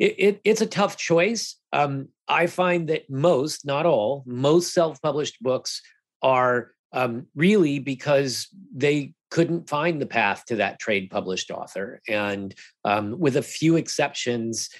it, 0.01 0.15
it, 0.19 0.41
it's 0.45 0.63
a 0.63 0.67
tough 0.67 0.97
choice. 0.97 1.57
Um, 1.73 2.09
I 2.27 2.47
find 2.47 2.89
that 2.89 3.09
most, 3.11 3.67
not 3.67 3.87
all, 3.87 4.25
most 4.27 4.73
self-published 4.73 5.43
books 5.43 5.83
are 6.23 6.73
um, 6.93 7.27
really 7.37 7.79
because 7.79 8.49
they 8.75 9.15
couldn't 9.31 9.69
find 9.69 10.01
the 10.01 10.07
path 10.07 10.45
to 10.47 10.57
that 10.57 10.81
trade 10.81 11.11
published 11.11 11.53
author, 11.53 12.01
and 12.09 12.53
um, 12.85 13.17
with 13.21 13.37
a 13.37 13.43
few 13.43 13.77
exceptions 13.77 14.71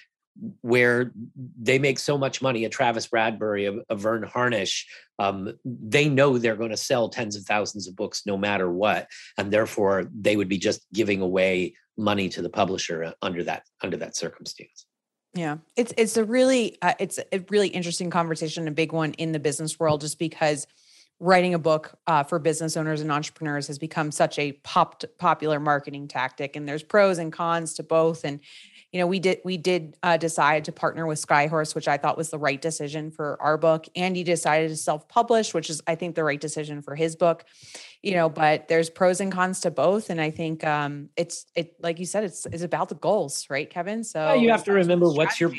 where 0.63 1.13
they 1.61 1.79
make 1.79 1.99
so 1.99 2.17
much 2.17 2.41
money, 2.41 2.65
a 2.65 2.69
Travis 2.69 3.07
Bradberry, 3.07 3.69
a, 3.69 3.93
a 3.93 3.97
Verne 3.97 4.23
Harnish, 4.23 4.89
um, 5.19 5.53
they 5.65 6.09
know 6.09 6.39
they're 6.39 6.57
going 6.57 6.71
to 6.71 6.77
sell 6.77 7.11
tens 7.11 7.37
of 7.37 7.45
thousands 7.45 7.87
of 7.87 7.95
books 7.95 8.23
no 8.27 8.37
matter 8.39 8.71
what, 8.71 9.07
and 9.37 9.53
therefore 9.53 10.09
they 10.19 10.37
would 10.37 10.49
be 10.49 10.59
just 10.59 10.81
giving 10.93 11.21
away 11.21 11.75
money 11.99 12.29
to 12.31 12.43
the 12.43 12.49
publisher 12.49 13.13
under 13.21 13.45
that 13.45 13.63
under 13.83 13.99
that 13.99 14.17
circumstance. 14.17 14.87
Yeah, 15.35 15.59
it's 15.77 15.93
it's 15.97 16.17
a 16.17 16.25
really 16.25 16.77
uh, 16.83 16.95
it's 16.99 17.21
a 17.33 17.45
really 17.51 17.69
interesting 17.69 18.11
conversation, 18.11 18.67
a 18.67 18.73
big 18.73 18.93
one 18.93 19.13
in 19.15 19.33
the 19.33 19.39
business 19.39 19.79
world, 19.79 20.01
just 20.01 20.19
because 20.19 20.67
writing 21.21 21.55
a 21.55 21.59
book 21.59 21.97
uh, 22.07 22.25
for 22.25 22.39
business 22.39 22.77
owners 22.77 23.01
and 23.01 23.13
entrepreneurs 23.13 23.69
has 23.69 23.79
become 23.79 24.11
such 24.11 24.39
a 24.39 24.53
pop 24.53 25.05
popular 25.19 25.61
marketing 25.61 26.09
tactic, 26.09 26.57
and 26.57 26.69
there's 26.69 26.83
pros 26.83 27.19
and 27.19 27.33
cons 27.33 27.75
to 27.75 27.85
both. 27.85 28.25
And 28.25 28.41
you 28.91 28.99
know, 28.99 29.07
we 29.07 29.21
did 29.21 29.41
we 29.45 29.57
did 29.57 29.97
uh, 30.03 30.17
decide 30.17 30.65
to 30.65 30.73
partner 30.73 31.07
with 31.07 31.25
Skyhorse, 31.25 31.77
which 31.77 31.87
I 31.87 31.97
thought 31.97 32.17
was 32.17 32.31
the 32.31 32.39
right 32.39 32.61
decision 32.61 33.13
for 33.13 33.41
our 33.41 33.57
book. 33.57 33.87
Andy 33.95 34.25
decided 34.25 34.71
to 34.71 34.77
self 34.77 35.09
publish, 35.09 35.55
which 35.55 35.71
is 35.71 35.81
I 35.87 35.95
think 35.95 36.17
the 36.17 36.25
right 36.25 36.41
decision 36.41 36.83
for 36.83 36.97
his 36.97 37.15
book 37.15 37.45
you 38.03 38.15
know 38.15 38.29
but 38.29 38.69
there's 38.69 38.89
pros 38.89 39.21
and 39.21 39.33
cons 39.33 39.61
to 39.61 39.71
both 39.71 40.11
and 40.11 40.21
i 40.21 40.31
think 40.31 40.65
um 40.65 41.09
it's 41.17 41.47
it 41.55 41.75
like 41.83 41.99
you 41.99 42.07
said 42.07 42.25
it's 42.25 42.47
it's 42.47 42.63
about 42.63 42.89
the 42.89 42.95
goals 42.95 43.47
right 43.51 43.71
kevin? 43.71 44.05
So 44.05 44.21
yeah, 44.21 44.35
you 44.35 44.51
have 44.51 44.65
to 44.65 44.73
remember 44.73 45.11
what's 45.11 45.41
your 45.41 45.53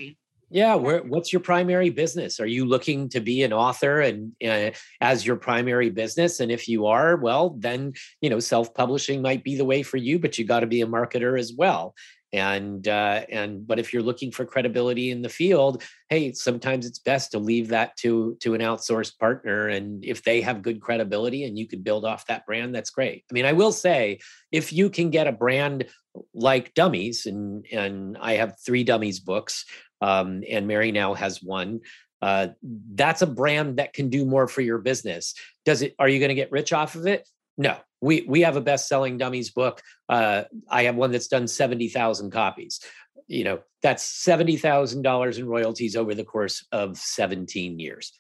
yeah 0.50 0.76
where, 0.76 1.02
what's 1.04 1.32
your 1.32 1.40
primary 1.40 1.90
business? 1.90 2.40
Are 2.40 2.46
you 2.46 2.66
looking 2.66 3.10
to 3.10 3.20
be 3.20 3.44
an 3.44 3.54
author 3.54 4.02
and 4.02 4.34
uh, 4.46 4.72
as 5.00 5.26
your 5.26 5.38
primary 5.38 5.90
business? 5.90 6.40
And 6.40 6.52
if 6.52 6.68
you 6.68 6.88
are 6.88 7.16
well 7.16 7.52
then 7.58 7.94
you 8.22 8.30
know 8.30 8.40
self-publishing 8.40 9.22
might 9.22 9.44
be 9.44 9.56
the 9.56 9.66
way 9.66 9.84
for 9.84 9.98
you 9.98 10.20
but 10.20 10.38
you 10.38 10.46
got 10.46 10.60
to 10.60 10.68
be 10.68 10.82
a 10.82 10.88
marketer 10.88 11.40
as 11.40 11.54
well 11.54 11.96
and 12.34 12.88
uh, 12.88 13.22
and 13.30 13.66
but 13.68 13.80
if 13.80 13.92
you're 13.92 14.02
looking 14.02 14.32
for 14.32 14.46
credibility 14.46 15.12
in 15.12 15.22
the 15.22 15.30
field 15.30 15.84
hey 16.10 16.32
sometimes 16.32 16.86
it's 16.86 17.00
best 17.00 17.32
to 17.32 17.40
leave 17.40 17.70
that 17.70 17.96
to 17.98 18.38
to 18.40 18.54
an 18.54 18.62
outsourced 18.62 19.18
partner. 19.20 19.68
And 19.68 20.04
if 20.04 20.24
they 20.24 20.42
have 20.42 20.62
good 20.62 20.82
credibility 20.82 21.44
and 21.44 21.58
you 21.58 21.68
could 21.68 21.84
build 21.84 22.06
off 22.06 22.28
that 22.28 22.46
brand 22.46 22.74
that's 22.74 22.90
great. 22.90 23.26
I 23.30 23.34
mean 23.34 23.46
i 23.46 23.54
will 23.54 23.72
say 23.72 24.20
if 24.52 24.72
you 24.72 24.90
can 24.90 25.10
get 25.10 25.28
a 25.28 25.32
brand 25.32 25.86
like 26.34 26.74
dummies 26.74 27.26
and 27.26 27.66
and 27.72 28.18
i 28.20 28.34
have 28.34 28.60
three 28.66 28.84
dummies 28.84 29.20
books 29.20 29.66
um, 30.02 30.44
and 30.50 30.68
mary 30.68 30.92
now 30.92 31.14
has 31.14 31.42
one 31.42 31.82
uh, 32.22 32.50
that's 32.94 33.24
a 33.24 33.28
brand 33.28 33.78
that 33.78 33.94
can 33.94 34.10
do 34.10 34.26
more 34.26 34.48
for 34.48 34.62
your 34.62 34.78
business. 34.78 35.34
Does 35.66 35.82
it 35.82 35.96
are 35.98 36.08
you 36.08 36.20
going 36.20 36.30
to 36.30 36.36
get 36.36 36.52
rich 36.52 36.72
off 36.72 36.96
of 36.96 37.08
it 37.08 37.28
no, 37.58 37.78
we 38.02 38.26
we 38.28 38.42
have 38.42 38.56
a 38.56 38.62
best-selling 38.62 39.18
dummies 39.18 39.52
book. 39.52 39.82
Uh, 40.10 40.44
I 40.70 40.84
have 40.84 40.96
one 40.96 41.12
that's 41.12 41.28
done 41.28 41.48
seventy 41.48 41.88
thousand 41.90 42.32
copies. 42.32 42.80
You 43.28 43.44
know, 43.44 43.60
that's 43.82 44.04
seventy 44.04 44.58
thousand 44.58 45.04
dollars 45.04 45.38
in 45.38 45.48
royalties 45.48 45.96
over 45.96 46.16
the 46.16 46.24
course 46.24 46.66
of 46.72 46.98
seventeen 46.98 47.80
years. 47.80 48.12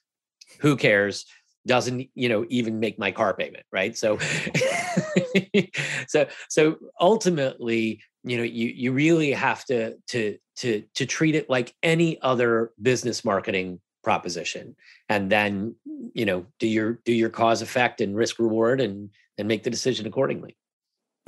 Who 0.59 0.75
cares? 0.75 1.25
Doesn't 1.65 2.09
you 2.15 2.29
know 2.29 2.45
even 2.49 2.79
make 2.79 2.99
my 2.99 3.11
car 3.11 3.33
payment, 3.33 3.65
right? 3.71 3.97
So, 3.97 4.19
so 6.07 6.27
so 6.49 6.77
ultimately, 6.99 8.01
you 8.23 8.37
know, 8.37 8.43
you 8.43 8.67
you 8.67 8.91
really 8.91 9.31
have 9.31 9.65
to 9.65 9.95
to 10.09 10.37
to 10.57 10.83
to 10.95 11.05
treat 11.05 11.35
it 11.35 11.49
like 11.49 11.73
any 11.81 12.21
other 12.21 12.71
business 12.81 13.25
marketing 13.25 13.79
proposition 14.03 14.75
and 15.09 15.31
then 15.31 15.75
you 16.13 16.25
know 16.25 16.43
do 16.59 16.67
your 16.67 16.93
do 17.05 17.13
your 17.13 17.29
cause 17.29 17.61
effect 17.61 18.01
and 18.01 18.15
risk 18.15 18.39
reward 18.39 18.81
and 18.81 19.11
and 19.41 19.47
make 19.47 19.63
the 19.63 19.69
decision 19.69 20.07
accordingly 20.07 20.55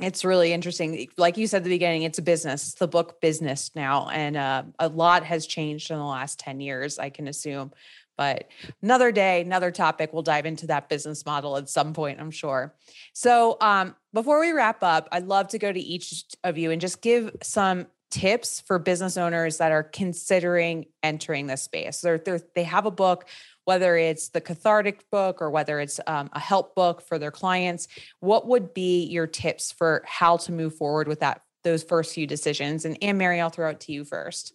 it's 0.00 0.24
really 0.24 0.52
interesting 0.52 1.06
like 1.18 1.36
you 1.36 1.46
said 1.46 1.58
at 1.58 1.64
the 1.64 1.70
beginning 1.70 2.02
it's 2.02 2.18
a 2.18 2.22
business 2.22 2.68
it's 2.68 2.74
the 2.74 2.88
book 2.88 3.20
business 3.20 3.70
now 3.74 4.08
and 4.08 4.36
uh, 4.36 4.62
a 4.78 4.88
lot 4.88 5.22
has 5.24 5.46
changed 5.46 5.90
in 5.90 5.98
the 5.98 6.04
last 6.04 6.38
10 6.38 6.60
years 6.60 6.98
i 6.98 7.10
can 7.10 7.28
assume 7.28 7.70
But 8.16 8.48
another 8.82 9.10
day, 9.10 9.40
another 9.40 9.70
topic. 9.70 10.12
We'll 10.12 10.22
dive 10.22 10.46
into 10.46 10.68
that 10.68 10.88
business 10.88 11.26
model 11.26 11.56
at 11.56 11.68
some 11.68 11.92
point, 11.92 12.20
I'm 12.20 12.30
sure. 12.30 12.74
So, 13.12 13.56
um, 13.60 13.96
before 14.12 14.40
we 14.40 14.52
wrap 14.52 14.82
up, 14.82 15.08
I'd 15.10 15.26
love 15.26 15.48
to 15.48 15.58
go 15.58 15.72
to 15.72 15.80
each 15.80 16.24
of 16.44 16.56
you 16.56 16.70
and 16.70 16.80
just 16.80 17.02
give 17.02 17.34
some 17.42 17.86
tips 18.10 18.60
for 18.60 18.78
business 18.78 19.16
owners 19.16 19.58
that 19.58 19.72
are 19.72 19.82
considering 19.82 20.86
entering 21.02 21.48
this 21.48 21.62
space. 21.62 22.00
They're, 22.00 22.18
they're, 22.18 22.40
they 22.54 22.62
have 22.62 22.86
a 22.86 22.90
book, 22.92 23.26
whether 23.64 23.96
it's 23.96 24.28
the 24.28 24.40
cathartic 24.40 25.08
book 25.10 25.40
or 25.40 25.50
whether 25.50 25.80
it's 25.80 26.00
um, 26.06 26.28
a 26.32 26.40
help 26.40 26.74
book 26.74 27.00
for 27.00 27.18
their 27.18 27.30
clients. 27.30 27.88
What 28.20 28.46
would 28.48 28.74
be 28.74 29.04
your 29.04 29.26
tips 29.26 29.72
for 29.72 30.02
how 30.06 30.36
to 30.38 30.52
move 30.52 30.74
forward 30.74 31.08
with 31.08 31.20
that 31.20 31.42
those 31.62 31.82
first 31.82 32.14
few 32.14 32.26
decisions? 32.26 32.84
And 32.84 32.98
Anne 33.02 33.18
Mary, 33.18 33.40
I'll 33.40 33.50
throw 33.50 33.70
it 33.70 33.80
to 33.80 33.92
you 33.92 34.04
first. 34.04 34.52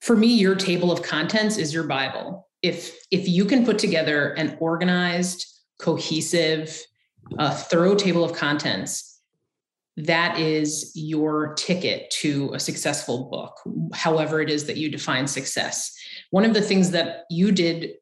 For 0.00 0.14
me, 0.16 0.28
your 0.28 0.54
table 0.54 0.92
of 0.92 1.02
contents 1.02 1.56
is 1.56 1.74
your 1.74 1.84
Bible. 1.84 2.48
If 2.62 2.96
if 3.10 3.28
you 3.28 3.44
can 3.44 3.64
put 3.64 3.78
together 3.78 4.32
an 4.34 4.56
organized, 4.60 5.46
cohesive, 5.78 6.80
uh, 7.38 7.54
thorough 7.54 7.94
table 7.94 8.24
of 8.24 8.32
contents 8.32 9.17
that 9.98 10.38
is 10.38 10.92
your 10.94 11.54
ticket 11.54 12.08
to 12.10 12.52
a 12.54 12.60
successful 12.60 13.28
book, 13.30 13.58
however 13.92 14.40
it 14.40 14.48
is 14.48 14.66
that 14.66 14.76
you 14.76 14.88
define 14.88 15.26
success. 15.26 15.92
One 16.30 16.44
of 16.44 16.54
the 16.54 16.62
things 16.62 16.92
that 16.92 17.24
you 17.30 17.50
did 17.50 17.94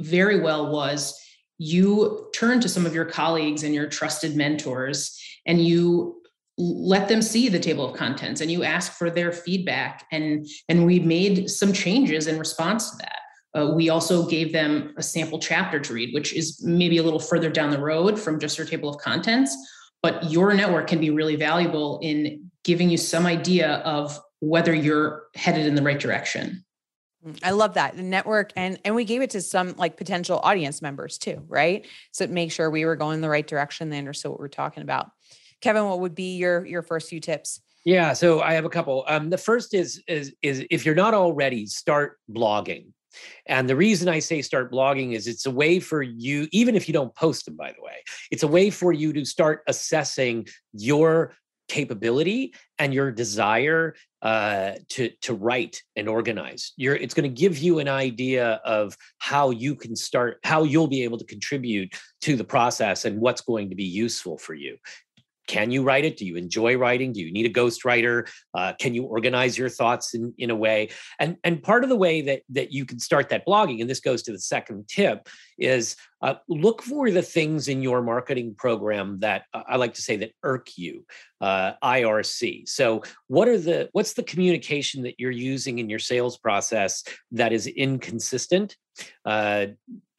very 0.00 0.40
well 0.40 0.70
was 0.70 1.18
you 1.58 2.30
turned 2.34 2.62
to 2.62 2.68
some 2.68 2.86
of 2.86 2.94
your 2.94 3.04
colleagues 3.04 3.64
and 3.64 3.74
your 3.74 3.88
trusted 3.88 4.36
mentors 4.36 5.20
and 5.44 5.64
you 5.64 6.20
let 6.58 7.08
them 7.08 7.22
see 7.22 7.48
the 7.48 7.58
table 7.58 7.84
of 7.84 7.96
contents 7.96 8.40
and 8.40 8.50
you 8.50 8.62
ask 8.62 8.92
for 8.92 9.10
their 9.10 9.32
feedback 9.32 10.06
and 10.12 10.46
and 10.68 10.86
we 10.86 11.00
made 11.00 11.50
some 11.50 11.72
changes 11.72 12.26
in 12.26 12.38
response 12.38 12.90
to 12.90 12.96
that 12.98 13.18
uh, 13.54 13.74
we 13.74 13.88
also 13.88 14.26
gave 14.28 14.52
them 14.52 14.92
a 14.96 15.02
sample 15.02 15.38
chapter 15.38 15.80
to 15.80 15.94
read 15.94 16.12
which 16.12 16.34
is 16.34 16.62
maybe 16.62 16.98
a 16.98 17.02
little 17.02 17.18
further 17.18 17.48
down 17.48 17.70
the 17.70 17.80
road 17.80 18.18
from 18.18 18.38
just 18.38 18.58
your 18.58 18.66
table 18.66 18.88
of 18.88 18.98
contents 18.98 19.56
but 20.02 20.30
your 20.30 20.52
network 20.52 20.88
can 20.88 21.00
be 21.00 21.10
really 21.10 21.36
valuable 21.36 21.98
in 22.02 22.50
giving 22.64 22.90
you 22.90 22.96
some 22.96 23.26
idea 23.26 23.76
of 23.78 24.18
whether 24.40 24.74
you're 24.74 25.24
headed 25.34 25.66
in 25.66 25.74
the 25.74 25.82
right 25.82 26.00
direction 26.00 26.64
mm, 27.26 27.38
I 27.42 27.52
love 27.52 27.74
that 27.74 27.96
the 27.96 28.02
network 28.02 28.52
and 28.56 28.78
and 28.84 28.94
we 28.94 29.04
gave 29.04 29.22
it 29.22 29.30
to 29.30 29.40
some 29.40 29.74
like 29.76 29.96
potential 29.96 30.40
audience 30.42 30.82
members 30.82 31.18
too, 31.18 31.42
right? 31.48 31.86
So 32.12 32.26
make 32.26 32.52
sure 32.52 32.70
we 32.70 32.84
were 32.84 32.96
going 32.96 33.20
the 33.20 33.30
right 33.30 33.46
direction. 33.46 33.90
They 33.90 33.98
understood 33.98 34.32
what 34.32 34.40
we're 34.40 34.48
talking 34.48 34.82
about. 34.82 35.10
Kevin, 35.60 35.84
what 35.84 36.00
would 36.00 36.14
be 36.14 36.36
your 36.36 36.66
your 36.66 36.82
first 36.82 37.08
few 37.08 37.20
tips? 37.20 37.60
Yeah, 37.84 38.12
so 38.12 38.40
I 38.40 38.52
have 38.54 38.64
a 38.64 38.68
couple. 38.68 39.04
Um, 39.08 39.30
the 39.30 39.38
first 39.38 39.74
is 39.74 40.02
is 40.06 40.34
is 40.42 40.64
if 40.70 40.84
you're 40.84 40.94
not 40.94 41.14
already, 41.14 41.66
start 41.66 42.18
blogging. 42.30 42.86
And 43.46 43.68
the 43.68 43.76
reason 43.76 44.08
I 44.08 44.18
say 44.18 44.42
start 44.42 44.72
blogging 44.72 45.14
is 45.14 45.26
it's 45.26 45.46
a 45.46 45.50
way 45.50 45.80
for 45.80 46.02
you, 46.02 46.48
even 46.52 46.74
if 46.74 46.88
you 46.88 46.94
don't 46.94 47.14
post 47.14 47.44
them, 47.44 47.56
by 47.56 47.72
the 47.72 47.82
way, 47.82 48.02
it's 48.30 48.42
a 48.42 48.48
way 48.48 48.70
for 48.70 48.92
you 48.92 49.12
to 49.12 49.24
start 49.24 49.62
assessing 49.66 50.46
your 50.72 51.34
capability 51.68 52.52
and 52.78 52.92
your 52.92 53.10
desire 53.10 53.94
uh, 54.20 54.72
to 54.90 55.10
to 55.22 55.34
write 55.34 55.82
and 55.96 56.08
organize. 56.08 56.72
You're, 56.76 56.96
it's 56.96 57.14
going 57.14 57.28
to 57.28 57.40
give 57.40 57.58
you 57.58 57.78
an 57.78 57.88
idea 57.88 58.60
of 58.64 58.96
how 59.18 59.50
you 59.50 59.74
can 59.74 59.96
start, 59.96 60.38
how 60.44 60.64
you'll 60.64 60.88
be 60.88 61.02
able 61.02 61.18
to 61.18 61.24
contribute 61.24 61.94
to 62.22 62.36
the 62.36 62.44
process, 62.44 63.04
and 63.04 63.20
what's 63.20 63.40
going 63.40 63.70
to 63.70 63.76
be 63.76 63.84
useful 63.84 64.38
for 64.38 64.54
you 64.54 64.76
can 65.46 65.70
you 65.70 65.82
write 65.82 66.04
it 66.04 66.16
do 66.16 66.26
you 66.26 66.36
enjoy 66.36 66.76
writing 66.76 67.12
do 67.12 67.20
you 67.20 67.32
need 67.32 67.46
a 67.46 67.52
ghostwriter 67.52 68.28
uh, 68.54 68.72
can 68.78 68.94
you 68.94 69.04
organize 69.04 69.56
your 69.58 69.68
thoughts 69.68 70.14
in, 70.14 70.32
in 70.38 70.50
a 70.50 70.56
way 70.56 70.88
and 71.18 71.36
and 71.44 71.62
part 71.62 71.82
of 71.82 71.90
the 71.90 71.96
way 71.96 72.20
that 72.20 72.42
that 72.48 72.72
you 72.72 72.84
can 72.84 72.98
start 72.98 73.28
that 73.28 73.46
blogging 73.46 73.80
and 73.80 73.90
this 73.90 74.00
goes 74.00 74.22
to 74.22 74.32
the 74.32 74.38
second 74.38 74.86
tip 74.88 75.28
is 75.58 75.96
uh, 76.22 76.34
look 76.48 76.82
for 76.82 77.10
the 77.10 77.22
things 77.22 77.68
in 77.68 77.82
your 77.82 78.00
marketing 78.00 78.54
program 78.56 79.18
that 79.20 79.44
uh, 79.52 79.62
I 79.66 79.76
like 79.76 79.94
to 79.94 80.02
say 80.02 80.16
that 80.18 80.32
irk 80.44 80.68
you, 80.76 81.04
uh, 81.40 81.72
IRC. 81.82 82.68
So, 82.68 83.02
what 83.26 83.48
are 83.48 83.58
the 83.58 83.88
what's 83.92 84.12
the 84.12 84.22
communication 84.22 85.02
that 85.02 85.18
you're 85.18 85.32
using 85.32 85.80
in 85.80 85.90
your 85.90 85.98
sales 85.98 86.38
process 86.38 87.02
that 87.32 87.52
is 87.52 87.66
inconsistent? 87.66 88.76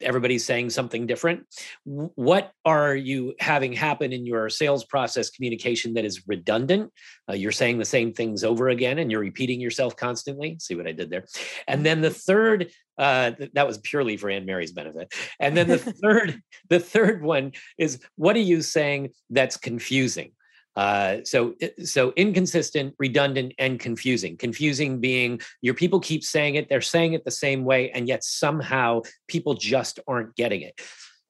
Everybody's 0.04 0.44
saying 0.44 0.70
something 0.70 1.06
different. 1.06 1.46
What 1.84 2.52
are 2.64 2.94
you 2.94 3.34
having 3.40 3.72
happen 3.72 4.12
in 4.12 4.26
your 4.26 4.48
sales 4.48 4.84
process 4.84 5.30
communication 5.30 5.94
that 5.94 6.04
is 6.04 6.22
redundant? 6.26 6.92
Uh, 7.28 7.34
you're 7.34 7.52
saying 7.52 7.78
the 7.78 7.84
same 7.84 8.12
things 8.12 8.44
over 8.44 8.68
again, 8.68 8.98
and 8.98 9.10
you're 9.10 9.20
repeating 9.20 9.60
yourself 9.60 9.96
constantly. 9.96 10.56
See 10.60 10.74
what 10.74 10.86
I 10.86 10.92
did 10.92 11.10
there? 11.10 11.24
And 11.66 11.84
then 11.84 12.00
the 12.00 12.10
third 12.10 12.70
uh, 12.98 13.32
that 13.54 13.66
was 13.66 13.78
purely 13.78 14.16
for 14.16 14.30
Anne 14.30 14.46
Mary's 14.46 14.72
benefit. 14.72 15.12
And 15.40 15.56
then 15.56 15.68
the 15.68 15.78
third, 16.02 16.40
the 16.68 16.80
third 16.80 17.22
one 17.22 17.52
is 17.78 18.00
what 18.16 18.36
are 18.36 18.40
you 18.40 18.62
saying 18.62 19.10
that's 19.30 19.56
confusing? 19.56 20.32
Uh, 20.76 21.18
so 21.24 21.54
so 21.84 22.12
inconsistent, 22.16 22.94
redundant, 22.98 23.54
and 23.58 23.78
confusing. 23.78 24.36
Confusing 24.36 25.00
being 25.00 25.40
your 25.62 25.74
people 25.74 26.00
keep 26.00 26.24
saying 26.24 26.56
it, 26.56 26.68
they're 26.68 26.80
saying 26.80 27.12
it 27.12 27.24
the 27.24 27.30
same 27.30 27.64
way, 27.64 27.90
and 27.90 28.08
yet 28.08 28.24
somehow 28.24 29.02
people 29.28 29.54
just 29.54 30.00
aren't 30.08 30.34
getting 30.34 30.62
it 30.62 30.80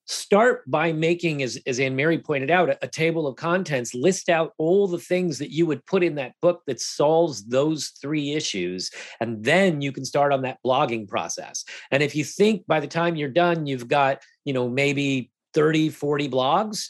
start 0.07 0.69
by 0.71 0.93
making 0.93 1.43
as, 1.43 1.59
as 1.67 1.81
anne 1.81 1.97
mary 1.97 2.19
pointed 2.19 2.51
out 2.51 2.69
a, 2.69 2.79
a, 2.85 2.89
table 2.89 3.27
of 3.27 3.37
contents 3.37 3.95
list 3.95 4.29
out 4.29 4.53
all 4.59 4.87
the 4.87 4.99
things 4.99 5.39
that 5.39 5.51
you 5.51 5.65
would 5.65 5.85
put 5.87 6.03
in 6.03 6.15
that 6.15 6.33
book 6.43 6.63
that 6.67 6.81
solves 6.81 7.47
those 7.47 7.93
three 8.01 8.33
issues 8.33 8.91
and 9.21 9.43
then 9.43 9.81
you 9.81 9.91
can 9.93 10.05
start 10.05 10.33
on 10.33 10.43
that 10.43 10.59
blogging 10.65 11.09
process 11.09 11.65
and 11.91 12.03
if 12.03 12.15
you 12.15 12.23
think 12.23 12.67
by 12.67 12.81
the 12.81 12.87
time 12.87 13.17
you're 13.17 13.31
done 13.31 13.67
you've 13.67 13.89
got 13.89 14.21
you 14.45 14.53
know 14.53 14.69
maybe 14.69 15.31
30 15.55 15.89
40 15.89 16.29
blogs 16.29 16.89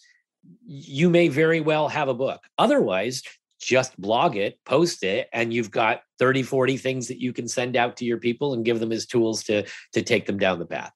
you 0.66 1.10
may 1.10 1.28
very 1.28 1.60
well 1.60 1.88
have 1.88 2.08
a 2.08 2.14
book 2.14 2.40
otherwise 2.58 3.22
just 3.60 3.98
blog 4.00 4.36
it 4.36 4.58
post 4.64 5.02
it 5.02 5.28
and 5.32 5.52
you've 5.52 5.70
got 5.70 6.02
30 6.18 6.42
40 6.42 6.76
things 6.76 7.08
that 7.08 7.20
you 7.20 7.32
can 7.32 7.48
send 7.48 7.76
out 7.76 7.96
to 7.96 8.04
your 8.04 8.18
people 8.18 8.54
and 8.54 8.64
give 8.64 8.80
them 8.80 8.92
as 8.92 9.06
tools 9.06 9.42
to 9.44 9.64
to 9.92 10.02
take 10.02 10.26
them 10.26 10.38
down 10.38 10.58
the 10.58 10.66
path 10.66 10.92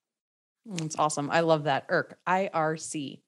that's 0.69 0.99
awesome. 0.99 1.31
I 1.31 1.41
love 1.41 1.65
that. 1.65 1.89
IRC, 1.89 2.15
IRC. 2.29 3.21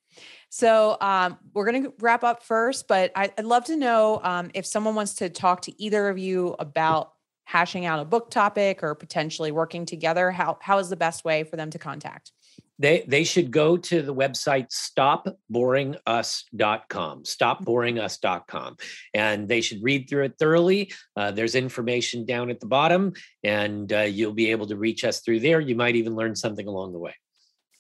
So 0.51 0.97
um, 1.01 1.39
we're 1.55 1.71
going 1.71 1.85
to 1.85 1.93
wrap 2.01 2.25
up 2.25 2.43
first, 2.43 2.89
but 2.89 3.13
I, 3.15 3.31
would 3.37 3.47
love 3.47 3.65
to 3.67 3.77
know 3.77 4.21
um, 4.23 4.51
if 4.55 4.67
someone 4.67 4.95
wants 4.95 5.15
to 5.15 5.29
talk 5.29 5.63
to 5.63 5.83
either 5.83 6.09
of 6.09 6.19
you 6.19 6.57
about 6.59 7.13
hashing 7.45 7.87
out 7.87 8.01
a 8.01 8.05
book 8.05 8.31
topic 8.31 8.83
or 8.83 8.95
potentially 8.95 9.53
working 9.53 9.87
together. 9.87 10.31
How 10.31 10.59
how 10.61 10.79
is 10.79 10.89
the 10.89 10.97
best 10.97 11.25
way 11.25 11.45
for 11.45 11.57
them 11.57 11.71
to 11.71 11.79
contact? 11.79 12.33
They 12.81 13.05
they 13.07 13.23
should 13.25 13.51
go 13.51 13.77
to 13.77 14.01
the 14.01 14.15
website 14.15 14.71
stopboringus.com, 14.71 17.23
stopboringus.com, 17.23 18.77
and 19.13 19.49
they 19.49 19.61
should 19.61 19.83
read 19.83 20.09
through 20.09 20.25
it 20.25 20.39
thoroughly. 20.39 20.91
Uh, 21.15 21.31
there's 21.31 21.55
information 21.55 22.25
down 22.25 22.49
at 22.49 22.59
the 22.59 22.67
bottom, 22.67 23.13
and 23.45 23.93
uh, 23.93 24.01
you'll 24.01 24.33
be 24.33 24.51
able 24.51 24.67
to 24.69 24.77
reach 24.77 25.05
us 25.05 25.21
through 25.21 25.41
there. 25.41 25.61
You 25.61 25.77
might 25.77 25.97
even 25.97 26.17
learn 26.17 26.35
something 26.35 26.67
along 26.67 26.93
the 26.93 26.99
way. 26.99 27.15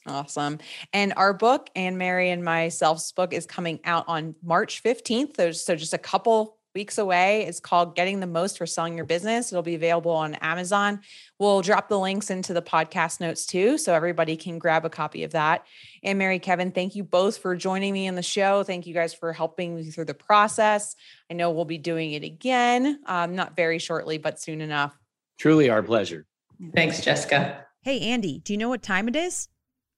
Awesome. 0.07 0.59
And 0.93 1.15
our 1.17 1.33
book, 1.33 1.71
Anne 1.75 1.97
Mary 1.97 2.31
and 2.31 2.45
myself's 2.45 3.11
book, 3.13 3.33
is 3.33 3.47
coming 3.47 3.81
out 3.85 4.05
on 4.07 4.35
March 4.43 4.83
15th. 4.83 5.35
There's 5.35 5.65
so 5.65 5.77
just 5.77 5.95
a 5.95 5.99
couple 5.99 6.59
weeks 6.75 6.99
away. 6.99 7.47
It's 7.47 7.61
called 7.61 7.97
Getting 7.97 8.21
the 8.21 8.27
Most 8.27 8.59
for 8.59 8.67
Selling 8.67 8.97
Your 8.97 9.07
Business. 9.07 9.53
It'll 9.53 9.63
be 9.63 9.75
available 9.75 10.13
on 10.13 10.35
Amazon. 10.37 11.01
We'll 11.39 11.63
drop 11.63 11.89
the 11.89 11.99
links 11.99 12.31
into 12.31 12.53
the 12.53 12.63
podcast 12.63 13.21
notes 13.21 13.47
too, 13.47 13.79
so 13.79 13.95
everybody 13.95 14.37
can 14.37 14.59
grab 14.59 14.85
a 14.85 14.91
copy 14.91 15.25
of 15.25 15.33
that. 15.33 15.67
And 16.03 16.19
Mary, 16.19 16.39
Kevin, 16.39 16.73
thank 16.73 16.95
you 16.95 17.05
both 17.05 17.39
for 17.39 17.57
joining 17.57 17.93
me 17.93 18.07
in 18.07 18.15
the 18.15 18.23
show. 18.23 18.63
Thank 18.63 18.87
you 18.87 18.95
guys 18.95 19.15
for 19.15 19.33
helping 19.33 19.77
me 19.77 19.91
through 19.91 20.07
the 20.07 20.15
process. 20.15 20.95
I 21.31 21.35
know 21.35 21.51
we'll 21.51 21.65
be 21.65 21.79
doing 21.79 22.13
it 22.13 22.25
again, 22.25 23.01
um, 23.07 23.35
not 23.35 23.57
very 23.57 23.79
shortly, 23.79 24.19
but 24.19 24.41
soon 24.41 24.61
enough. 24.61 24.97
Truly 25.39 25.71
our 25.71 25.83
pleasure. 25.83 26.27
Thanks, 26.75 27.01
Jessica. 27.01 27.67
Hey, 27.83 28.01
Andy, 28.01 28.41
do 28.41 28.53
you 28.53 28.59
know 28.59 28.69
what 28.69 28.83
time 28.83 29.09
it 29.09 29.17
is? 29.17 29.49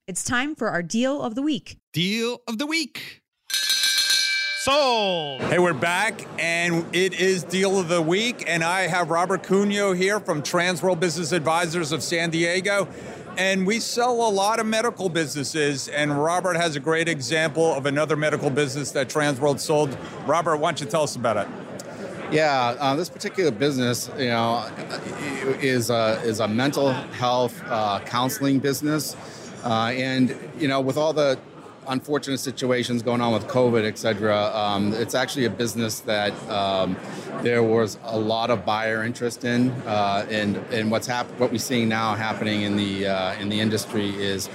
It's 0.06 0.24
time 0.24 0.54
for 0.54 0.68
our 0.68 0.82
deal 0.82 1.22
of 1.22 1.34
the 1.34 1.42
week. 1.42 1.78
Deal 1.92 2.42
of 2.46 2.58
the 2.58 2.66
week. 2.66 3.21
Sold. 4.64 5.40
Hey, 5.40 5.58
we're 5.58 5.72
back, 5.72 6.24
and 6.38 6.86
it 6.94 7.14
is 7.14 7.42
deal 7.42 7.80
of 7.80 7.88
the 7.88 8.00
week. 8.00 8.44
And 8.46 8.62
I 8.62 8.82
have 8.82 9.10
Robert 9.10 9.42
Cuneo 9.42 9.92
here 9.92 10.20
from 10.20 10.40
Transworld 10.40 11.00
Business 11.00 11.32
Advisors 11.32 11.90
of 11.90 12.00
San 12.00 12.30
Diego. 12.30 12.86
And 13.36 13.66
we 13.66 13.80
sell 13.80 14.12
a 14.12 14.30
lot 14.30 14.60
of 14.60 14.66
medical 14.66 15.08
businesses, 15.08 15.88
and 15.88 16.16
Robert 16.16 16.54
has 16.54 16.76
a 16.76 16.80
great 16.80 17.08
example 17.08 17.74
of 17.74 17.86
another 17.86 18.14
medical 18.14 18.50
business 18.50 18.92
that 18.92 19.08
Transworld 19.08 19.58
sold. 19.58 19.98
Robert, 20.28 20.58
why 20.58 20.70
don't 20.70 20.80
you 20.80 20.86
tell 20.86 21.02
us 21.02 21.16
about 21.16 21.38
it? 21.38 21.48
Yeah, 22.30 22.76
uh, 22.78 22.94
this 22.94 23.10
particular 23.10 23.50
business, 23.50 24.12
you 24.16 24.28
know, 24.28 24.70
is 25.60 25.90
a, 25.90 26.20
is 26.22 26.38
a 26.38 26.46
mental 26.46 26.92
health 26.92 27.60
uh, 27.66 27.98
counseling 28.04 28.60
business. 28.60 29.16
Uh, 29.64 29.86
and, 29.86 30.36
you 30.56 30.68
know, 30.68 30.80
with 30.80 30.96
all 30.96 31.12
the 31.12 31.36
unfortunate 31.88 32.38
situations 32.38 33.02
going 33.02 33.20
on 33.20 33.32
with 33.32 33.46
COVID, 33.46 33.84
et 33.84 33.98
cetera, 33.98 34.50
um, 34.54 34.92
it's 34.94 35.14
actually 35.14 35.44
a 35.46 35.50
business 35.50 36.00
that 36.00 36.32
um, 36.48 36.96
there 37.42 37.62
was 37.62 37.98
a 38.04 38.18
lot 38.18 38.50
of 38.50 38.64
buyer 38.64 39.04
interest 39.04 39.44
in, 39.44 39.70
uh, 39.86 40.26
and 40.30 40.56
and 40.72 40.90
what's 40.90 41.06
hap- 41.06 41.30
what 41.38 41.50
we're 41.50 41.58
seeing 41.58 41.88
now 41.88 42.14
happening 42.14 42.62
in 42.62 42.76
the 42.76 43.06
uh, 43.06 43.34
in 43.40 43.48
the 43.48 43.60
industry 43.60 44.10
is 44.10 44.48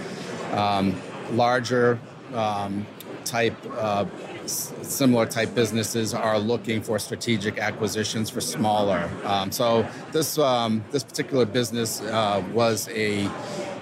um, 0.53 0.95
larger 1.31 1.99
um, 2.33 2.85
type. 3.25 3.55
Uh, 3.77 4.05
similar 4.47 5.25
type 5.25 5.53
businesses 5.53 6.13
are 6.13 6.39
looking 6.39 6.81
for 6.81 6.97
strategic 6.97 7.57
acquisitions 7.57 8.29
for 8.29 8.39
smaller. 8.39 9.09
Um, 9.25 9.51
so 9.51 9.85
this 10.13 10.37
um, 10.37 10.85
this 10.91 11.03
particular 11.03 11.45
business 11.45 12.01
uh, 12.01 12.41
was 12.53 12.87
a 12.89 13.29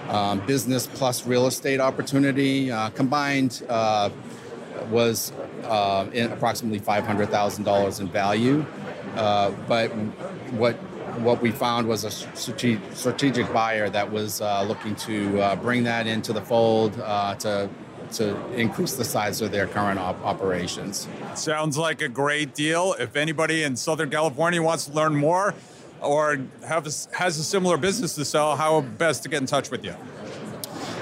um, 0.08 0.40
business 0.46 0.86
plus 0.86 1.26
real 1.26 1.46
estate 1.46 1.80
opportunity 1.80 2.70
uh, 2.70 2.90
combined 2.90 3.62
uh, 3.68 4.10
was 4.90 5.32
uh, 5.64 6.06
in 6.12 6.30
approximately 6.32 6.78
five 6.78 7.06
hundred 7.06 7.28
thousand 7.30 7.64
dollars 7.64 8.00
in 8.00 8.08
value. 8.08 8.64
Uh, 9.16 9.50
but 9.66 9.88
what 10.52 10.74
what 11.22 11.40
we 11.40 11.50
found 11.50 11.88
was 11.88 12.04
a 12.04 12.10
strategic 12.10 13.52
buyer 13.52 13.88
that 13.88 14.12
was 14.12 14.40
uh, 14.40 14.62
looking 14.62 14.94
to 14.94 15.40
uh, 15.40 15.56
bring 15.56 15.84
that 15.84 16.06
into 16.06 16.32
the 16.32 16.42
fold 16.42 16.92
to 16.94 17.68
to 18.12 18.52
increase 18.52 18.94
the 18.94 19.04
size 19.04 19.40
of 19.40 19.50
their 19.50 19.66
current 19.66 19.98
op- 19.98 20.22
operations. 20.24 21.08
Sounds 21.34 21.76
like 21.76 22.02
a 22.02 22.08
great 22.08 22.54
deal. 22.54 22.94
If 22.98 23.16
anybody 23.16 23.64
in 23.64 23.74
Southern 23.74 24.10
California 24.10 24.62
wants 24.62 24.86
to 24.86 24.92
learn 24.92 25.16
more 25.16 25.54
or 26.02 26.38
have 26.66 26.86
a, 26.86 26.90
has 27.16 27.38
a 27.38 27.44
similar 27.44 27.76
business 27.76 28.14
to 28.14 28.24
sell, 28.24 28.56
how 28.56 28.80
best 28.80 29.22
to 29.24 29.28
get 29.28 29.40
in 29.40 29.46
touch 29.46 29.70
with 29.70 29.84
you? 29.84 29.94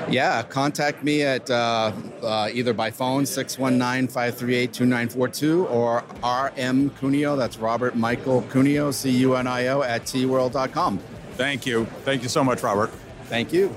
Yeah, 0.08 0.42
contact 0.42 1.02
me 1.02 1.22
at 1.22 1.50
uh, 1.50 1.92
uh, 2.22 2.50
either 2.52 2.74
by 2.74 2.90
phone 2.90 3.24
619-538-2942 3.24 5.70
or 5.70 6.04
RM 6.22 6.90
Cuneo, 6.90 7.36
that's 7.36 7.56
Robert 7.58 7.96
Michael 7.96 8.42
Cuneo, 8.42 8.90
C-U-N-I-O 8.90 9.82
at 9.82 10.02
tworld.com. 10.02 10.98
Thank 11.32 11.64
you. 11.66 11.86
Thank 12.04 12.22
you 12.22 12.28
so 12.28 12.44
much, 12.44 12.62
Robert. 12.62 12.90
Thank 13.24 13.52
you. 13.52 13.74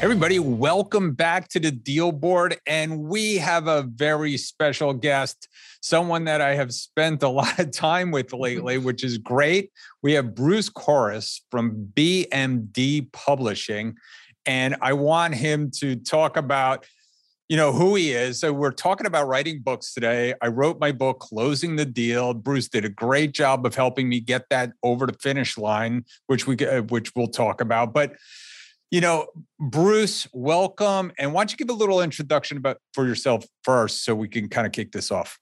Everybody, 0.00 0.38
welcome 0.38 1.12
back 1.12 1.48
to 1.48 1.60
the 1.60 1.70
Deal 1.70 2.10
Board. 2.10 2.56
And 2.66 3.02
we 3.02 3.36
have 3.36 3.66
a 3.66 3.82
very 3.82 4.38
special 4.38 4.94
guest, 4.94 5.46
someone 5.80 6.24
that 6.24 6.40
I 6.40 6.54
have 6.54 6.72
spent 6.72 7.22
a 7.22 7.28
lot 7.28 7.58
of 7.58 7.70
time 7.72 8.10
with 8.10 8.32
lately, 8.32 8.78
which 8.78 9.02
is 9.02 9.18
great. 9.18 9.70
We 10.02 10.12
have 10.12 10.34
Bruce 10.34 10.70
Korris 10.70 11.40
from 11.50 11.90
BMD 11.94 13.10
Publishing. 13.12 13.96
And 14.46 14.76
I 14.80 14.94
want 14.94 15.34
him 15.34 15.70
to 15.80 15.96
talk 15.96 16.36
about 16.36 16.86
you 17.50 17.56
know 17.56 17.72
who 17.72 17.96
he 17.96 18.12
is. 18.12 18.38
So 18.38 18.52
we're 18.52 18.70
talking 18.70 19.08
about 19.08 19.26
writing 19.26 19.60
books 19.60 19.92
today. 19.92 20.34
I 20.40 20.46
wrote 20.46 20.78
my 20.78 20.92
book, 20.92 21.18
Closing 21.18 21.74
the 21.74 21.84
Deal. 21.84 22.32
Bruce 22.32 22.68
did 22.68 22.84
a 22.84 22.88
great 22.88 23.32
job 23.32 23.66
of 23.66 23.74
helping 23.74 24.08
me 24.08 24.20
get 24.20 24.44
that 24.50 24.70
over 24.84 25.04
the 25.04 25.14
finish 25.14 25.58
line, 25.58 26.04
which 26.28 26.46
we 26.46 26.56
uh, 26.64 26.82
which 26.82 27.10
we'll 27.16 27.26
talk 27.26 27.60
about. 27.60 27.92
But 27.92 28.12
you 28.92 29.00
know, 29.00 29.26
Bruce, 29.58 30.28
welcome. 30.32 31.10
And 31.18 31.32
why 31.32 31.40
don't 31.40 31.50
you 31.50 31.56
give 31.56 31.70
a 31.70 31.76
little 31.76 32.00
introduction 32.00 32.56
about 32.56 32.76
for 32.94 33.04
yourself 33.04 33.44
first 33.64 34.04
so 34.04 34.14
we 34.14 34.28
can 34.28 34.48
kind 34.48 34.64
of 34.64 34.72
kick 34.72 34.92
this 34.92 35.10
off? 35.10 35.36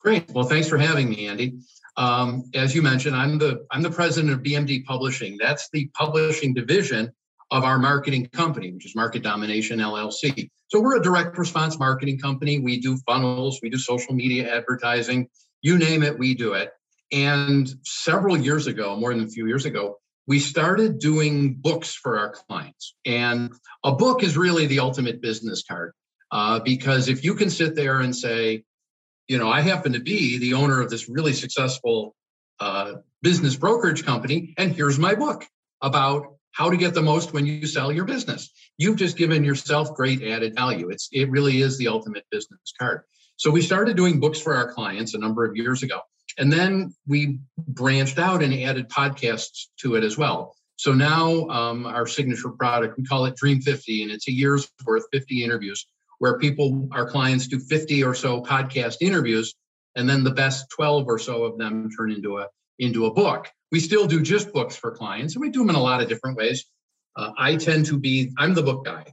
Great. 0.00 0.30
Well, 0.30 0.44
thanks 0.44 0.68
for 0.68 0.78
having 0.78 1.10
me, 1.10 1.26
Andy. 1.26 1.58
Um, 1.96 2.44
as 2.54 2.74
you 2.74 2.80
mentioned, 2.80 3.14
I'm 3.14 3.38
the 3.38 3.66
I'm 3.70 3.82
the 3.82 3.90
president 3.90 4.32
of 4.32 4.40
BMD 4.40 4.84
Publishing. 4.84 5.36
That's 5.38 5.68
the 5.72 5.90
publishing 5.94 6.54
division 6.54 7.12
of 7.50 7.64
our 7.64 7.78
marketing 7.78 8.26
company, 8.32 8.72
which 8.72 8.86
is 8.86 8.94
Market 8.94 9.22
Domination 9.22 9.80
LLC. 9.80 10.48
So 10.68 10.80
we're 10.80 10.96
a 10.96 11.02
direct 11.02 11.36
response 11.36 11.78
marketing 11.78 12.18
company. 12.18 12.60
We 12.60 12.80
do 12.80 12.96
funnels, 13.06 13.58
we 13.62 13.70
do 13.70 13.76
social 13.76 14.14
media 14.14 14.54
advertising, 14.54 15.28
you 15.62 15.76
name 15.76 16.02
it, 16.02 16.16
we 16.16 16.34
do 16.34 16.54
it. 16.54 16.70
And 17.12 17.68
several 17.84 18.36
years 18.36 18.68
ago, 18.68 18.96
more 18.96 19.12
than 19.12 19.24
a 19.24 19.28
few 19.28 19.48
years 19.48 19.64
ago, 19.64 19.98
we 20.28 20.38
started 20.38 21.00
doing 21.00 21.54
books 21.54 21.92
for 21.92 22.18
our 22.18 22.30
clients. 22.30 22.94
And 23.04 23.52
a 23.82 23.92
book 23.92 24.22
is 24.22 24.36
really 24.36 24.66
the 24.66 24.78
ultimate 24.78 25.20
business 25.20 25.64
card 25.68 25.92
uh, 26.30 26.60
because 26.60 27.08
if 27.08 27.24
you 27.24 27.34
can 27.34 27.50
sit 27.50 27.74
there 27.74 27.98
and 28.00 28.14
say, 28.14 28.62
you 29.30 29.38
know, 29.38 29.48
I 29.48 29.60
happen 29.60 29.92
to 29.92 30.00
be 30.00 30.38
the 30.38 30.54
owner 30.54 30.80
of 30.80 30.90
this 30.90 31.08
really 31.08 31.32
successful 31.32 32.16
uh, 32.58 32.94
business 33.22 33.54
brokerage 33.54 34.04
company, 34.04 34.54
and 34.58 34.74
here's 34.74 34.98
my 34.98 35.14
book 35.14 35.46
about 35.80 36.34
how 36.50 36.68
to 36.68 36.76
get 36.76 36.94
the 36.94 37.02
most 37.02 37.32
when 37.32 37.46
you 37.46 37.64
sell 37.64 37.92
your 37.92 38.04
business. 38.04 38.50
You've 38.76 38.96
just 38.96 39.16
given 39.16 39.44
yourself 39.44 39.94
great 39.94 40.24
added 40.24 40.56
value. 40.56 40.90
It's 40.90 41.08
it 41.12 41.30
really 41.30 41.62
is 41.62 41.78
the 41.78 41.86
ultimate 41.86 42.24
business 42.32 42.72
card. 42.76 43.02
So 43.36 43.52
we 43.52 43.62
started 43.62 43.96
doing 43.96 44.18
books 44.18 44.40
for 44.40 44.56
our 44.56 44.72
clients 44.72 45.14
a 45.14 45.18
number 45.18 45.44
of 45.44 45.56
years 45.56 45.84
ago. 45.84 46.00
And 46.36 46.52
then 46.52 46.92
we 47.06 47.38
branched 47.56 48.18
out 48.18 48.42
and 48.42 48.52
added 48.52 48.88
podcasts 48.88 49.66
to 49.82 49.94
it 49.94 50.02
as 50.02 50.18
well. 50.18 50.56
So 50.74 50.92
now 50.92 51.46
um, 51.50 51.86
our 51.86 52.08
signature 52.08 52.50
product, 52.50 52.98
we 52.98 53.04
call 53.04 53.26
it 53.26 53.36
Dream 53.36 53.60
50, 53.60 54.02
and 54.02 54.10
it's 54.10 54.26
a 54.26 54.32
year's 54.32 54.68
worth, 54.84 55.04
50 55.12 55.44
interviews, 55.44 55.86
where 56.20 56.38
people, 56.38 56.88
our 56.92 57.08
clients, 57.08 57.48
do 57.48 57.58
50 57.58 58.04
or 58.04 58.14
so 58.14 58.42
podcast 58.42 58.98
interviews, 59.00 59.54
and 59.96 60.08
then 60.08 60.22
the 60.22 60.30
best 60.30 60.70
12 60.70 61.06
or 61.08 61.18
so 61.18 61.44
of 61.44 61.58
them 61.58 61.90
turn 61.90 62.12
into 62.12 62.38
a 62.38 62.46
into 62.78 63.06
a 63.06 63.12
book. 63.12 63.48
We 63.72 63.80
still 63.80 64.06
do 64.06 64.22
just 64.22 64.52
books 64.52 64.76
for 64.76 64.92
clients, 64.92 65.34
and 65.34 65.42
we 65.42 65.50
do 65.50 65.60
them 65.60 65.70
in 65.70 65.76
a 65.76 65.82
lot 65.82 66.00
of 66.00 66.08
different 66.08 66.36
ways. 66.36 66.64
Uh, 67.16 67.32
I 67.36 67.56
tend 67.56 67.86
to 67.86 67.98
be, 67.98 68.32
I'm 68.38 68.54
the 68.54 68.62
book 68.62 68.84
guy. 68.84 69.04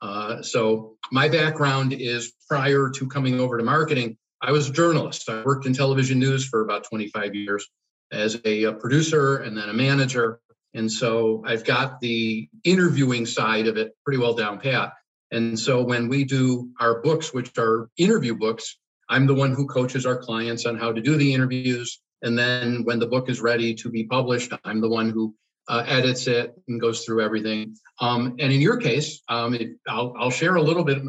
Uh, 0.00 0.42
so 0.42 0.96
my 1.10 1.28
background 1.28 1.92
is 1.92 2.32
prior 2.48 2.90
to 2.90 3.06
coming 3.08 3.40
over 3.40 3.58
to 3.58 3.64
marketing, 3.64 4.16
I 4.42 4.52
was 4.52 4.68
a 4.68 4.72
journalist. 4.72 5.28
I 5.28 5.42
worked 5.42 5.66
in 5.66 5.72
television 5.72 6.18
news 6.18 6.46
for 6.46 6.60
about 6.60 6.84
25 6.84 7.34
years 7.34 7.66
as 8.12 8.40
a, 8.44 8.64
a, 8.64 8.72
producer 8.72 9.38
and 9.38 9.56
then 9.56 9.68
a 9.68 9.72
manager. 9.72 10.40
And 10.74 10.90
so 10.92 11.42
I've 11.46 11.64
got 11.64 12.00
the 12.00 12.48
interviewing 12.62 13.26
side 13.26 13.66
of 13.66 13.76
it 13.76 13.96
pretty 14.04 14.18
well 14.18 14.34
down 14.34 14.58
pat. 14.58 14.92
And 15.32 15.58
so 15.58 15.82
when 15.82 16.08
we 16.08 16.24
do 16.24 16.70
our 16.80 17.00
books, 17.00 17.34
which 17.34 17.56
are 17.58 17.88
interview 17.96 18.34
books, 18.34 18.78
I'm 19.08 19.26
the 19.26 19.34
one 19.34 19.52
who 19.52 19.66
coaches 19.66 20.06
our 20.06 20.16
clients 20.16 20.66
on 20.66 20.76
how 20.76 20.92
to 20.92 21.00
do 21.00 21.16
the 21.16 21.32
interviews. 21.32 22.00
And 22.22 22.38
then 22.38 22.84
when 22.84 22.98
the 22.98 23.06
book 23.06 23.28
is 23.28 23.40
ready 23.40 23.74
to 23.74 23.90
be 23.90 24.04
published, 24.04 24.52
I'm 24.64 24.80
the 24.80 24.88
one 24.88 25.10
who 25.10 25.34
uh, 25.68 25.84
edits 25.86 26.26
it 26.26 26.54
and 26.68 26.80
goes 26.80 27.04
through 27.04 27.22
everything. 27.22 27.76
Um, 28.00 28.36
and 28.38 28.52
in 28.52 28.60
your 28.60 28.78
case, 28.78 29.22
um, 29.28 29.54
it, 29.54 29.76
I'll, 29.88 30.14
I'll 30.18 30.30
share 30.30 30.56
a 30.56 30.62
little 30.62 30.84
bit. 30.84 31.02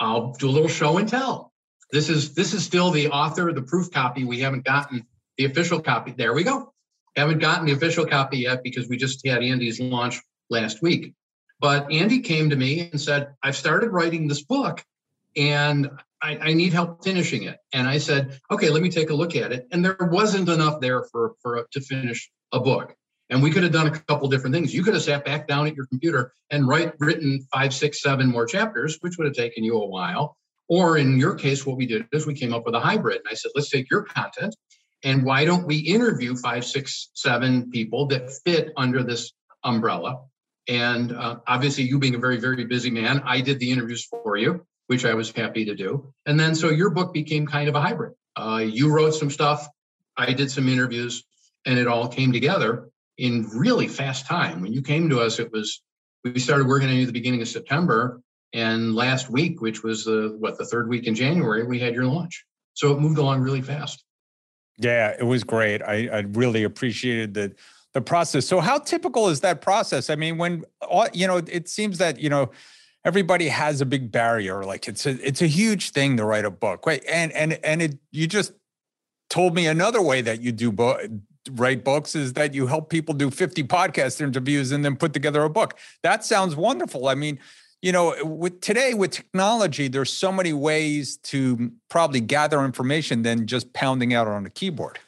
I'll 0.00 0.32
do 0.32 0.48
a 0.48 0.50
little 0.50 0.68
show 0.68 0.98
and 0.98 1.08
tell. 1.08 1.52
This 1.90 2.08
is 2.08 2.34
this 2.34 2.52
is 2.52 2.64
still 2.64 2.90
the 2.90 3.08
author, 3.08 3.52
the 3.52 3.62
proof 3.62 3.90
copy. 3.90 4.24
We 4.24 4.40
haven't 4.40 4.64
gotten 4.64 5.06
the 5.38 5.46
official 5.46 5.80
copy. 5.80 6.12
There 6.16 6.34
we 6.34 6.44
go. 6.44 6.72
Haven't 7.16 7.38
gotten 7.38 7.66
the 7.66 7.72
official 7.72 8.04
copy 8.04 8.38
yet 8.38 8.62
because 8.62 8.88
we 8.88 8.96
just 8.96 9.26
had 9.26 9.42
Andy's 9.42 9.80
launch 9.80 10.20
last 10.50 10.82
week. 10.82 11.14
But 11.60 11.90
Andy 11.90 12.20
came 12.20 12.50
to 12.50 12.56
me 12.56 12.88
and 12.90 13.00
said, 13.00 13.34
I've 13.42 13.56
started 13.56 13.90
writing 13.90 14.28
this 14.28 14.42
book 14.42 14.84
and 15.36 15.90
I, 16.22 16.36
I, 16.36 16.52
need 16.52 16.72
help 16.72 17.04
finishing 17.04 17.44
it. 17.44 17.58
And 17.72 17.86
I 17.86 17.98
said, 17.98 18.40
okay, 18.50 18.70
let 18.70 18.82
me 18.82 18.90
take 18.90 19.10
a 19.10 19.14
look 19.14 19.36
at 19.36 19.52
it. 19.52 19.66
And 19.70 19.84
there 19.84 19.96
wasn't 20.00 20.48
enough 20.48 20.80
there 20.80 21.04
for, 21.04 21.34
for 21.42 21.58
uh, 21.58 21.62
to 21.72 21.80
finish 21.80 22.30
a 22.52 22.60
book. 22.60 22.94
And 23.30 23.42
we 23.42 23.50
could 23.50 23.62
have 23.62 23.72
done 23.72 23.86
a 23.88 23.90
couple 23.90 24.28
different 24.28 24.54
things. 24.54 24.74
You 24.74 24.82
could 24.82 24.94
have 24.94 25.02
sat 25.02 25.24
back 25.24 25.46
down 25.46 25.66
at 25.66 25.74
your 25.74 25.86
computer 25.86 26.32
and 26.50 26.66
write 26.66 26.94
written 26.98 27.46
five, 27.52 27.74
six, 27.74 28.02
seven 28.02 28.28
more 28.28 28.46
chapters, 28.46 28.96
which 29.00 29.18
would 29.18 29.26
have 29.26 29.36
taken 29.36 29.62
you 29.64 29.80
a 29.80 29.86
while. 29.86 30.36
Or 30.68 30.96
in 30.96 31.18
your 31.18 31.34
case, 31.34 31.66
what 31.66 31.76
we 31.76 31.86
did 31.86 32.06
is 32.12 32.26
we 32.26 32.34
came 32.34 32.54
up 32.54 32.64
with 32.64 32.74
a 32.74 32.80
hybrid. 32.80 33.18
And 33.18 33.28
I 33.30 33.34
said, 33.34 33.52
let's 33.54 33.70
take 33.70 33.90
your 33.90 34.02
content 34.02 34.54
and 35.04 35.24
why 35.24 35.44
don't 35.44 35.66
we 35.66 35.78
interview 35.78 36.34
five, 36.36 36.64
six, 36.64 37.10
seven 37.14 37.70
people 37.70 38.06
that 38.06 38.30
fit 38.44 38.72
under 38.76 39.02
this 39.02 39.32
umbrella? 39.64 40.24
And 40.68 41.12
uh, 41.12 41.36
obviously, 41.46 41.84
you 41.84 41.98
being 41.98 42.14
a 42.14 42.18
very, 42.18 42.38
very 42.38 42.64
busy 42.64 42.90
man, 42.90 43.22
I 43.24 43.40
did 43.40 43.58
the 43.58 43.70
interviews 43.70 44.04
for 44.04 44.36
you, 44.36 44.66
which 44.86 45.04
I 45.04 45.14
was 45.14 45.30
happy 45.30 45.64
to 45.64 45.74
do. 45.74 46.12
And 46.26 46.38
then 46.38 46.54
so 46.54 46.68
your 46.68 46.90
book 46.90 47.14
became 47.14 47.46
kind 47.46 47.68
of 47.68 47.74
a 47.74 47.80
hybrid. 47.80 48.12
Uh, 48.36 48.58
you 48.64 48.92
wrote 48.92 49.14
some 49.14 49.30
stuff, 49.30 49.66
I 50.16 50.32
did 50.32 50.50
some 50.50 50.68
interviews, 50.68 51.24
and 51.64 51.78
it 51.78 51.86
all 51.86 52.08
came 52.08 52.32
together 52.32 52.90
in 53.16 53.48
really 53.48 53.88
fast 53.88 54.26
time. 54.26 54.60
When 54.60 54.72
you 54.72 54.82
came 54.82 55.08
to 55.08 55.20
us, 55.20 55.38
it 55.38 55.50
was 55.50 55.82
we 56.22 56.38
started 56.38 56.66
working 56.66 56.88
on 56.88 56.96
you 56.96 57.02
at 57.02 57.06
the 57.06 57.12
beginning 57.12 57.42
of 57.42 57.48
September, 57.48 58.20
and 58.52 58.94
last 58.94 59.30
week, 59.30 59.60
which 59.60 59.82
was 59.82 60.04
the 60.04 60.36
what 60.38 60.58
the 60.58 60.66
third 60.66 60.88
week 60.88 61.06
in 61.06 61.14
January, 61.14 61.64
we 61.64 61.78
had 61.78 61.94
your 61.94 62.04
launch. 62.04 62.44
So 62.74 62.92
it 62.92 63.00
moved 63.00 63.18
along 63.18 63.40
really 63.40 63.62
fast. 63.62 64.04
Yeah, 64.78 65.14
it 65.18 65.24
was 65.24 65.42
great. 65.42 65.82
I, 65.82 66.08
I 66.08 66.18
really 66.20 66.62
appreciated 66.62 67.34
the 67.34 67.54
the 67.98 68.04
process. 68.04 68.46
So 68.46 68.60
how 68.60 68.78
typical 68.78 69.28
is 69.28 69.40
that 69.40 69.60
process? 69.60 70.08
I 70.08 70.14
mean, 70.14 70.38
when 70.38 70.64
uh, 70.82 71.08
you 71.12 71.26
know, 71.26 71.38
it 71.38 71.68
seems 71.68 71.98
that 71.98 72.20
you 72.20 72.30
know 72.30 72.50
everybody 73.04 73.48
has 73.48 73.80
a 73.80 73.86
big 73.86 74.12
barrier. 74.12 74.64
Like 74.64 74.88
it's 74.88 75.04
a 75.06 75.10
it's 75.26 75.42
a 75.42 75.46
huge 75.46 75.90
thing 75.90 76.16
to 76.16 76.24
write 76.24 76.44
a 76.44 76.50
book, 76.50 76.86
right? 76.86 77.02
And 77.08 77.32
and 77.32 77.58
and 77.64 77.82
it 77.82 77.98
you 78.12 78.26
just 78.26 78.52
told 79.28 79.54
me 79.54 79.66
another 79.66 80.00
way 80.00 80.20
that 80.22 80.40
you 80.40 80.52
do 80.52 80.70
book 80.72 81.00
write 81.52 81.82
books 81.82 82.14
is 82.14 82.34
that 82.34 82.52
you 82.52 82.66
help 82.66 82.90
people 82.90 83.14
do 83.14 83.30
50 83.30 83.62
podcast 83.64 84.20
interviews 84.20 84.70
and 84.70 84.84
then 84.84 84.96
put 84.96 85.14
together 85.14 85.42
a 85.44 85.48
book. 85.48 85.78
That 86.02 86.22
sounds 86.22 86.54
wonderful. 86.54 87.08
I 87.08 87.14
mean, 87.14 87.38
you 87.80 87.90
know, 87.90 88.14
with 88.22 88.60
today 88.60 88.92
with 88.92 89.12
technology, 89.12 89.88
there's 89.88 90.12
so 90.12 90.30
many 90.30 90.52
ways 90.52 91.16
to 91.32 91.72
probably 91.88 92.20
gather 92.20 92.62
information 92.64 93.22
than 93.22 93.46
just 93.46 93.72
pounding 93.72 94.12
out 94.12 94.28
on 94.28 94.44
a 94.44 94.50
keyboard. 94.50 94.98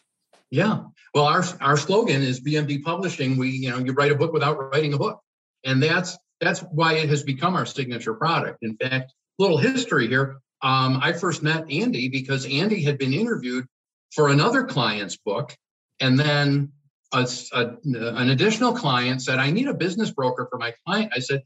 Yeah. 0.51 0.85
Well, 1.15 1.25
our 1.25 1.45
our 1.61 1.77
slogan 1.77 2.23
is 2.23 2.41
BMD 2.41 2.83
Publishing. 2.83 3.37
We, 3.37 3.51
you 3.51 3.71
know, 3.71 3.79
you 3.79 3.93
write 3.93 4.13
a 4.13 4.15
book 4.15 4.33
without 4.33 4.59
writing 4.73 4.95
a 4.95 4.99
book, 4.99 5.21
and 5.65 5.83
that's 5.83 6.17
that's 6.41 6.61
why 6.61 6.95
it 6.95 7.09
has 7.09 7.23
become 7.23 7.57
our 7.57 7.67
signature 7.67 8.15
product. 8.15 8.59
In 8.63 8.77
fact, 8.77 9.13
little 9.39 9.59
history 9.59 10.07
here. 10.07 10.39
Um, 10.63 11.01
I 11.03 11.13
first 11.13 11.43
met 11.43 11.71
Andy 11.71 12.09
because 12.09 12.47
Andy 12.47 12.83
had 12.83 12.99
been 12.99 13.13
interviewed 13.13 13.67
for 14.15 14.29
another 14.29 14.65
client's 14.65 15.17
book, 15.17 15.57
and 15.99 16.19
then 16.19 16.73
a, 17.13 17.29
a, 17.53 17.77
an 17.85 18.31
additional 18.31 18.73
client 18.73 19.21
said, 19.21 19.41
"I 19.41 19.51
need 19.51 19.67
a 19.67 19.75
business 19.75 20.13
broker 20.13 20.47
for 20.49 20.59
my 20.59 20.75
client." 20.87 21.13
I 21.15 21.19
said, 21.19 21.43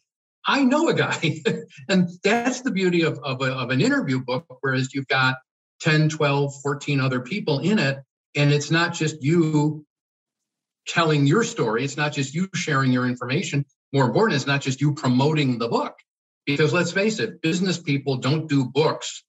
"I 0.47 0.63
know 0.63 0.89
a 0.89 0.95
guy," 0.95 1.41
and 1.89 2.11
that's 2.23 2.61
the 2.61 2.71
beauty 2.71 3.03
of 3.03 3.19
of, 3.21 3.41
a, 3.41 3.47
of 3.47 3.71
an 3.71 3.81
interview 3.81 4.21
book. 4.21 4.45
Whereas 4.61 4.93
you've 4.93 5.09
got 5.09 5.37
10, 5.81 6.11
12, 6.11 6.53
14 6.63 7.01
other 7.01 7.21
people 7.21 7.61
in 7.61 7.79
it 7.79 7.99
and 8.37 8.53
it's 8.53 8.71
not 8.71 8.95
just 8.95 9.23
you 9.23 9.85
telling 10.87 11.27
your 11.27 11.45
story, 11.45 11.85
it's 11.85 11.97
not 11.97 12.13
just 12.13 12.35
you 12.35 12.49
sharing 12.55 12.93
your 12.93 13.07
information. 13.07 13.65
More 13.93 14.07
important, 14.07 14.37
it's 14.37 14.47
not 14.47 14.61
just 14.61 14.81
you 14.81 14.95
promoting 14.95 15.59
the 15.59 15.69
book. 15.69 15.95
Because 16.47 16.73
let's 16.73 16.93
face 16.93 17.21
it, 17.21 17.41
business 17.41 17.79
people 17.79 18.19
don't 18.19 18.49
do 18.49 18.67
books 18.67 19.25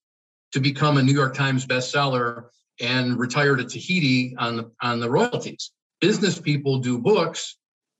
to 0.51 0.59
become 0.59 0.97
a 0.97 1.03
New 1.03 1.13
York 1.13 1.33
Times 1.33 1.65
bestseller 1.65 2.45
and 2.81 3.17
retire 3.17 3.55
to 3.55 3.63
Tahiti 3.63 4.35
on 4.37 4.57
the 4.57 4.71
on 4.81 4.99
the 4.99 5.09
royalties. 5.09 5.71
Business 6.01 6.39
people 6.39 6.79
do 6.79 6.99
books 6.99 7.57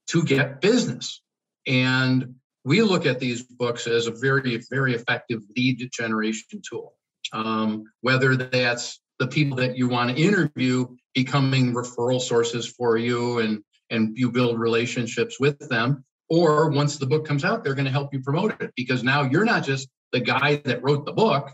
to 0.07 0.23
get 0.23 0.59
business. 0.61 1.21
And 1.65 2.35
we 2.63 2.81
look 2.81 3.05
at 3.05 3.19
these 3.19 3.43
books 3.43 3.87
as 3.87 4.07
a 4.07 4.11
very, 4.11 4.61
very 4.69 4.93
effective 4.95 5.41
lead 5.55 5.89
generation 5.91 6.61
tool. 6.67 6.93
Um, 7.31 7.85
whether 8.01 8.35
that's 8.35 8.99
the 9.19 9.27
people 9.27 9.57
that 9.57 9.77
you 9.77 9.87
want 9.87 10.15
to 10.15 10.21
interview 10.21 10.87
becoming 11.13 11.73
referral 11.73 12.21
sources 12.21 12.67
for 12.67 12.97
you 12.97 13.39
and 13.39 13.63
and 13.89 14.17
you 14.17 14.31
build 14.31 14.59
relationships 14.59 15.39
with 15.39 15.59
them. 15.69 16.03
Or 16.27 16.71
once 16.71 16.97
the 16.97 17.05
book 17.05 17.25
comes 17.25 17.45
out 17.45 17.63
they're 17.63 17.75
going 17.75 17.85
to 17.85 17.91
help 17.91 18.13
you 18.13 18.21
promote 18.21 18.59
it 18.61 18.71
because 18.75 19.03
now 19.03 19.23
you're 19.23 19.45
not 19.45 19.63
just 19.63 19.89
the 20.11 20.19
guy 20.19 20.61
that 20.65 20.83
wrote 20.83 21.05
the 21.05 21.13
book. 21.13 21.51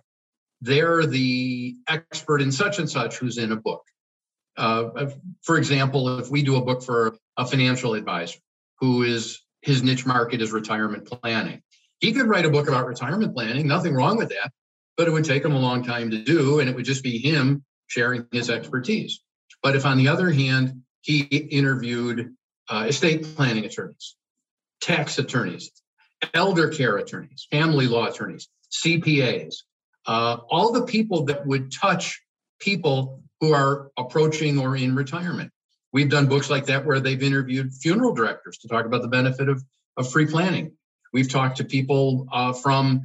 They're 0.61 1.05
the 1.05 1.75
expert 1.87 2.41
in 2.41 2.51
such 2.51 2.79
and 2.79 2.89
such 2.89 3.17
who's 3.17 3.37
in 3.37 3.51
a 3.51 3.55
book. 3.55 3.83
Uh, 4.57 5.09
for 5.43 5.57
example 5.57 6.19
if 6.19 6.29
we 6.29 6.43
do 6.43 6.57
a 6.57 6.61
book 6.61 6.83
for 6.83 7.15
a 7.37 7.45
financial 7.45 7.93
advisor 7.93 8.39
who 8.79 9.03
is 9.03 9.39
his 9.61 9.83
niche 9.83 10.05
market 10.05 10.41
is 10.41 10.51
retirement 10.51 11.05
planning. 11.05 11.61
He 11.99 12.13
could 12.13 12.27
write 12.27 12.45
a 12.45 12.49
book 12.49 12.67
about 12.67 12.87
retirement 12.87 13.33
planning 13.33 13.67
nothing 13.67 13.93
wrong 13.93 14.17
with 14.17 14.29
that 14.29 14.51
but 14.97 15.07
it 15.07 15.11
would 15.11 15.25
take 15.25 15.43
him 15.43 15.53
a 15.53 15.59
long 15.59 15.83
time 15.83 16.11
to 16.11 16.23
do, 16.23 16.59
and 16.59 16.69
it 16.69 16.75
would 16.75 16.85
just 16.85 17.03
be 17.03 17.17
him 17.17 17.63
sharing 17.87 18.25
his 18.31 18.49
expertise. 18.49 19.21
But 19.63 19.75
if, 19.75 19.85
on 19.85 19.97
the 19.97 20.07
other 20.07 20.31
hand, 20.31 20.83
he 21.01 21.21
interviewed 21.21 22.35
uh, 22.69 22.85
estate 22.87 23.23
planning 23.35 23.65
attorneys, 23.65 24.15
tax 24.81 25.17
attorneys, 25.17 25.71
elder 26.33 26.69
care 26.69 26.97
attorneys, 26.97 27.47
family 27.51 27.87
law 27.87 28.07
attorneys, 28.07 28.47
CPAs, 28.71 29.55
uh, 30.07 30.37
all 30.49 30.71
the 30.71 30.85
people 30.85 31.25
that 31.25 31.45
would 31.45 31.71
touch 31.71 32.21
people 32.59 33.23
who 33.39 33.53
are 33.53 33.91
approaching 33.97 34.59
or 34.59 34.75
in 34.75 34.95
retirement. 34.95 35.51
We've 35.93 36.09
done 36.09 36.27
books 36.27 36.49
like 36.49 36.67
that 36.67 36.85
where 36.85 36.99
they've 36.99 37.21
interviewed 37.21 37.73
funeral 37.73 38.13
directors 38.13 38.59
to 38.59 38.67
talk 38.67 38.85
about 38.85 39.01
the 39.01 39.09
benefit 39.09 39.49
of, 39.49 39.63
of 39.97 40.09
free 40.11 40.25
planning. 40.25 40.73
We've 41.11 41.29
talked 41.29 41.57
to 41.57 41.65
people 41.65 42.27
uh, 42.31 42.53
from 42.53 43.01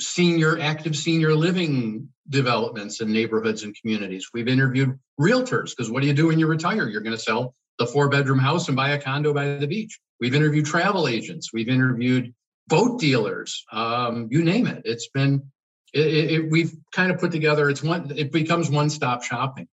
senior 0.00 0.58
active 0.60 0.96
senior 0.96 1.34
living 1.34 2.08
developments 2.28 3.00
in 3.00 3.12
neighborhoods 3.12 3.62
and 3.62 3.74
communities. 3.80 4.28
We've 4.34 4.48
interviewed 4.48 4.98
realtors 5.20 5.70
because 5.70 5.90
what 5.90 6.02
do 6.02 6.08
you 6.08 6.14
do 6.14 6.26
when 6.28 6.38
you 6.38 6.46
retire? 6.46 6.88
You're 6.88 7.02
going 7.02 7.16
to 7.16 7.22
sell 7.22 7.54
the 7.78 7.86
four 7.86 8.08
bedroom 8.08 8.38
house 8.38 8.68
and 8.68 8.76
buy 8.76 8.90
a 8.90 9.00
condo 9.00 9.32
by 9.32 9.56
the 9.56 9.66
beach. 9.66 9.98
We've 10.20 10.34
interviewed 10.34 10.66
travel 10.66 11.08
agents. 11.08 11.52
We've 11.52 11.68
interviewed 11.68 12.34
boat 12.68 13.00
dealers. 13.00 13.64
Um, 13.72 14.28
you 14.30 14.42
name 14.42 14.66
it. 14.66 14.82
It's 14.84 15.08
been 15.08 15.50
it, 15.92 16.30
it, 16.30 16.50
we've 16.50 16.74
kind 16.92 17.10
of 17.10 17.18
put 17.18 17.32
together. 17.32 17.70
It's 17.70 17.82
one. 17.82 18.12
It 18.16 18.32
becomes 18.32 18.70
one 18.70 18.90
stop 18.90 19.22
shopping. 19.22 19.68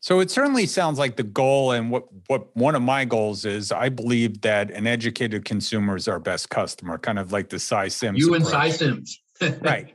So 0.00 0.20
it 0.20 0.30
certainly 0.30 0.64
sounds 0.64 0.98
like 0.98 1.16
the 1.16 1.22
goal, 1.22 1.72
and 1.72 1.90
what 1.90 2.04
what 2.26 2.54
one 2.56 2.74
of 2.74 2.80
my 2.80 3.04
goals 3.04 3.44
is. 3.44 3.70
I 3.70 3.90
believe 3.90 4.40
that 4.40 4.70
an 4.70 4.86
educated 4.86 5.44
consumer 5.44 5.94
is 5.94 6.08
our 6.08 6.18
best 6.18 6.48
customer, 6.48 6.96
kind 6.96 7.18
of 7.18 7.32
like 7.32 7.50
the 7.50 7.58
Sy 7.58 7.88
Syms. 7.88 8.18
You 8.18 8.34
approach. 8.34 8.40
and 8.40 8.50
Sy 8.50 8.70
Syms, 8.70 9.20
right? 9.60 9.94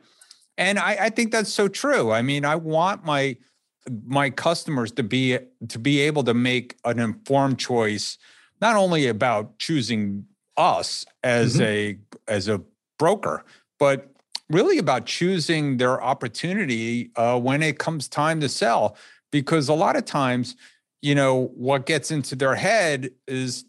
And 0.58 0.78
I, 0.78 0.98
I 1.02 1.10
think 1.10 1.32
that's 1.32 1.52
so 1.52 1.68
true. 1.68 2.12
I 2.12 2.22
mean, 2.22 2.46
I 2.46 2.56
want 2.56 3.04
my 3.04 3.36
my 4.06 4.30
customers 4.30 4.92
to 4.94 5.04
be 5.04 5.40
to 5.68 5.80
be 5.80 6.02
able 6.02 6.24
to 6.26 6.36
make 6.36 6.78
an 6.86 7.00
informed 7.00 7.58
choice, 7.58 8.20
not 8.62 8.76
only 8.76 9.08
about 9.08 9.58
choosing 9.58 10.26
us 10.56 11.06
as 11.24 11.56
mm-hmm. 11.56 11.64
a 11.64 11.98
as 12.28 12.48
a 12.48 12.62
broker, 13.00 13.44
but 13.80 14.12
really 14.50 14.78
about 14.78 15.08
choosing 15.08 15.78
their 15.78 16.02
opportunity 16.02 17.10
uh, 17.16 17.40
when 17.40 17.64
it 17.64 17.80
comes 17.80 18.08
time 18.08 18.40
to 18.40 18.48
sell 18.48 18.96
because 19.36 19.68
a 19.68 19.74
lot 19.74 19.98
of 19.98 20.06
times, 20.06 20.56
you 21.02 21.14
know, 21.14 21.48
what 21.56 21.86
gets 21.86 22.10
into 22.10 22.38
their 22.38 22.56
head 22.56 23.10
is 23.28 23.66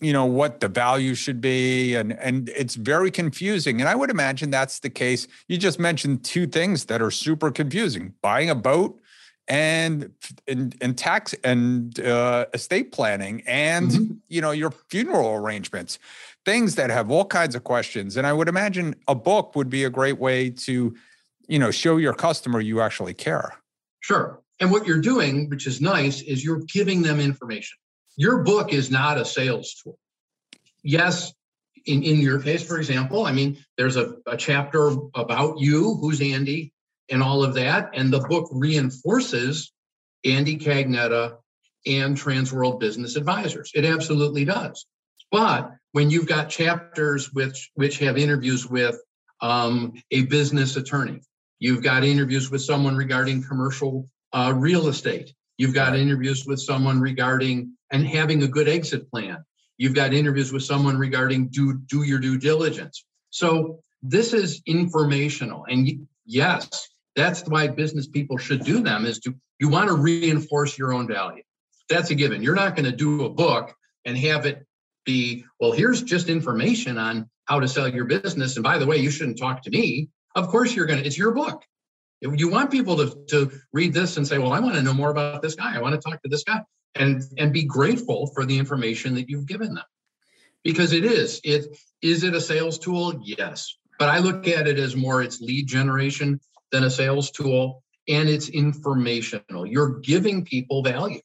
you 0.00 0.10
know 0.10 0.24
what 0.24 0.60
the 0.60 0.68
value 0.68 1.14
should 1.14 1.38
be 1.38 1.94
and 1.94 2.14
and 2.14 2.48
it's 2.56 2.76
very 2.76 3.10
confusing 3.10 3.78
and 3.78 3.90
i 3.90 3.94
would 3.94 4.08
imagine 4.08 4.50
that's 4.50 4.80
the 4.80 4.88
case. 4.88 5.28
You 5.48 5.58
just 5.58 5.78
mentioned 5.78 6.24
two 6.24 6.46
things 6.46 6.86
that 6.86 7.02
are 7.02 7.10
super 7.10 7.50
confusing 7.50 8.14
buying 8.22 8.48
a 8.48 8.54
boat 8.54 8.98
and 9.48 10.10
and, 10.48 10.74
and 10.80 10.96
tax 10.96 11.34
and 11.44 12.00
uh, 12.00 12.46
estate 12.54 12.90
planning 12.90 13.42
and 13.46 13.90
mm-hmm. 13.90 14.14
you 14.28 14.40
know 14.40 14.50
your 14.50 14.70
funeral 14.88 15.34
arrangements 15.34 15.98
things 16.46 16.74
that 16.76 16.88
have 16.88 17.10
all 17.10 17.26
kinds 17.26 17.54
of 17.54 17.64
questions 17.64 18.16
and 18.16 18.26
i 18.26 18.32
would 18.32 18.48
imagine 18.48 18.94
a 19.08 19.14
book 19.14 19.54
would 19.54 19.68
be 19.68 19.84
a 19.84 19.90
great 19.90 20.18
way 20.18 20.48
to 20.48 20.94
you 21.48 21.58
know 21.58 21.70
show 21.70 21.98
your 21.98 22.14
customer 22.14 22.60
you 22.60 22.80
actually 22.80 23.14
care. 23.14 23.52
Sure 24.00 24.41
and 24.62 24.70
what 24.70 24.86
you're 24.86 25.00
doing, 25.00 25.50
which 25.50 25.66
is 25.66 25.80
nice, 25.80 26.22
is 26.22 26.44
you're 26.44 26.62
giving 26.72 27.02
them 27.02 27.18
information. 27.18 27.76
Your 28.16 28.44
book 28.44 28.72
is 28.72 28.92
not 28.92 29.18
a 29.18 29.24
sales 29.24 29.74
tool. 29.82 29.98
Yes, 30.84 31.32
in, 31.84 32.04
in 32.04 32.20
your 32.20 32.40
case, 32.40 32.64
for 32.64 32.78
example, 32.78 33.26
I 33.26 33.32
mean, 33.32 33.58
there's 33.76 33.96
a, 33.96 34.14
a 34.24 34.36
chapter 34.36 34.92
about 35.16 35.58
you, 35.58 35.96
who's 35.96 36.20
Andy, 36.20 36.72
and 37.10 37.24
all 37.24 37.42
of 37.42 37.54
that. 37.54 37.90
And 37.94 38.12
the 38.12 38.20
book 38.20 38.50
reinforces 38.52 39.72
Andy 40.24 40.58
Cagnetta 40.58 41.38
and 41.84 42.16
Transworld 42.16 42.78
Business 42.78 43.16
Advisors. 43.16 43.72
It 43.74 43.84
absolutely 43.84 44.44
does. 44.44 44.86
But 45.32 45.72
when 45.90 46.08
you've 46.08 46.28
got 46.28 46.50
chapters 46.50 47.32
which 47.32 47.72
which 47.74 47.98
have 47.98 48.16
interviews 48.16 48.64
with 48.64 48.96
um, 49.40 49.94
a 50.12 50.22
business 50.26 50.76
attorney, 50.76 51.18
you've 51.58 51.82
got 51.82 52.04
interviews 52.04 52.48
with 52.48 52.62
someone 52.62 52.94
regarding 52.94 53.42
commercial 53.42 54.08
uh, 54.32 54.52
real 54.56 54.88
estate. 54.88 55.32
You've 55.58 55.74
got 55.74 55.96
interviews 55.96 56.46
with 56.46 56.60
someone 56.60 57.00
regarding 57.00 57.76
and 57.90 58.06
having 58.06 58.42
a 58.42 58.48
good 58.48 58.68
exit 58.68 59.10
plan. 59.10 59.44
You've 59.76 59.94
got 59.94 60.14
interviews 60.14 60.52
with 60.52 60.62
someone 60.62 60.96
regarding 60.96 61.48
do 61.48 61.78
do 61.86 62.02
your 62.02 62.18
due 62.18 62.38
diligence. 62.38 63.04
So 63.30 63.82
this 64.02 64.32
is 64.32 64.62
informational, 64.66 65.64
and 65.68 66.06
yes, 66.24 66.88
that's 67.14 67.42
why 67.42 67.68
business 67.68 68.06
people 68.06 68.38
should 68.38 68.64
do 68.64 68.80
them. 68.80 69.04
Is 69.04 69.18
to 69.20 69.34
you 69.58 69.68
want 69.68 69.88
to 69.88 69.94
reinforce 69.94 70.78
your 70.78 70.92
own 70.92 71.06
value. 71.06 71.42
That's 71.88 72.10
a 72.10 72.14
given. 72.14 72.42
You're 72.42 72.54
not 72.54 72.74
going 72.74 72.90
to 72.90 72.96
do 72.96 73.24
a 73.24 73.30
book 73.30 73.74
and 74.04 74.16
have 74.18 74.46
it 74.46 74.66
be 75.04 75.44
well. 75.60 75.72
Here's 75.72 76.02
just 76.02 76.28
information 76.28 76.98
on 76.98 77.28
how 77.44 77.60
to 77.60 77.68
sell 77.68 77.88
your 77.88 78.04
business. 78.04 78.56
And 78.56 78.62
by 78.62 78.78
the 78.78 78.86
way, 78.86 78.98
you 78.98 79.10
shouldn't 79.10 79.38
talk 79.38 79.62
to 79.62 79.70
me. 79.70 80.08
Of 80.34 80.48
course, 80.48 80.74
you're 80.74 80.86
going 80.86 81.00
to. 81.00 81.06
It's 81.06 81.18
your 81.18 81.32
book. 81.32 81.64
You 82.22 82.48
want 82.48 82.70
people 82.70 82.96
to, 82.98 83.24
to 83.30 83.50
read 83.72 83.92
this 83.92 84.16
and 84.16 84.26
say, 84.26 84.38
well, 84.38 84.52
I 84.52 84.60
want 84.60 84.76
to 84.76 84.82
know 84.82 84.94
more 84.94 85.10
about 85.10 85.42
this 85.42 85.56
guy. 85.56 85.74
I 85.74 85.80
want 85.80 86.00
to 86.00 86.00
talk 86.00 86.22
to 86.22 86.28
this 86.28 86.44
guy 86.44 86.60
and, 86.94 87.20
and 87.36 87.52
be 87.52 87.64
grateful 87.64 88.28
for 88.28 88.46
the 88.46 88.56
information 88.56 89.14
that 89.14 89.28
you've 89.28 89.46
given 89.46 89.74
them. 89.74 89.84
Because 90.62 90.92
it 90.92 91.04
is. 91.04 91.40
It 91.42 91.76
is 92.00 92.22
it 92.22 92.34
a 92.34 92.40
sales 92.40 92.78
tool? 92.78 93.20
Yes. 93.24 93.76
But 93.98 94.08
I 94.08 94.18
look 94.18 94.46
at 94.46 94.68
it 94.68 94.78
as 94.78 94.94
more 94.94 95.20
it's 95.22 95.40
lead 95.40 95.66
generation 95.66 96.40
than 96.70 96.84
a 96.84 96.90
sales 96.90 97.32
tool 97.32 97.82
and 98.08 98.28
it's 98.28 98.48
informational. 98.48 99.66
You're 99.66 100.00
giving 100.00 100.44
people 100.44 100.82
value. 100.82 101.20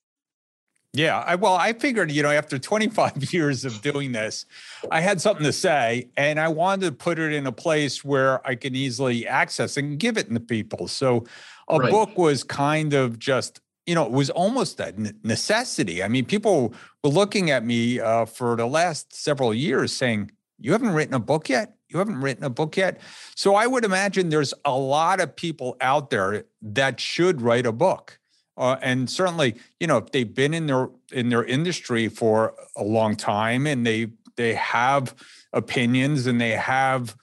Yeah, 0.98 1.20
I, 1.20 1.36
well, 1.36 1.54
I 1.54 1.74
figured, 1.74 2.12
you 2.12 2.24
know, 2.24 2.32
after 2.32 2.58
25 2.58 3.32
years 3.34 3.66
of 3.66 3.82
doing 3.82 4.14
this, 4.14 4.46
I 4.90 5.02
had 5.02 5.22
something 5.22 5.46
to 5.46 5.54
say, 5.54 6.10
and 6.18 6.40
I 6.40 6.48
wanted 6.48 6.86
to 6.88 6.92
put 6.92 7.20
it 7.20 7.34
in 7.34 7.46
a 7.46 7.52
place 7.52 8.04
where 8.04 8.46
I 8.48 8.56
can 8.56 8.76
easily 8.76 9.28
access 9.28 9.78
and 9.78 10.00
give 10.00 10.18
it 10.18 10.34
to 10.34 10.40
people. 10.40 10.88
So, 10.88 11.26
a 11.70 11.78
right. 11.78 11.92
book 11.92 12.18
was 12.18 12.44
kind 12.44 12.94
of 12.94 13.20
just, 13.20 13.60
you 13.86 13.94
know, 13.94 14.06
it 14.06 14.12
was 14.12 14.32
almost 14.32 14.80
a 14.80 14.94
necessity. 15.24 16.02
I 16.02 16.08
mean, 16.08 16.26
people 16.26 16.74
were 17.04 17.10
looking 17.10 17.52
at 17.52 17.64
me 17.64 18.00
uh, 18.00 18.26
for 18.26 18.56
the 18.56 18.66
last 18.66 19.14
several 19.14 19.54
years 19.54 19.92
saying, 19.92 20.32
"You 20.58 20.72
haven't 20.72 20.94
written 20.94 21.14
a 21.14 21.20
book 21.20 21.50
yet." 21.50 21.74
you 21.90 22.00
haven't 22.00 22.20
written 22.20 22.44
a 22.44 22.50
book 22.50 22.76
yet. 22.76 23.00
So 23.36 23.56
I 23.56 23.66
would 23.66 23.86
imagine 23.86 24.28
there's 24.28 24.54
a 24.66 24.78
lot 24.78 25.22
of 25.22 25.34
people 25.36 25.78
out 25.80 26.10
there 26.10 26.44
that 26.62 27.00
should 27.00 27.42
write 27.42 27.66
a 27.66 27.72
book. 27.72 28.20
Uh, 28.58 28.78
and 28.82 29.10
certainly, 29.10 29.56
you 29.80 29.86
know, 29.86 29.98
if 29.98 30.12
they've 30.12 30.34
been 30.34 30.54
in 30.54 30.66
their 30.66 30.90
in 31.12 31.30
their 31.30 31.44
industry 31.44 32.08
for 32.08 32.56
a 32.76 32.84
long 32.84 33.16
time 33.16 33.68
and 33.68 33.86
they 33.86 34.08
they 34.36 34.56
have 34.56 35.16
opinions 35.54 36.26
and 36.26 36.42
they 36.42 36.52
have 36.52 37.16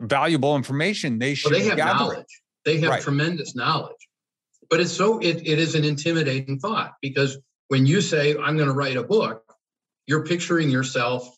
valuable 0.00 0.54
information, 0.56 1.18
they 1.18 1.34
should 1.34 1.50
well, 1.50 1.60
they 1.60 1.66
have 1.66 1.78
knowledge. 1.78 2.18
it. 2.18 2.26
They 2.64 2.80
have 2.80 2.90
Right. 2.90 3.02
tremendous 3.02 3.56
knowledge. 3.56 3.96
But 4.70 4.80
it's 4.80 4.92
so 4.92 5.18
it, 5.18 5.46
it 5.46 5.58
is 5.58 5.74
an 5.74 5.84
intimidating 5.84 6.60
thought 6.60 6.94
because 7.02 7.38
when 7.68 7.84
you 7.86 8.00
say 8.00 8.36
I'm 8.36 8.56
going 8.56 8.68
to 8.68 8.74
write 8.74 8.96
a 8.96 9.02
book, 9.02 9.42
you're 10.06 10.24
picturing 10.24 10.70
yourself 10.70 11.28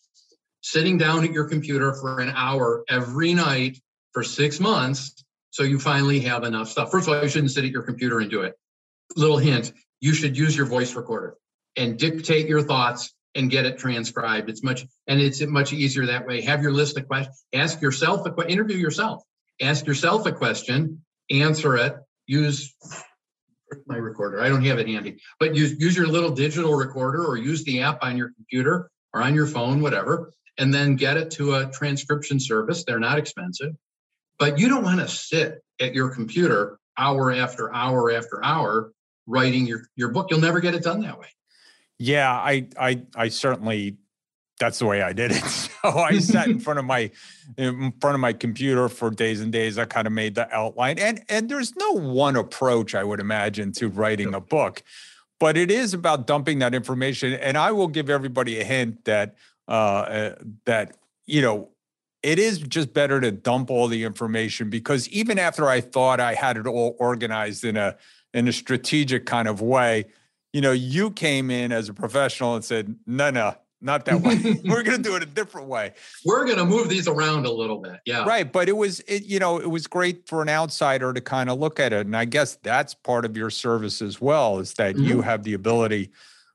sitting 0.63 0.99
down 0.99 1.25
at 1.25 1.33
your 1.33 1.49
computer 1.49 1.95
for 1.95 2.21
an 2.21 2.33
hour 2.35 2.85
every 2.89 3.33
night 3.33 3.81
for 4.13 4.23
six 4.23 4.61
months. 4.61 5.25
So 5.51 5.63
you 5.63 5.79
finally 5.79 6.21
have 6.21 6.45
enough 6.45 6.69
stuff. 6.69 6.91
First 6.91 7.09
of 7.09 7.15
all, 7.15 7.23
you 7.23 7.29
shouldn't 7.29 7.51
sit 7.51 7.65
at 7.65 7.71
your 7.71 7.83
computer 7.83 8.21
and 8.21 8.31
do 8.31 8.43
it. 8.43 8.57
Little 9.17 9.39
hint, 9.39 9.73
you 10.01 10.15
should 10.15 10.37
use 10.37 10.57
your 10.57 10.67
voice 10.67 10.95
recorder 10.95 11.37
and 11.77 11.99
dictate 11.99 12.49
your 12.49 12.63
thoughts 12.63 13.13
and 13.35 13.51
get 13.51 13.67
it 13.67 13.79
transcribed. 13.79 14.51
It's 14.51 14.63
much 14.63 14.87
and 15.07 15.21
it's 15.21 15.41
much 15.47 15.73
easier 15.73 16.07
that 16.07 16.27
way. 16.27 16.41
Have 16.43 16.63
your 16.63 16.73
list 16.73 16.97
of 16.97 17.07
questions. 17.07 17.45
Ask 17.53 17.81
yourself 17.81 18.27
a 18.27 18.31
question 18.31 18.53
interview 18.53 18.77
yourself. 18.77 19.23
Ask 19.61 19.87
yourself 19.87 20.27
a 20.27 20.33
question, 20.33 21.03
answer 21.31 21.77
it. 21.77 21.97
Use 22.27 22.75
my 23.87 23.97
recorder. 23.97 24.41
I 24.41 24.49
don't 24.49 24.65
have 24.65 24.79
it 24.79 24.89
handy, 24.89 25.19
but 25.39 25.55
use 25.55 25.79
use 25.79 25.97
your 25.97 26.07
little 26.07 26.31
digital 26.31 26.75
recorder 26.75 27.25
or 27.25 27.37
use 27.37 27.63
the 27.65 27.83
app 27.83 27.99
on 28.03 28.17
your 28.17 28.31
computer 28.31 28.91
or 29.13 29.23
on 29.23 29.35
your 29.35 29.47
phone, 29.47 29.81
whatever, 29.81 30.33
and 30.59 30.73
then 30.73 30.97
get 30.97 31.17
it 31.17 31.31
to 31.33 31.55
a 31.55 31.67
transcription 31.67 32.41
service. 32.41 32.85
They're 32.85 32.99
not 32.99 33.19
expensive, 33.19 33.75
but 34.39 34.59
you 34.59 34.69
don't 34.69 34.85
want 34.85 35.01
to 35.01 35.09
sit 35.09 35.63
at 35.81 35.95
your 35.95 36.11
computer 36.11 36.79
hour 36.99 37.33
after 37.33 37.73
hour 37.73 38.11
after 38.13 38.45
hour 38.45 38.93
writing 39.31 39.67
your 39.67 39.83
your 39.97 40.11
book. 40.11 40.29
You'll 40.31 40.41
never 40.41 40.61
get 40.61 40.75
it 40.75 40.83
done 40.83 41.01
that 41.03 41.19
way. 41.19 41.29
Yeah, 41.99 42.31
I 42.33 42.69
I 42.79 43.03
I 43.15 43.29
certainly 43.29 43.97
that's 44.59 44.79
the 44.79 44.87
way 44.87 45.03
I 45.03 45.13
did 45.13 45.33
it. 45.33 45.43
So 45.81 45.89
I 45.89 46.19
sat 46.19 46.49
in 46.49 46.61
front 46.61 46.79
of 46.79 46.85
my 46.85 47.11
in 47.57 47.93
front 48.03 48.15
of 48.15 48.21
my 48.21 48.35
computer 48.35 48.91
for 48.91 49.09
days 49.09 49.41
and 49.41 49.51
days. 49.51 49.79
I 49.79 49.87
kind 49.87 50.07
of 50.07 50.13
made 50.13 50.35
the 50.35 50.47
outline. 50.55 50.99
And 50.99 51.23
and 51.31 51.49
there's 51.49 51.75
no 51.75 51.93
one 51.93 52.37
approach 52.37 52.95
I 52.95 53.03
would 53.03 53.19
imagine 53.19 53.73
to 53.73 53.89
writing 53.89 54.35
a 54.35 54.41
book. 54.41 54.83
But 55.39 55.57
it 55.57 55.71
is 55.71 55.95
about 55.95 56.27
dumping 56.27 56.59
that 56.59 56.75
information. 56.75 57.33
And 57.33 57.57
I 57.57 57.73
will 57.73 57.89
give 57.89 58.11
everybody 58.11 58.61
a 58.61 58.65
hint 58.65 59.07
that 59.07 59.37
uh, 59.69 59.71
uh 59.71 60.35
that 60.67 60.99
you 61.25 61.41
know 61.41 61.71
it 62.23 62.39
is 62.39 62.59
just 62.59 62.93
better 62.93 63.23
to 63.23 63.31
dump 63.31 63.71
all 63.71 63.89
the 63.89 64.05
information 64.05 64.69
because 64.69 65.09
even 65.09 65.39
after 65.39 65.67
I 65.67 65.81
thought 65.81 66.21
I 66.21 66.35
had 66.35 66.59
it 66.59 66.67
all 66.67 66.95
organized 66.99 67.65
in 67.65 67.79
a 67.79 67.97
in 68.35 68.49
a 68.49 68.53
strategic 68.53 69.27
kind 69.27 69.49
of 69.49 69.61
way, 69.61 70.07
you 70.53 70.61
know, 70.61 70.73
you 70.73 71.11
came 71.11 71.51
in 71.51 71.73
as 71.73 71.89
a 71.89 71.95
professional 71.95 72.55
and 72.55 72.65
said, 72.65 72.97
no, 73.07 73.31
no, 73.31 73.55
not 73.81 74.05
that 74.07 74.21
way. 74.21 74.61
We're 74.65 74.83
going 74.83 74.99
to 74.99 75.03
do 75.03 75.17
it 75.17 75.23
a 75.23 75.27
different 75.27 75.69
way. 75.69 75.93
We're 76.25 76.45
going 76.45 76.59
to 76.59 76.65
move 76.65 76.89
these 76.89 77.09
around 77.09 77.47
a 77.47 77.53
little 77.53 77.79
bit. 77.79 78.01
Yeah. 78.05 78.25
Right. 78.25 78.51
But 78.51 78.69
it 78.69 78.77
was, 78.77 79.01
it, 79.01 79.25
you 79.25 79.39
know, 79.39 79.59
it 79.59 79.71
was 79.71 79.87
great 79.87 80.29
for 80.29 80.43
an 80.43 80.49
outsider 80.49 81.13
to 81.13 81.21
kind 81.21 81.51
of 81.51 81.59
look 81.59 81.81
at 81.81 81.93
it. 81.93 82.07
And 82.07 82.17
I 82.17 82.25
guess 82.25 82.57
that's 82.57 82.95
part 82.95 83.25
of 83.25 83.37
your 83.37 83.51
service 83.51 84.03
as 84.03 84.21
well, 84.21 84.59
is 84.59 84.75
that 84.75 84.99
you 84.99 85.23
have 85.23 85.45
the 85.45 85.55
ability 85.55 86.11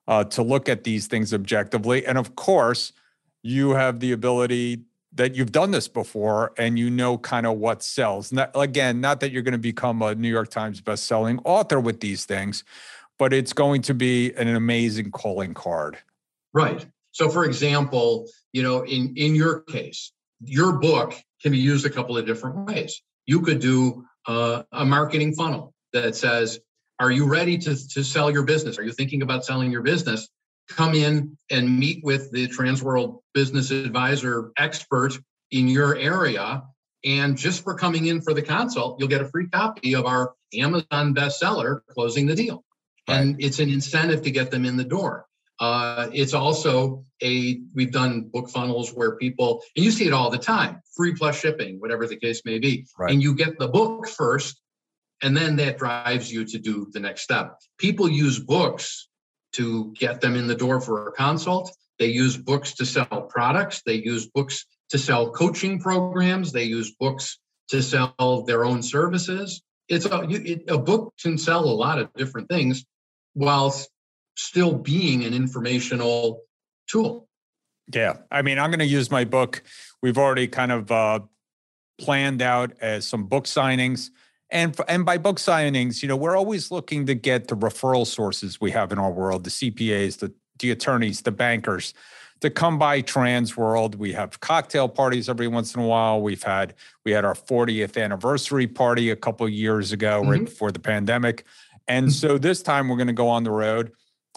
uh, 0.07 0.23
to 0.25 0.43
look 0.43 0.69
at 0.69 0.83
these 0.83 1.07
things 1.07 1.33
objectively. 1.33 2.05
And 2.05 2.17
of 2.17 2.35
course, 2.35 2.93
you 3.41 3.71
have 3.71 3.99
the 3.99 4.11
ability 4.11 4.83
that 5.15 5.33
you've 5.35 5.51
done 5.51 5.71
this 5.71 5.87
before 5.87 6.53
and 6.57 6.77
you 6.77 6.89
know 6.89 7.17
kind 7.17 7.45
of 7.45 7.57
what 7.57 7.81
sells. 7.81 8.31
Not, 8.31 8.51
again, 8.53 9.01
not 9.01 9.21
that 9.21 9.31
you're 9.31 9.41
going 9.41 9.53
to 9.53 9.57
become 9.57 10.01
a 10.01 10.13
New 10.13 10.29
York 10.29 10.49
Times 10.49 10.81
best-selling 10.81 11.39
author 11.45 11.79
with 11.79 12.01
these 12.01 12.25
things, 12.25 12.63
but 13.17 13.33
it's 13.33 13.53
going 13.53 13.81
to 13.83 13.93
be 13.93 14.33
an 14.33 14.47
amazing 14.47 15.11
calling 15.11 15.53
card. 15.53 15.97
Right. 16.53 16.85
So, 17.11 17.29
for 17.29 17.45
example, 17.45 18.27
you 18.51 18.61
know, 18.61 18.83
in 18.83 19.13
in 19.15 19.35
your 19.35 19.61
case, 19.61 20.11
your 20.41 20.73
book 20.73 21.13
can 21.41 21.53
be 21.53 21.57
used 21.57 21.85
a 21.85 21.89
couple 21.89 22.17
of 22.17 22.25
different 22.25 22.67
ways. 22.67 23.01
You 23.25 23.41
could 23.41 23.59
do 23.59 24.05
uh, 24.27 24.63
a 24.73 24.85
marketing 24.85 25.33
funnel 25.33 25.73
that 25.93 26.15
says, 26.15 26.59
"Are 26.99 27.11
you 27.11 27.25
ready 27.25 27.57
to 27.59 27.87
to 27.89 28.03
sell 28.03 28.29
your 28.29 28.43
business? 28.43 28.77
Are 28.77 28.83
you 28.83 28.91
thinking 28.91 29.21
about 29.21 29.45
selling 29.45 29.71
your 29.71 29.81
business? 29.81 30.27
Come 30.69 30.95
in 30.95 31.37
and 31.49 31.79
meet 31.79 32.03
with 32.03 32.31
the 32.31 32.47
Transworld 32.47 33.19
Business 33.33 33.71
Advisor 33.71 34.51
expert 34.57 35.13
in 35.51 35.67
your 35.67 35.95
area." 35.95 36.63
And 37.03 37.37
just 37.37 37.63
for 37.63 37.75
coming 37.75 38.07
in 38.07 38.21
for 38.21 38.33
the 38.33 38.41
consult, 38.41 38.99
you'll 38.99 39.09
get 39.09 39.21
a 39.21 39.29
free 39.29 39.47
copy 39.47 39.93
of 39.93 40.05
our 40.05 40.33
Amazon 40.55 41.13
bestseller, 41.13 41.81
Closing 41.91 42.25
the 42.25 42.35
Deal. 42.35 42.63
And 43.07 43.35
it's 43.37 43.59
an 43.59 43.69
incentive 43.69 44.23
to 44.23 44.31
get 44.31 44.49
them 44.49 44.65
in 44.65 44.77
the 44.77 44.83
door. 44.83 45.27
Uh, 45.59 46.09
it's 46.11 46.33
also 46.33 47.05
a, 47.23 47.59
we've 47.73 47.91
done 47.91 48.21
book 48.33 48.49
funnels 48.49 48.91
where 48.91 49.15
people, 49.17 49.61
and 49.75 49.85
you 49.85 49.91
see 49.91 50.07
it 50.07 50.13
all 50.13 50.29
the 50.29 50.37
time, 50.39 50.81
free 50.97 51.13
plus 51.13 51.39
shipping, 51.39 51.79
whatever 51.79 52.07
the 52.07 52.15
case 52.17 52.41
may 52.43 52.57
be. 52.57 52.87
Right. 52.97 53.13
And 53.13 53.21
you 53.21 53.35
get 53.35 53.59
the 53.59 53.67
book 53.67 54.07
first, 54.07 54.59
and 55.21 55.37
then 55.37 55.55
that 55.57 55.77
drives 55.77 56.31
you 56.31 56.43
to 56.45 56.57
do 56.57 56.87
the 56.91 56.99
next 56.99 57.21
step. 57.21 57.59
People 57.77 58.09
use 58.09 58.39
books 58.39 59.07
to 59.55 59.93
get 59.97 60.21
them 60.21 60.35
in 60.35 60.47
the 60.47 60.55
door 60.55 60.81
for 60.81 61.07
a 61.07 61.11
consult. 61.11 61.75
They 61.99 62.07
use 62.07 62.37
books 62.37 62.73
to 62.75 62.85
sell 62.85 63.27
products. 63.29 63.81
They 63.85 63.95
use 63.95 64.27
books 64.27 64.65
to 64.89 64.97
sell 64.97 65.31
coaching 65.31 65.79
programs. 65.79 66.51
They 66.51 66.65
use 66.65 66.93
books 66.99 67.39
to 67.69 67.81
sell 67.81 68.43
their 68.45 68.65
own 68.65 68.83
services. 68.83 69.61
It's 69.87 70.05
a, 70.05 70.21
it, 70.29 70.63
a 70.67 70.77
book 70.77 71.13
can 71.21 71.37
sell 71.37 71.63
a 71.63 71.71
lot 71.71 71.99
of 71.99 72.11
different 72.13 72.49
things 72.49 72.85
while 73.33 73.73
still 74.35 74.73
being 74.73 75.23
an 75.23 75.33
informational 75.33 76.41
tool. 76.87 77.27
Yeah. 77.93 78.17
I 78.31 78.41
mean, 78.41 78.59
I'm 78.59 78.71
going 78.71 78.79
to 78.79 78.85
use 78.85 79.11
my 79.11 79.25
book. 79.25 79.63
We've 80.01 80.17
already 80.17 80.47
kind 80.47 80.71
of 80.71 80.91
uh, 80.91 81.19
planned 81.99 82.41
out 82.41 82.73
as 82.81 83.07
some 83.07 83.25
book 83.25 83.45
signings. 83.45 84.09
And, 84.51 84.75
and 84.87 85.05
by 85.05 85.17
book 85.17 85.37
signings, 85.37 86.01
you 86.01 86.07
know, 86.07 86.15
we're 86.15 86.37
always 86.37 86.71
looking 86.71 87.05
to 87.07 87.15
get 87.15 87.47
the 87.47 87.55
referral 87.57 88.05
sources 88.05 88.61
we 88.61 88.71
have 88.71 88.91
in 88.91 88.99
our 88.99 89.11
world, 89.11 89.43
the 89.43 89.49
CPAs, 89.49 90.19
the, 90.19 90.31
the 90.59 90.71
attorneys, 90.71 91.21
the 91.21 91.31
bankers, 91.31 91.93
to 92.41 92.49
come 92.49 92.77
by 92.77 93.01
Transworld. 93.01 93.95
We 93.95 94.13
have 94.13 94.39
cocktail 94.41 94.87
parties 94.87 95.29
every 95.29 95.47
once 95.47 95.73
in 95.73 95.81
a 95.81 95.87
while. 95.87 96.21
We've 96.21 96.43
had 96.43 96.75
we 97.05 97.11
had 97.11 97.25
our 97.25 97.33
40th 97.33 98.01
anniversary 98.01 98.67
party 98.67 99.09
a 99.09 99.15
couple 99.15 99.45
of 99.47 99.51
years 99.53 99.91
ago, 99.91 100.21
right 100.21 100.41
Mhm. 100.41 100.45
before 100.45 100.71
the 100.71 100.79
pandemic. 100.79 101.45
And 101.87 102.11
so 102.11 102.37
this 102.37 102.61
time 102.61 102.87
we're 102.89 102.97
going 102.97 103.07
to 103.07 103.13
go 103.13 103.27
on 103.29 103.43
the 103.43 103.51
road 103.51 103.91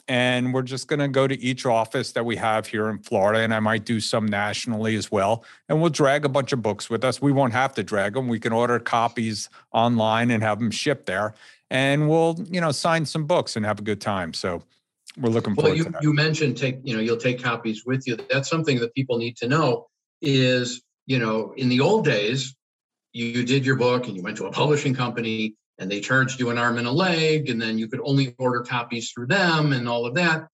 and 0.08 0.54
we're 0.54 0.62
just 0.62 0.88
going 0.88 1.00
to 1.00 1.08
go 1.08 1.28
to 1.28 1.38
each 1.40 1.66
office 1.66 2.12
that 2.12 2.24
we 2.24 2.36
have 2.36 2.66
here 2.66 2.88
in 2.88 2.98
Florida, 2.98 3.40
and 3.40 3.52
I 3.52 3.60
might 3.60 3.84
do 3.84 4.00
some 4.00 4.26
nationally 4.26 4.96
as 4.96 5.12
well. 5.12 5.44
And 5.68 5.80
we'll 5.80 5.90
drag 5.90 6.24
a 6.24 6.28
bunch 6.28 6.52
of 6.52 6.62
books 6.62 6.88
with 6.88 7.04
us. 7.04 7.20
We 7.20 7.30
won't 7.30 7.52
have 7.52 7.74
to 7.74 7.82
drag 7.82 8.14
them. 8.14 8.26
We 8.26 8.40
can 8.40 8.52
order 8.52 8.78
copies 8.78 9.50
online 9.72 10.30
and 10.30 10.42
have 10.42 10.58
them 10.58 10.70
shipped 10.70 11.06
there, 11.06 11.34
and 11.70 12.08
we'll 12.08 12.42
you 12.50 12.60
know 12.60 12.72
sign 12.72 13.04
some 13.04 13.26
books 13.26 13.54
and 13.56 13.66
have 13.66 13.78
a 13.78 13.82
good 13.82 14.00
time. 14.00 14.32
So 14.32 14.62
we're 15.18 15.30
looking 15.30 15.54
Well, 15.54 15.66
forward 15.66 15.78
you, 15.78 15.84
to 15.84 15.90
that. 15.90 16.02
you 16.02 16.12
mentioned 16.12 16.56
take, 16.56 16.78
you 16.84 16.94
know, 16.94 17.00
you'll 17.00 17.16
take 17.16 17.42
copies 17.42 17.84
with 17.84 18.06
you. 18.06 18.16
That's 18.30 18.48
something 18.48 18.78
that 18.80 18.94
people 18.94 19.18
need 19.18 19.36
to 19.38 19.48
know 19.48 19.88
is, 20.22 20.82
you 21.06 21.18
know, 21.18 21.52
in 21.56 21.68
the 21.68 21.80
old 21.80 22.04
days, 22.04 22.54
you, 23.12 23.26
you 23.26 23.44
did 23.44 23.66
your 23.66 23.76
book 23.76 24.06
and 24.06 24.16
you 24.16 24.22
went 24.22 24.36
to 24.36 24.46
a 24.46 24.52
publishing 24.52 24.94
company 24.94 25.56
and 25.78 25.90
they 25.90 26.00
charged 26.00 26.40
you 26.40 26.50
an 26.50 26.58
arm 26.58 26.78
and 26.78 26.86
a 26.86 26.92
leg, 26.92 27.48
and 27.48 27.60
then 27.60 27.78
you 27.78 27.88
could 27.88 28.00
only 28.02 28.34
order 28.38 28.62
copies 28.62 29.10
through 29.10 29.26
them 29.26 29.72
and 29.72 29.88
all 29.88 30.06
of 30.06 30.14
that. 30.14 30.48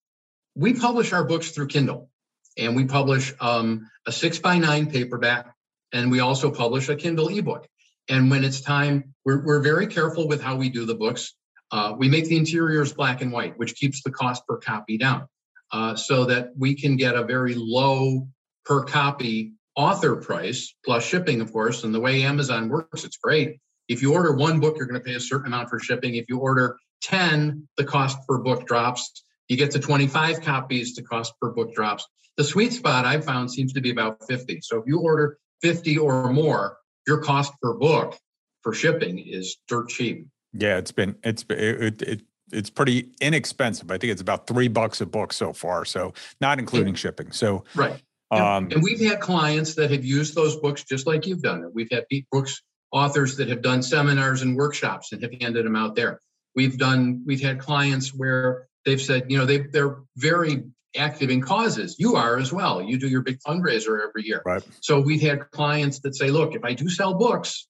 We 0.54 0.74
publish 0.74 1.12
our 1.12 1.24
books 1.24 1.50
through 1.50 1.68
Kindle 1.68 2.10
and 2.56 2.76
we 2.76 2.84
publish 2.84 3.32
um, 3.40 3.90
a 4.06 4.12
six 4.12 4.38
by 4.38 4.58
nine 4.58 4.90
paperback 4.90 5.52
and 5.92 6.10
we 6.10 6.20
also 6.20 6.50
publish 6.50 6.88
a 6.88 6.96
Kindle 6.96 7.28
ebook. 7.28 7.66
And 8.08 8.30
when 8.30 8.44
it's 8.44 8.60
time, 8.60 9.14
we're, 9.24 9.42
we're 9.44 9.62
very 9.62 9.86
careful 9.86 10.28
with 10.28 10.42
how 10.42 10.56
we 10.56 10.68
do 10.68 10.84
the 10.84 10.94
books. 10.94 11.34
Uh, 11.70 11.94
we 11.96 12.08
make 12.08 12.26
the 12.26 12.36
interiors 12.36 12.92
black 12.92 13.22
and 13.22 13.32
white, 13.32 13.58
which 13.58 13.74
keeps 13.74 14.02
the 14.02 14.10
cost 14.10 14.46
per 14.46 14.58
copy 14.58 14.98
down 14.98 15.26
uh, 15.72 15.96
so 15.96 16.26
that 16.26 16.50
we 16.56 16.74
can 16.74 16.96
get 16.96 17.14
a 17.14 17.24
very 17.24 17.54
low 17.56 18.28
per 18.64 18.84
copy 18.84 19.52
author 19.74 20.16
price 20.16 20.74
plus 20.84 21.04
shipping, 21.04 21.40
of 21.40 21.52
course. 21.52 21.82
And 21.82 21.94
the 21.94 22.00
way 22.00 22.22
Amazon 22.22 22.68
works, 22.68 23.04
it's 23.04 23.16
great. 23.16 23.58
If 23.88 24.02
you 24.02 24.14
order 24.14 24.32
one 24.32 24.60
book, 24.60 24.76
you're 24.76 24.86
going 24.86 25.00
to 25.00 25.04
pay 25.04 25.14
a 25.14 25.20
certain 25.20 25.46
amount 25.46 25.68
for 25.68 25.78
shipping. 25.78 26.14
If 26.14 26.26
you 26.28 26.38
order 26.38 26.76
10, 27.02 27.68
the 27.76 27.84
cost 27.84 28.18
per 28.26 28.38
book 28.38 28.66
drops. 28.66 29.24
You 29.48 29.56
get 29.56 29.70
to 29.72 29.78
25 29.78 30.40
copies, 30.40 30.94
the 30.94 31.02
cost 31.02 31.34
per 31.40 31.50
book 31.50 31.74
drops. 31.74 32.06
The 32.36 32.44
sweet 32.44 32.72
spot 32.72 33.04
I've 33.04 33.24
found 33.24 33.50
seems 33.50 33.72
to 33.74 33.80
be 33.80 33.90
about 33.90 34.26
50. 34.26 34.60
So 34.62 34.78
if 34.78 34.84
you 34.86 35.00
order 35.00 35.38
50 35.62 35.98
or 35.98 36.32
more, 36.32 36.78
your 37.06 37.18
cost 37.18 37.52
per 37.60 37.74
book 37.74 38.16
for 38.62 38.72
shipping 38.72 39.18
is 39.18 39.56
dirt 39.68 39.90
cheap. 39.90 40.26
Yeah, 40.52 40.78
it's 40.78 40.92
been 40.92 41.16
it's 41.22 41.44
it, 41.50 42.02
it 42.02 42.22
it's 42.52 42.70
pretty 42.70 43.10
inexpensive. 43.20 43.90
I 43.90 43.98
think 43.98 44.12
it's 44.12 44.22
about 44.22 44.46
three 44.46 44.68
bucks 44.68 45.00
a 45.00 45.06
book 45.06 45.32
so 45.32 45.52
far. 45.52 45.84
So 45.84 46.14
not 46.40 46.58
including 46.58 46.94
shipping. 46.94 47.32
So 47.32 47.64
Right. 47.74 48.00
Um, 48.30 48.68
and 48.72 48.82
we've 48.82 49.00
had 49.00 49.20
clients 49.20 49.74
that 49.76 49.92
have 49.92 50.04
used 50.04 50.34
those 50.34 50.56
books 50.56 50.82
just 50.82 51.06
like 51.06 51.26
you've 51.26 51.42
done 51.42 51.62
it. 51.62 51.70
We've 51.72 51.88
had 51.90 52.04
books 52.32 52.62
authors 52.94 53.36
that 53.36 53.48
have 53.48 53.60
done 53.60 53.82
seminars 53.82 54.42
and 54.42 54.56
workshops 54.56 55.12
and 55.12 55.20
have 55.20 55.32
handed 55.40 55.66
them 55.66 55.76
out 55.76 55.96
there. 55.96 56.20
We've 56.54 56.78
done 56.78 57.22
we've 57.26 57.42
had 57.42 57.58
clients 57.58 58.14
where 58.14 58.68
they've 58.86 59.02
said, 59.02 59.24
you 59.28 59.36
know, 59.36 59.44
they 59.44 59.58
they're 59.58 59.98
very 60.16 60.62
active 60.96 61.28
in 61.28 61.42
causes. 61.42 61.96
You 61.98 62.14
are 62.14 62.38
as 62.38 62.52
well. 62.52 62.80
You 62.80 62.96
do 62.96 63.08
your 63.08 63.22
big 63.22 63.40
fundraiser 63.40 64.00
every 64.00 64.24
year. 64.24 64.42
Right. 64.46 64.62
So 64.80 65.00
we've 65.00 65.20
had 65.20 65.50
clients 65.50 65.98
that 66.00 66.14
say, 66.14 66.30
look, 66.30 66.54
if 66.54 66.64
I 66.64 66.72
do 66.72 66.88
sell 66.88 67.14
books, 67.14 67.66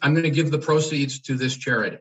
I'm 0.00 0.14
going 0.14 0.24
to 0.24 0.30
give 0.30 0.50
the 0.50 0.58
proceeds 0.58 1.20
to 1.20 1.34
this 1.34 1.54
charity. 1.56 1.98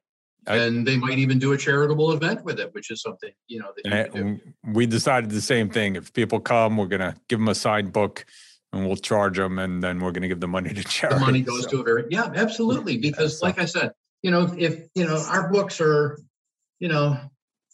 I, 0.48 0.58
and 0.58 0.88
they 0.88 0.98
might 0.98 1.20
even 1.20 1.40
do 1.40 1.52
a 1.52 1.58
charitable 1.58 2.14
event 2.14 2.46
with 2.46 2.60
it, 2.60 2.74
which 2.74 2.92
is 2.92 3.02
something 3.02 3.32
you 3.48 3.60
know. 3.60 3.72
That 3.84 4.40
we 4.66 4.86
decided 4.86 5.32
the 5.32 5.42
same 5.42 5.70
thing. 5.70 5.98
If 5.98 6.14
people 6.14 6.40
come, 6.40 6.78
we're 6.78 6.88
going 6.88 7.02
to 7.02 7.16
give 7.28 7.40
them 7.40 7.50
a 7.50 7.56
signed 7.56 7.92
book, 7.92 8.26
and 8.74 8.88
we'll 8.88 8.98
charge 8.98 9.38
them, 9.38 9.60
and 9.60 9.82
then 9.82 10.00
we're 10.00 10.12
going 10.12 10.24
to 10.24 10.28
give 10.28 10.40
the 10.40 10.48
money 10.48 10.74
to 10.74 10.84
charity. 10.84 11.20
The 11.20 11.26
money 11.26 11.42
goes 11.42 11.64
so. 11.64 11.70
to 11.70 11.82
a 11.82 11.84
very 11.84 12.06
yeah, 12.10 12.32
absolutely. 12.36 12.98
Because 12.98 13.34
yeah, 13.34 13.40
so. 13.40 13.46
like 13.46 13.60
I 13.60 13.66
said, 13.66 13.92
you 14.24 14.32
know, 14.32 14.54
if 14.58 14.88
you 14.96 15.06
know 15.06 15.24
our 15.30 15.50
books 15.52 15.80
are, 15.80 16.20
you 16.80 16.90
know, 16.90 17.18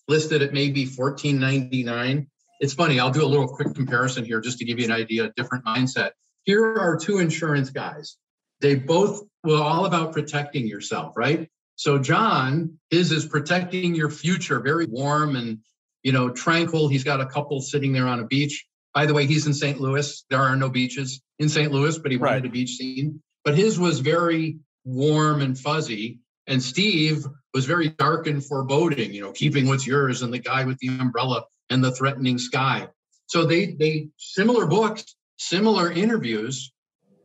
listed 0.08 0.42
at 0.42 0.54
maybe 0.54 0.86
fourteen 0.86 1.40
ninety 1.40 1.84
nine. 1.84 2.28
It's 2.60 2.74
funny. 2.74 3.00
I'll 3.00 3.12
do 3.12 3.24
a 3.24 3.26
little 3.26 3.48
quick 3.48 3.74
comparison 3.74 4.26
here 4.26 4.42
just 4.42 4.58
to 4.58 4.66
give 4.66 4.80
you 4.80 4.86
an 4.86 4.92
idea, 4.92 5.26
a 5.26 5.32
different 5.38 5.64
mindset. 5.66 6.12
Here 6.44 6.78
are 6.78 6.98
two 6.98 7.20
insurance 7.20 7.70
guys. 7.70 8.18
They 8.60 8.76
both 8.76 9.24
were 9.46 9.64
all 9.64 9.86
about 9.86 10.12
protecting 10.12 10.68
yourself, 10.68 11.16
right? 11.16 11.50
So 11.76 11.98
John, 11.98 12.78
his 12.90 13.14
is 13.14 13.26
protecting 13.26 13.96
your 13.96 14.10
future, 14.10 14.60
very 14.60 14.86
warm 14.86 15.38
and 15.38 15.60
you 16.04 16.12
know 16.12 16.30
tranquil. 16.30 16.90
He's 16.90 17.06
got 17.06 17.22
a 17.22 17.26
couple 17.26 17.62
sitting 17.62 17.94
there 17.94 18.08
on 18.08 18.20
a 18.20 18.26
beach. 18.26 18.66
By 18.94 19.06
the 19.06 19.14
way, 19.14 19.26
he's 19.26 19.46
in 19.46 19.54
St. 19.54 19.80
Louis. 19.80 20.26
There 20.30 20.40
are 20.40 20.56
no 20.56 20.70
beaches 20.70 21.22
in 21.38 21.50
St. 21.50 21.72
Louis, 21.72 21.98
but 21.98 22.12
he 22.12 22.18
wanted 22.18 22.34
right. 22.34 22.46
a 22.46 22.50
beach 22.50 22.76
scene. 22.76 23.22
But 23.46 23.58
his 23.58 23.80
was 23.80 24.00
very 24.00 24.58
warm 24.84 25.42
and 25.42 25.58
fuzzy. 25.58 26.20
And 26.48 26.62
Steve 26.62 27.26
was 27.54 27.66
very 27.66 27.90
dark 27.90 28.28
and 28.28 28.44
foreboding, 28.44 29.14
you 29.14 29.22
know, 29.22 29.32
keeping 29.32 29.68
what's 29.68 29.86
yours 29.86 30.22
and 30.22 30.34
the 30.34 30.40
guy 30.40 30.66
with 30.66 30.78
the 30.80 30.88
umbrella 30.88 31.46
and 31.70 31.84
the 31.84 31.92
threatening 31.92 32.38
sky. 32.38 32.88
So 33.28 33.46
they 33.46 33.68
they 33.74 34.10
similar 34.18 34.66
books, 34.66 35.16
similar 35.38 35.92
interviews, 35.92 36.72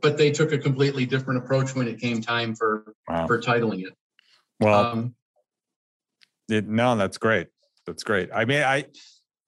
but 0.03 0.19
they 0.19 0.31
took 0.31 0.53
a 0.53 0.59
completely 0.59 1.07
different 1.07 1.43
approach 1.43 1.75
when 1.75 1.89
it 1.89 1.99
came 1.99 2.21
time 2.21 2.55
for 2.55 2.95
wow. 3.09 3.27
for 3.27 3.41
titling 3.41 3.87
it. 3.87 3.95
Well, 4.61 4.85
um, 4.85 5.15
it, 6.51 6.69
no, 6.69 6.95
that's 6.97 7.17
great. 7.17 7.49
That's 7.87 8.03
great. 8.03 8.31
I 8.33 8.45
mean, 8.45 8.62
I, 8.62 8.85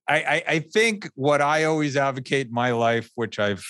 I, 0.08 0.42
I 0.46 0.58
think 0.60 1.10
what 1.14 1.40
I 1.40 1.64
always 1.64 1.96
advocate 1.96 2.46
in 2.46 2.52
my 2.52 2.70
life, 2.72 3.10
which 3.16 3.38
I've 3.38 3.64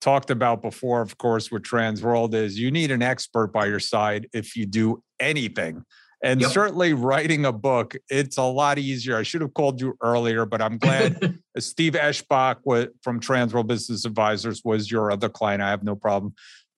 talked 0.00 0.30
about 0.30 0.62
before, 0.62 1.00
of 1.00 1.16
course, 1.18 1.50
with 1.50 1.62
Transworld, 1.62 2.34
is 2.34 2.58
you 2.58 2.70
need 2.70 2.90
an 2.90 3.02
expert 3.02 3.48
by 3.48 3.66
your 3.66 3.80
side 3.80 4.28
if 4.32 4.56
you 4.56 4.66
do 4.66 5.02
anything. 5.20 5.84
And 6.22 6.40
yep. 6.40 6.50
certainly 6.50 6.92
writing 6.92 7.44
a 7.44 7.52
book, 7.52 7.94
it's 8.08 8.36
a 8.36 8.42
lot 8.42 8.78
easier. 8.78 9.16
I 9.16 9.22
should 9.22 9.42
have 9.42 9.54
called 9.54 9.80
you 9.80 9.96
earlier, 10.02 10.46
but 10.46 10.62
I'm 10.62 10.78
glad 10.78 11.38
Steve 11.58 11.92
Eschbach 11.92 12.88
from 13.02 13.20
Transworld 13.20 13.66
Business 13.66 14.04
Advisors 14.04 14.62
was 14.64 14.90
your 14.90 15.12
other 15.12 15.28
client. 15.28 15.62
I 15.62 15.70
have 15.70 15.84
no 15.84 15.94
problem 15.94 16.34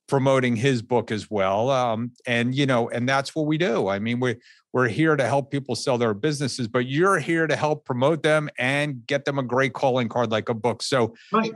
promoting 0.09 0.56
his 0.56 0.82
book 0.82 1.12
as 1.12 1.30
well. 1.30 1.70
Um, 1.70 2.11
and 2.26 2.54
you 2.54 2.66
know, 2.66 2.88
and 2.88 3.09
that's 3.09 3.34
what 3.34 3.46
we 3.46 3.56
do. 3.59 3.88
I 3.88 3.98
mean, 3.98 4.20
we 4.20 4.36
we're 4.72 4.88
here 4.88 5.16
to 5.16 5.26
help 5.26 5.50
people 5.50 5.74
sell 5.76 5.98
their 5.98 6.14
businesses, 6.14 6.68
but 6.68 6.86
you're 6.86 7.18
here 7.18 7.46
to 7.46 7.56
help 7.56 7.84
promote 7.84 8.22
them 8.22 8.48
and 8.59 9.06
get 9.06 9.24
them 9.24 9.38
a 9.38 9.42
great 9.42 9.74
calling 9.74 10.09
card 10.09 10.30
like 10.30 10.48
a 10.48 10.54
book. 10.54 10.82
So, 10.82 11.14
right. 11.32 11.52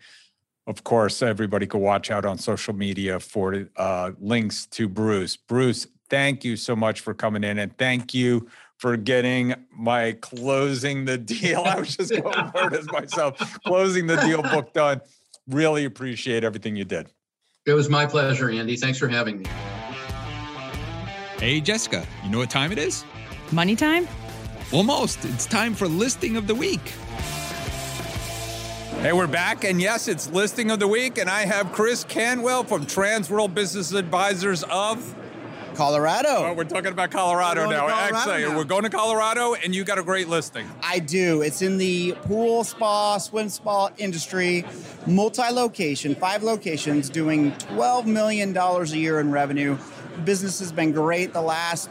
of 0.67 0.83
course, 0.83 1.21
everybody 1.21 1.65
can 1.65 1.79
watch 1.81 2.11
out 2.11 2.25
on 2.25 2.37
social 2.37 2.73
media 2.73 3.19
for 3.19 3.67
uh, 3.75 4.11
links 4.19 4.67
to 4.67 4.87
Bruce. 4.87 5.35
Bruce, 5.35 5.87
thank 6.09 6.43
you 6.43 6.55
so 6.55 6.75
much 6.75 6.99
for 6.99 7.13
coming 7.13 7.43
in, 7.43 7.57
and 7.57 7.75
thank 7.77 8.13
you 8.13 8.47
for 8.77 8.95
getting 8.95 9.53
my 9.75 10.13
closing 10.21 11.05
the 11.05 11.17
deal. 11.17 11.63
I 11.65 11.79
was 11.79 11.97
just 11.97 12.11
going 12.11 12.51
for 12.51 12.67
it 12.67 12.73
as 12.73 12.91
myself, 12.91 13.59
closing 13.65 14.07
the 14.07 14.17
deal 14.17 14.41
book 14.43 14.73
done. 14.73 15.01
Really 15.47 15.85
appreciate 15.85 16.43
everything 16.43 16.75
you 16.75 16.85
did. 16.85 17.07
It 17.65 17.73
was 17.73 17.89
my 17.89 18.05
pleasure, 18.05 18.49
Andy. 18.49 18.75
Thanks 18.75 18.97
for 18.97 19.07
having 19.07 19.39
me. 19.39 19.45
Hey, 21.37 21.59
Jessica, 21.59 22.07
you 22.23 22.29
know 22.29 22.37
what 22.37 22.49
time 22.49 22.71
it 22.71 22.77
is? 22.77 23.03
Money 23.51 23.75
time? 23.75 24.07
Almost. 24.71 25.25
It's 25.25 25.45
time 25.45 25.73
for 25.73 25.85
listing 25.85 26.37
of 26.37 26.47
the 26.47 26.55
week. 26.55 26.93
Hey, 29.01 29.11
we're 29.11 29.27
back, 29.27 29.65
and 29.65 29.81
yes, 29.81 30.07
it's 30.07 30.31
listing 30.31 30.71
of 30.71 30.79
the 30.79 30.87
week, 30.87 31.17
and 31.17 31.29
I 31.29 31.41
have 31.41 31.73
Chris 31.73 32.05
Cantwell 32.05 32.63
from 32.63 32.85
Transworld 32.85 33.53
Business 33.53 33.91
Advisors 33.91 34.63
of 34.63 35.15
Colorado. 35.75 36.29
Oh, 36.29 36.53
we're 36.53 36.63
talking 36.63 36.91
about 36.91 37.11
Colorado 37.11 37.69
now. 37.69 37.87
Colorado 37.87 38.15
Excellent. 38.15 38.49
Now. 38.49 38.57
We're 38.57 38.63
going 38.63 38.83
to 38.83 38.89
Colorado, 38.89 39.55
and 39.55 39.75
you 39.75 39.83
got 39.83 39.97
a 39.97 40.03
great 40.03 40.29
listing. 40.29 40.69
I 40.81 40.99
do. 40.99 41.41
It's 41.41 41.61
in 41.61 41.77
the 41.77 42.13
pool, 42.23 42.63
spa, 42.63 43.17
swim 43.17 43.49
spa 43.49 43.89
industry, 43.97 44.63
multi 45.05 45.49
location, 45.51 46.15
five 46.15 46.43
locations, 46.43 47.09
doing 47.09 47.51
$12 47.53 48.05
million 48.05 48.55
a 48.55 48.85
year 48.85 49.19
in 49.19 49.31
revenue 49.31 49.77
business 50.23 50.59
has 50.59 50.71
been 50.71 50.91
great 50.91 51.33
the 51.33 51.41
last 51.41 51.89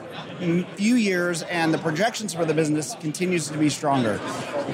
few 0.77 0.95
years, 0.95 1.43
and 1.43 1.73
the 1.73 1.79
projections 1.79 2.35
for 2.35 2.45
the 2.45 2.55
business 2.55 2.95
continues 3.01 3.49
to 3.49 3.59
be 3.59 3.69
stronger. 3.69 4.21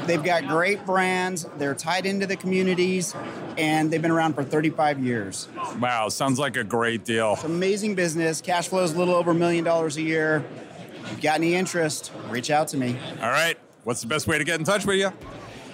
They've 0.06 0.22
got 0.22 0.46
great 0.46 0.84
brands. 0.84 1.46
They're 1.58 1.74
tied 1.74 2.06
into 2.06 2.26
the 2.26 2.36
communities, 2.36 3.14
and 3.56 3.90
they've 3.90 4.02
been 4.02 4.10
around 4.10 4.34
for 4.34 4.44
35 4.44 5.02
years. 5.02 5.48
Wow, 5.80 6.08
sounds 6.08 6.38
like 6.38 6.56
a 6.56 6.64
great 6.64 7.04
deal. 7.04 7.34
It's 7.34 7.44
amazing 7.44 7.94
business. 7.94 8.40
Cash 8.40 8.68
flow 8.68 8.84
is 8.84 8.92
a 8.92 8.98
little 8.98 9.14
over 9.14 9.30
a 9.30 9.34
million 9.34 9.64
dollars 9.64 9.96
a 9.96 10.02
year. 10.02 10.44
If 11.04 11.10
you've 11.12 11.20
got 11.22 11.36
any 11.36 11.54
interest, 11.54 12.12
reach 12.28 12.50
out 12.50 12.68
to 12.68 12.76
me. 12.76 12.98
All 13.22 13.30
right. 13.30 13.56
What's 13.84 14.00
the 14.00 14.08
best 14.08 14.26
way 14.26 14.38
to 14.38 14.44
get 14.44 14.58
in 14.58 14.64
touch 14.64 14.84
with 14.84 14.96
you? 14.96 15.12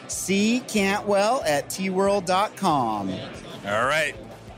C 0.09 0.63
Cantwell 0.69 1.43
at 1.47 1.69
tworld.com. 1.71 3.11
All 3.11 3.87
right. 3.87 4.15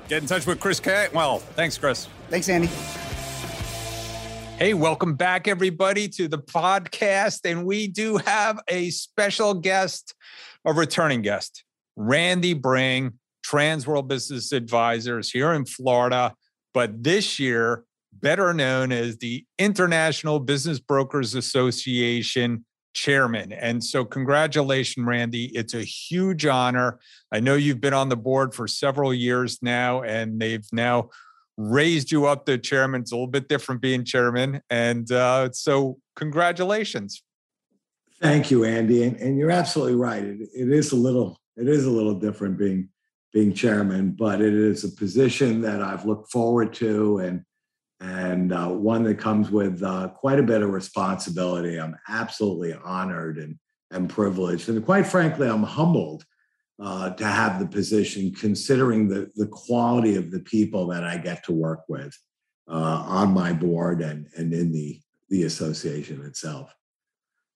Get 0.09 0.23
in 0.23 0.29
touch 0.29 0.47
with 0.47 0.61
Chris 0.61 0.81
Cantwell. 0.81 1.39
Thanks, 1.39 1.79
Chris. 1.79 2.09
Thanks, 2.29 2.49
Andy. 2.49 2.69
Hey, 4.57 4.73
welcome 4.73 5.15
back, 5.15 5.49
everybody, 5.49 6.09
to 6.11 6.29
the 6.29 6.39
podcast. 6.39 7.41
And 7.45 7.67
we 7.67 7.89
do 7.89 8.19
have 8.19 8.61
a 8.69 8.91
special 8.91 9.53
guest, 9.53 10.15
a 10.65 10.73
returning 10.73 11.23
guest, 11.23 11.65
Randy 11.97 12.55
Bring, 12.55 13.15
Transworld 13.45 14.07
Business 14.07 14.53
Advisors 14.53 15.29
here 15.29 15.53
in 15.55 15.65
Florida. 15.65 16.35
But 16.73 17.03
this 17.03 17.41
year, 17.41 17.83
better 18.13 18.55
known 18.55 18.93
as 18.93 19.19
the 19.19 19.45
International 19.59 20.39
Business 20.39 20.79
Brokers 20.79 21.35
Association 21.35 22.65
chairman. 22.95 23.53
And 23.53 23.83
so, 23.83 24.05
congratulations, 24.05 25.05
Randy. 25.05 25.47
It's 25.47 25.75
a 25.75 25.83
huge 25.83 26.47
honor. 26.47 27.01
I 27.33 27.41
know 27.41 27.57
you've 27.57 27.81
been 27.81 27.93
on 27.93 28.09
the 28.09 28.17
board 28.17 28.55
for 28.55 28.69
several 28.69 29.13
years 29.13 29.59
now, 29.63 30.03
and 30.03 30.41
they've 30.41 30.67
now 30.73 31.11
raised 31.57 32.11
you 32.11 32.27
up 32.27 32.47
to 32.47 32.59
chairman. 32.59 33.03
It's 33.03 33.13
a 33.13 33.15
little 33.15 33.27
bit 33.27 33.49
different 33.49 33.81
being 33.81 34.05
chairman. 34.05 34.61
And 34.71 35.11
uh, 35.11 35.51
so, 35.53 35.99
congratulations. 36.17 37.23
Thank 38.21 38.51
you, 38.51 38.65
Andy. 38.65 39.05
And, 39.05 39.17
and 39.17 39.39
you're 39.39 39.51
absolutely 39.51 39.97
right. 39.97 40.25
It, 40.25 40.49
it 40.55 40.71
is 40.71 40.93
a 40.93 40.97
little 40.97 41.39
it 41.57 41.69
is 41.69 41.87
a 41.87 41.91
little 41.91 42.15
different 42.15 42.59
being 42.59 42.89
being 43.33 43.53
chairman, 43.53 44.13
but 44.13 44.41
it 44.41 44.55
is 44.55 44.85
a 44.85 44.89
position 44.89 45.61
that 45.63 45.83
I've 45.83 46.05
looked 46.05 46.31
forward 46.31 46.73
to 46.75 47.19
and 47.19 47.43
and 48.01 48.53
uh, 48.53 48.69
one 48.69 49.03
that 49.05 49.19
comes 49.19 49.51
with 49.51 49.83
uh, 49.83 50.09
quite 50.09 50.39
a 50.39 50.43
bit 50.43 50.63
of 50.63 50.71
responsibility. 50.71 51.79
I'm 51.79 51.97
absolutely 52.09 52.75
honored 52.75 53.39
and 53.39 53.57
and 53.91 54.09
privileged, 54.09 54.69
and 54.69 54.85
quite 54.85 55.07
frankly, 55.07 55.49
I'm 55.49 55.63
humbled 55.63 56.25
uh, 56.83 57.11
to 57.11 57.25
have 57.25 57.61
the 57.61 57.67
position, 57.67 58.33
considering 58.35 59.09
the 59.09 59.31
the 59.37 59.47
quality 59.47 60.17
of 60.17 60.31
the 60.31 60.41
people 60.41 60.87
that 60.89 61.05
I 61.05 61.17
get 61.17 61.45
to 61.45 61.53
work 61.53 61.81
with 61.89 62.17
uh, 62.69 63.05
on 63.07 63.33
my 63.33 63.53
board 63.53 64.01
and 64.01 64.27
and 64.37 64.53
in 64.53 64.73
the 64.73 65.01
the 65.31 65.45
association 65.45 66.25
itself. 66.25 66.75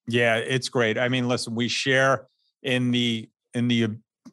Yeah, 0.06 0.36
it's 0.36 0.68
great. 0.68 0.96
I 0.98 1.08
mean, 1.08 1.28
listen, 1.28 1.54
we 1.54 1.68
share 1.68 2.26
in 2.62 2.90
the 2.90 3.28
in 3.54 3.68
the 3.68 3.88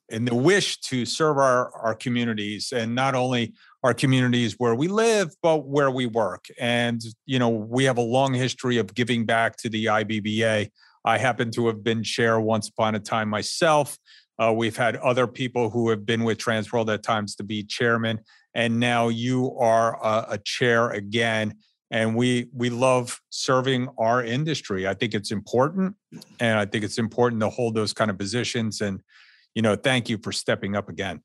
in 0.10 0.26
the 0.26 0.36
wish 0.36 0.80
to 0.82 1.06
serve 1.06 1.38
our 1.38 1.72
our 1.76 1.96
communities 1.96 2.72
and 2.76 2.94
not 2.94 3.16
only 3.16 3.54
our 3.84 3.94
communities 3.94 4.56
where 4.58 4.76
we 4.76 4.88
live 4.88 5.34
but 5.42 5.66
where 5.66 5.90
we 5.90 6.06
work 6.06 6.46
and 6.60 7.02
you 7.26 7.40
know 7.40 7.50
we 7.50 7.86
have 7.86 7.98
a 7.98 8.02
long 8.02 8.34
history 8.34 8.78
of 8.78 8.94
giving 8.94 9.26
back 9.26 9.56
to 9.56 9.70
the 9.70 9.86
IBBA 9.86 10.70
I 11.06 11.18
happen 11.18 11.52
to 11.52 11.68
have 11.68 11.84
been 11.84 12.04
chair 12.04 12.40
once 12.40 12.68
upon 12.68 12.96
a 12.96 13.00
time 13.00 13.30
myself 13.30 13.98
uh, 14.38 14.54
we've 14.56 14.76
had 14.76 14.98
other 14.98 15.28
people 15.28 15.70
who 15.70 15.90
have 15.90 16.06
been 16.06 16.24
with 16.24 16.38
Transworld 16.38 16.94
at 16.94 17.04
times 17.04 17.36
to 17.36 17.44
be 17.44 17.64
chairman, 17.64 18.20
and 18.54 18.80
now 18.80 19.08
you 19.08 19.56
are 19.58 19.98
a, 20.04 20.34
a 20.34 20.38
chair 20.38 20.90
again. 20.90 21.56
And 21.92 22.16
we 22.16 22.50
we 22.54 22.70
love 22.70 23.22
serving 23.30 23.90
our 23.98 24.24
industry. 24.24 24.88
I 24.88 24.96
think 24.96 25.14
it's 25.14 25.32
important, 25.32 25.96
and 26.40 26.58
I 26.58 26.66
think 26.66 26.84
it's 26.84 26.98
important 26.98 27.42
to 27.42 27.50
hold 27.50 27.76
those 27.76 27.94
kind 27.94 28.10
of 28.10 28.18
positions. 28.18 28.82
And 28.82 29.02
you 29.54 29.62
know, 29.62 29.76
thank 29.76 30.10
you 30.10 30.18
for 30.18 30.32
stepping 30.32 30.76
up 30.76 30.90
again. 30.90 31.22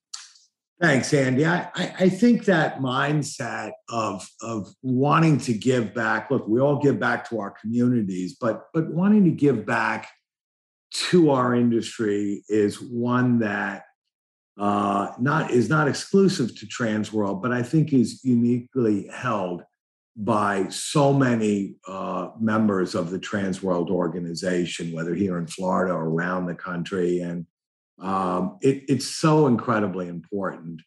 Thanks, 0.81 1.13
Andy. 1.13 1.45
I, 1.45 1.69
I, 1.75 1.95
I 1.99 2.09
think 2.09 2.45
that 2.45 2.79
mindset 2.79 3.73
of 3.91 4.27
of 4.41 4.73
wanting 4.83 5.39
to 5.39 5.53
give 5.53 5.95
back. 5.95 6.31
Look, 6.31 6.47
we 6.47 6.61
all 6.61 6.81
give 6.81 7.01
back 7.01 7.29
to 7.31 7.41
our 7.41 7.51
communities, 7.51 8.37
but 8.41 8.65
but 8.73 8.89
wanting 8.89 9.25
to 9.25 9.31
give 9.31 9.67
back 9.67 10.09
to 10.93 11.31
our 11.31 11.55
industry 11.55 12.43
is 12.49 12.81
one 12.81 13.39
that 13.41 13.85
uh, 14.59 15.13
not 15.19 15.51
is 15.51 15.69
not 15.69 15.89
exclusive 15.89 16.55
to 16.59 16.67
Transworld, 16.67 17.41
but 17.41 17.53
I 17.53 17.63
think 17.63 17.93
is 17.93 18.23
uniquely 18.25 19.09
held 19.13 19.63
by 20.17 20.69
so 20.69 21.13
many 21.13 21.77
uh, 21.89 22.31
members 22.39 22.95
of 22.95 23.11
the 23.11 23.19
Transworld 23.19 23.89
organization, 23.89 24.93
whether 24.93 25.15
here 25.15 25.39
in 25.39 25.47
Florida 25.47 25.95
or 25.95 26.11
around 26.11 26.47
the 26.47 26.55
country, 26.55 27.21
and 27.21 27.47
um, 28.01 28.59
it, 28.61 28.85
it's 28.89 29.07
so 29.07 29.47
incredibly 29.47 30.09
important 30.09 30.83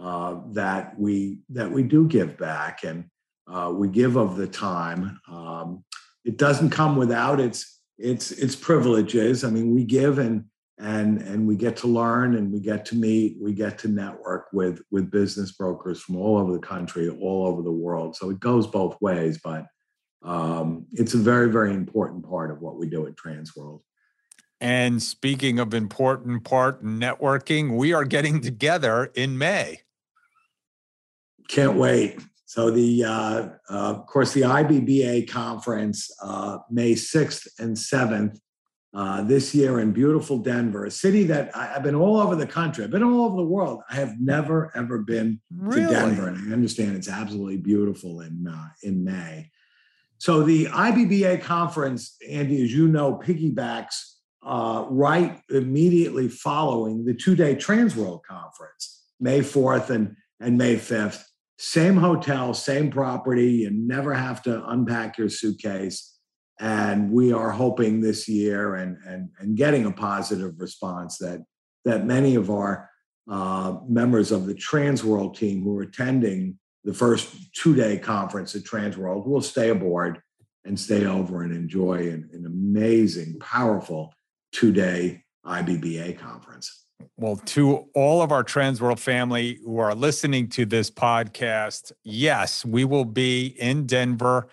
uh, 0.00 0.40
that 0.52 0.98
we 0.98 1.38
that 1.50 1.70
we 1.70 1.82
do 1.82 2.08
give 2.08 2.36
back 2.38 2.82
and 2.82 3.04
uh, 3.46 3.70
we 3.72 3.88
give 3.88 4.16
of 4.16 4.36
the 4.36 4.48
time. 4.48 5.20
Um, 5.30 5.84
it 6.24 6.38
doesn't 6.38 6.70
come 6.70 6.96
without 6.96 7.40
its 7.40 7.81
it's 7.98 8.30
it's 8.32 8.56
privileges. 8.56 9.44
I 9.44 9.50
mean, 9.50 9.74
we 9.74 9.84
give 9.84 10.18
and 10.18 10.44
and 10.78 11.22
and 11.22 11.46
we 11.46 11.56
get 11.56 11.76
to 11.78 11.86
learn 11.86 12.36
and 12.36 12.52
we 12.52 12.60
get 12.60 12.84
to 12.86 12.96
meet, 12.96 13.36
we 13.40 13.52
get 13.52 13.78
to 13.78 13.88
network 13.88 14.46
with 14.52 14.82
with 14.90 15.10
business 15.10 15.52
brokers 15.52 16.00
from 16.00 16.16
all 16.16 16.38
over 16.38 16.52
the 16.52 16.58
country, 16.58 17.08
all 17.08 17.46
over 17.46 17.62
the 17.62 17.72
world. 17.72 18.16
So 18.16 18.30
it 18.30 18.40
goes 18.40 18.66
both 18.66 18.96
ways, 19.00 19.38
but 19.42 19.66
um, 20.24 20.86
it's 20.92 21.14
a 21.14 21.18
very 21.18 21.50
very 21.50 21.72
important 21.72 22.28
part 22.28 22.50
of 22.50 22.60
what 22.60 22.76
we 22.76 22.88
do 22.88 23.06
at 23.06 23.16
Transworld. 23.16 23.80
And 24.60 25.02
speaking 25.02 25.58
of 25.58 25.74
important 25.74 26.44
part 26.44 26.84
networking, 26.84 27.76
we 27.76 27.92
are 27.92 28.04
getting 28.04 28.40
together 28.40 29.10
in 29.14 29.36
May. 29.36 29.80
Can't 31.48 31.74
wait. 31.74 32.20
So 32.52 32.70
the, 32.70 33.02
uh, 33.02 33.10
uh, 33.10 33.48
of 33.70 34.06
course, 34.06 34.34
the 34.34 34.42
IBBA 34.42 35.26
conference, 35.30 36.10
uh, 36.22 36.58
May 36.70 36.92
6th 36.92 37.48
and 37.58 37.74
7th 37.74 38.38
uh, 38.92 39.22
this 39.22 39.54
year 39.54 39.80
in 39.80 39.92
beautiful 39.92 40.36
Denver, 40.36 40.84
a 40.84 40.90
city 40.90 41.24
that 41.24 41.56
I, 41.56 41.68
have 41.68 41.82
been 41.82 41.94
all 41.94 42.20
over 42.20 42.36
the 42.36 42.46
country. 42.46 42.84
I've 42.84 42.90
been 42.90 43.02
all 43.02 43.24
over 43.24 43.36
the 43.36 43.48
world. 43.48 43.80
I 43.88 43.94
have 43.94 44.20
never 44.20 44.70
ever 44.76 44.98
been 44.98 45.40
really? 45.50 45.86
to 45.86 45.92
Denver, 45.94 46.28
and 46.28 46.36
I 46.36 46.52
understand 46.52 46.94
it's 46.94 47.08
absolutely 47.08 47.56
beautiful 47.56 48.20
in 48.20 48.46
uh, 48.46 48.68
in 48.82 49.02
May. 49.02 49.50
So 50.18 50.42
the 50.42 50.66
IBBA 50.66 51.40
conference, 51.40 52.18
Andy, 52.28 52.62
as 52.64 52.74
you 52.74 52.86
know, 52.86 53.14
piggybacks 53.14 54.16
uh, 54.44 54.84
right 54.90 55.40
immediately 55.48 56.28
following 56.28 57.06
the 57.06 57.14
two-day 57.14 57.54
Transworld 57.54 58.24
conference, 58.28 59.04
May 59.20 59.40
4th 59.40 59.88
and 59.88 60.16
and 60.38 60.58
May 60.58 60.76
5th 60.76 61.24
same 61.58 61.96
hotel, 61.96 62.54
same 62.54 62.90
property. 62.90 63.50
You 63.50 63.70
never 63.70 64.14
have 64.14 64.42
to 64.42 64.66
unpack 64.68 65.18
your 65.18 65.28
suitcase. 65.28 66.18
And 66.60 67.10
we 67.10 67.32
are 67.32 67.50
hoping 67.50 68.00
this 68.00 68.28
year 68.28 68.76
and, 68.76 68.96
and, 69.06 69.30
and 69.38 69.56
getting 69.56 69.86
a 69.86 69.92
positive 69.92 70.54
response 70.58 71.18
that, 71.18 71.40
that 71.84 72.06
many 72.06 72.34
of 72.34 72.50
our 72.50 72.88
uh, 73.30 73.76
members 73.88 74.32
of 74.32 74.46
the 74.46 74.54
Transworld 74.54 75.36
team 75.36 75.62
who 75.62 75.78
are 75.78 75.82
attending 75.82 76.58
the 76.84 76.94
first 76.94 77.54
two 77.54 77.74
day 77.74 77.98
conference 77.98 78.54
at 78.54 78.62
Transworld 78.62 79.26
will 79.26 79.42
stay 79.42 79.70
aboard 79.70 80.20
and 80.64 80.78
stay 80.78 81.06
over 81.06 81.42
and 81.42 81.54
enjoy 81.54 82.08
an, 82.08 82.28
an 82.32 82.44
amazing, 82.46 83.38
powerful 83.40 84.12
two 84.52 84.72
day 84.72 85.22
IBBA 85.46 86.18
conference 86.18 86.86
well, 87.16 87.36
to 87.36 87.88
all 87.94 88.22
of 88.22 88.32
our 88.32 88.44
Transworld 88.44 88.98
family 88.98 89.58
who 89.64 89.78
are 89.78 89.94
listening 89.94 90.48
to 90.50 90.64
this 90.64 90.90
podcast, 90.90 91.92
yes, 92.04 92.64
we 92.64 92.84
will 92.84 93.04
be 93.04 93.46
in 93.46 93.86
Denver 93.86 94.48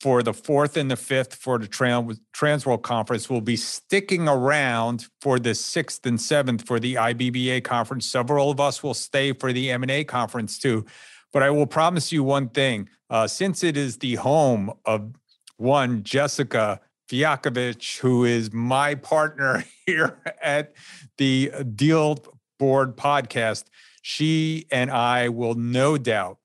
for 0.00 0.22
the 0.22 0.32
fourth 0.32 0.76
and 0.76 0.90
the 0.90 0.96
fifth 0.96 1.34
for 1.34 1.58
the 1.58 1.66
Trans 1.66 2.18
Transworld 2.32 2.82
Conference. 2.82 3.28
We'll 3.28 3.42
be 3.42 3.56
sticking 3.56 4.28
around 4.28 5.06
for 5.20 5.38
the 5.38 5.54
sixth 5.54 6.06
and 6.06 6.20
seventh 6.20 6.66
for 6.66 6.80
the 6.80 6.94
IBBA 6.94 7.64
conference. 7.64 8.06
Several 8.06 8.50
of 8.50 8.60
us 8.60 8.82
will 8.82 8.94
stay 8.94 9.32
for 9.32 9.52
the 9.52 9.70
M&A 9.70 10.04
conference 10.04 10.58
too. 10.58 10.86
But 11.32 11.42
I 11.42 11.50
will 11.50 11.66
promise 11.66 12.10
you 12.10 12.24
one 12.24 12.48
thing: 12.48 12.88
uh, 13.10 13.26
since 13.26 13.62
it 13.62 13.76
is 13.76 13.98
the 13.98 14.16
home 14.16 14.72
of 14.86 15.12
one 15.58 16.02
Jessica 16.02 16.80
Fialkovich, 17.10 17.98
who 17.98 18.24
is 18.24 18.52
my 18.52 18.94
partner 18.94 19.64
here 19.86 20.20
at 20.40 20.72
the 21.18 21.52
Deal 21.74 22.18
Board 22.58 22.96
podcast, 22.96 23.64
she 24.02 24.66
and 24.70 24.90
I 24.90 25.28
will 25.28 25.54
no 25.54 25.98
doubt 25.98 26.38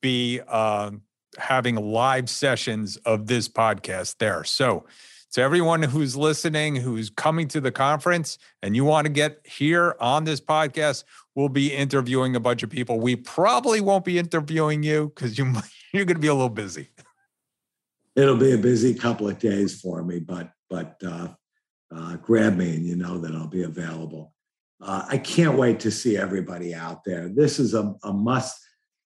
be 0.00 0.40
uh, 0.48 0.92
having 1.36 1.76
live 1.76 2.30
sessions 2.30 2.96
of 2.98 3.26
this 3.26 3.48
podcast 3.48 4.16
there. 4.18 4.42
So, 4.44 4.86
to 5.32 5.42
everyone 5.42 5.82
who's 5.82 6.16
listening, 6.16 6.74
who's 6.74 7.08
coming 7.08 7.46
to 7.48 7.60
the 7.60 7.70
conference, 7.70 8.38
and 8.62 8.74
you 8.74 8.84
want 8.84 9.04
to 9.04 9.12
get 9.12 9.40
here 9.44 9.94
on 10.00 10.24
this 10.24 10.40
podcast, 10.40 11.04
we'll 11.36 11.48
be 11.48 11.72
interviewing 11.72 12.34
a 12.34 12.40
bunch 12.40 12.64
of 12.64 12.70
people. 12.70 12.98
We 12.98 13.14
probably 13.14 13.80
won't 13.80 14.04
be 14.04 14.18
interviewing 14.18 14.82
you 14.82 15.12
because 15.14 15.38
you 15.38 15.52
you're 15.92 16.04
going 16.04 16.16
to 16.16 16.20
be 16.20 16.28
a 16.28 16.34
little 16.34 16.48
busy. 16.48 16.88
It'll 18.20 18.36
be 18.36 18.52
a 18.52 18.58
busy 18.58 18.92
couple 18.92 19.28
of 19.28 19.38
days 19.38 19.80
for 19.80 20.02
me, 20.04 20.18
but 20.18 20.50
but 20.68 21.00
uh, 21.04 21.28
uh, 21.94 22.16
grab 22.16 22.56
me 22.56 22.76
and 22.76 22.84
you 22.84 22.94
know 22.94 23.16
that 23.18 23.34
I'll 23.34 23.46
be 23.46 23.62
available. 23.62 24.34
Uh, 24.80 25.06
I 25.08 25.16
can't 25.16 25.56
wait 25.56 25.80
to 25.80 25.90
see 25.90 26.18
everybody 26.18 26.74
out 26.74 27.02
there. 27.04 27.30
This 27.30 27.58
is 27.58 27.72
a, 27.72 27.94
a 28.04 28.12
must 28.12 28.60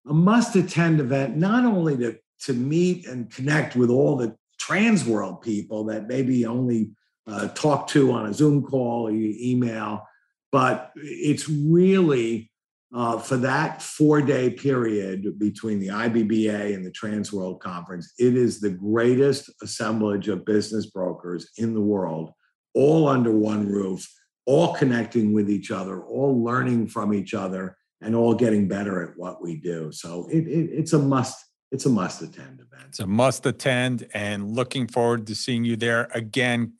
a 0.05 0.13
must 0.13 0.55
attend 0.57 0.99
event, 0.99 1.37
not 1.37 1.63
only 1.63 1.95
to 1.97 2.17
to 2.41 2.53
meet 2.53 3.07
and 3.07 3.31
connect 3.33 3.77
with 3.77 3.89
all 3.89 4.17
the 4.17 4.35
Transworld 4.61 5.41
people 5.41 5.85
that 5.85 6.07
maybe 6.07 6.45
only 6.45 6.91
uh, 7.25 7.47
talk 7.49 7.87
to 7.87 8.11
on 8.11 8.25
a 8.25 8.33
Zoom 8.33 8.63
call 8.63 9.07
or 9.07 9.11
email, 9.11 10.05
but 10.51 10.91
it's 10.95 11.47
really 11.47 12.51
uh, 12.95 13.19
for 13.19 13.35
that 13.35 13.81
four 13.81 14.21
day 14.21 14.49
period 14.49 15.37
between 15.37 15.79
the 15.79 15.89
IBBA 15.89 16.73
and 16.73 16.85
the 16.85 16.91
Transworld 16.91 17.59
Conference, 17.59 18.13
it 18.17 18.37
is 18.37 18.61
the 18.61 18.69
greatest 18.69 19.51
assemblage 19.61 20.29
of 20.29 20.45
business 20.45 20.85
brokers 20.85 21.49
in 21.57 21.73
the 21.73 21.81
world, 21.81 22.31
all 22.73 23.09
under 23.09 23.31
one 23.31 23.67
roof, 23.67 24.09
all 24.45 24.73
connecting 24.73 25.33
with 25.33 25.49
each 25.49 25.71
other, 25.71 26.03
all 26.05 26.41
learning 26.41 26.87
from 26.87 27.13
each 27.13 27.33
other, 27.33 27.75
and 28.01 28.15
all 28.15 28.33
getting 28.33 28.65
better 28.65 29.03
at 29.03 29.17
what 29.17 29.41
we 29.41 29.57
do. 29.57 29.91
So 29.91 30.29
it, 30.31 30.47
it, 30.47 30.69
it's 30.71 30.93
a 30.93 30.99
must. 30.99 31.43
It's 31.73 31.85
a 31.85 31.89
must 31.89 32.21
attend 32.21 32.61
event. 32.61 32.89
It's 32.89 32.99
a 32.99 33.07
must 33.07 33.45
attend, 33.45 34.07
and 34.13 34.55
looking 34.55 34.87
forward 34.87 35.27
to 35.27 35.35
seeing 35.35 35.65
you 35.65 35.75
there 35.75 36.07
again. 36.13 36.73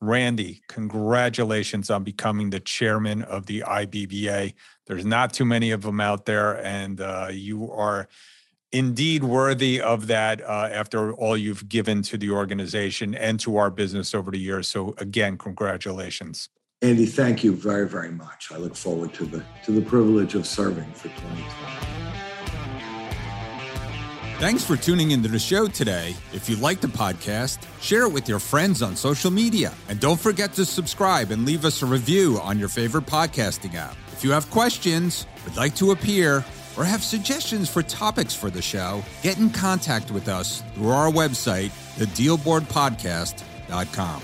Randy, 0.00 0.62
congratulations 0.68 1.90
on 1.90 2.04
becoming 2.04 2.50
the 2.50 2.60
chairman 2.60 3.22
of 3.22 3.46
the 3.46 3.64
IBBA. 3.66 4.54
There's 4.88 5.04
not 5.04 5.34
too 5.34 5.44
many 5.44 5.70
of 5.70 5.82
them 5.82 6.00
out 6.00 6.24
there, 6.24 6.64
and 6.64 7.00
uh, 7.00 7.28
you 7.30 7.70
are 7.70 8.08
indeed 8.72 9.22
worthy 9.22 9.80
of 9.80 10.06
that 10.08 10.40
uh, 10.40 10.68
after 10.72 11.12
all 11.12 11.36
you've 11.36 11.68
given 11.68 12.02
to 12.02 12.16
the 12.16 12.30
organization 12.30 13.14
and 13.14 13.38
to 13.40 13.58
our 13.58 13.70
business 13.70 14.14
over 14.14 14.30
the 14.30 14.38
years. 14.38 14.66
So, 14.66 14.94
again, 14.98 15.36
congratulations. 15.36 16.48
Andy, 16.80 17.06
thank 17.06 17.44
you 17.44 17.54
very, 17.54 17.86
very 17.86 18.10
much. 18.10 18.50
I 18.50 18.56
look 18.56 18.74
forward 18.74 19.12
to 19.14 19.26
the 19.26 19.44
to 19.64 19.72
the 19.72 19.82
privilege 19.82 20.34
of 20.34 20.46
serving 20.46 20.90
for 20.92 21.08
2020. 21.08 21.98
Thanks 24.38 24.62
for 24.62 24.76
tuning 24.76 25.10
into 25.10 25.28
the 25.28 25.38
show 25.40 25.66
today. 25.66 26.14
If 26.32 26.48
you 26.48 26.54
like 26.56 26.80
the 26.80 26.86
podcast, 26.86 27.58
share 27.82 28.02
it 28.02 28.12
with 28.12 28.28
your 28.28 28.38
friends 28.38 28.82
on 28.82 28.94
social 28.94 29.32
media. 29.32 29.74
And 29.88 29.98
don't 29.98 30.20
forget 30.20 30.52
to 30.52 30.64
subscribe 30.64 31.32
and 31.32 31.44
leave 31.44 31.64
us 31.64 31.82
a 31.82 31.86
review 31.86 32.38
on 32.40 32.56
your 32.56 32.68
favorite 32.68 33.06
podcasting 33.06 33.74
app. 33.74 33.96
If 34.18 34.24
you 34.24 34.32
have 34.32 34.50
questions, 34.50 35.26
would 35.44 35.56
like 35.56 35.76
to 35.76 35.92
appear, 35.92 36.44
or 36.76 36.82
have 36.82 37.04
suggestions 37.04 37.70
for 37.70 37.84
topics 37.84 38.34
for 38.34 38.50
the 38.50 38.60
show, 38.60 39.04
get 39.22 39.38
in 39.38 39.48
contact 39.48 40.10
with 40.10 40.26
us 40.26 40.64
through 40.74 40.90
our 40.90 41.08
website, 41.08 41.70
thedealboardpodcast.com. 41.98 44.22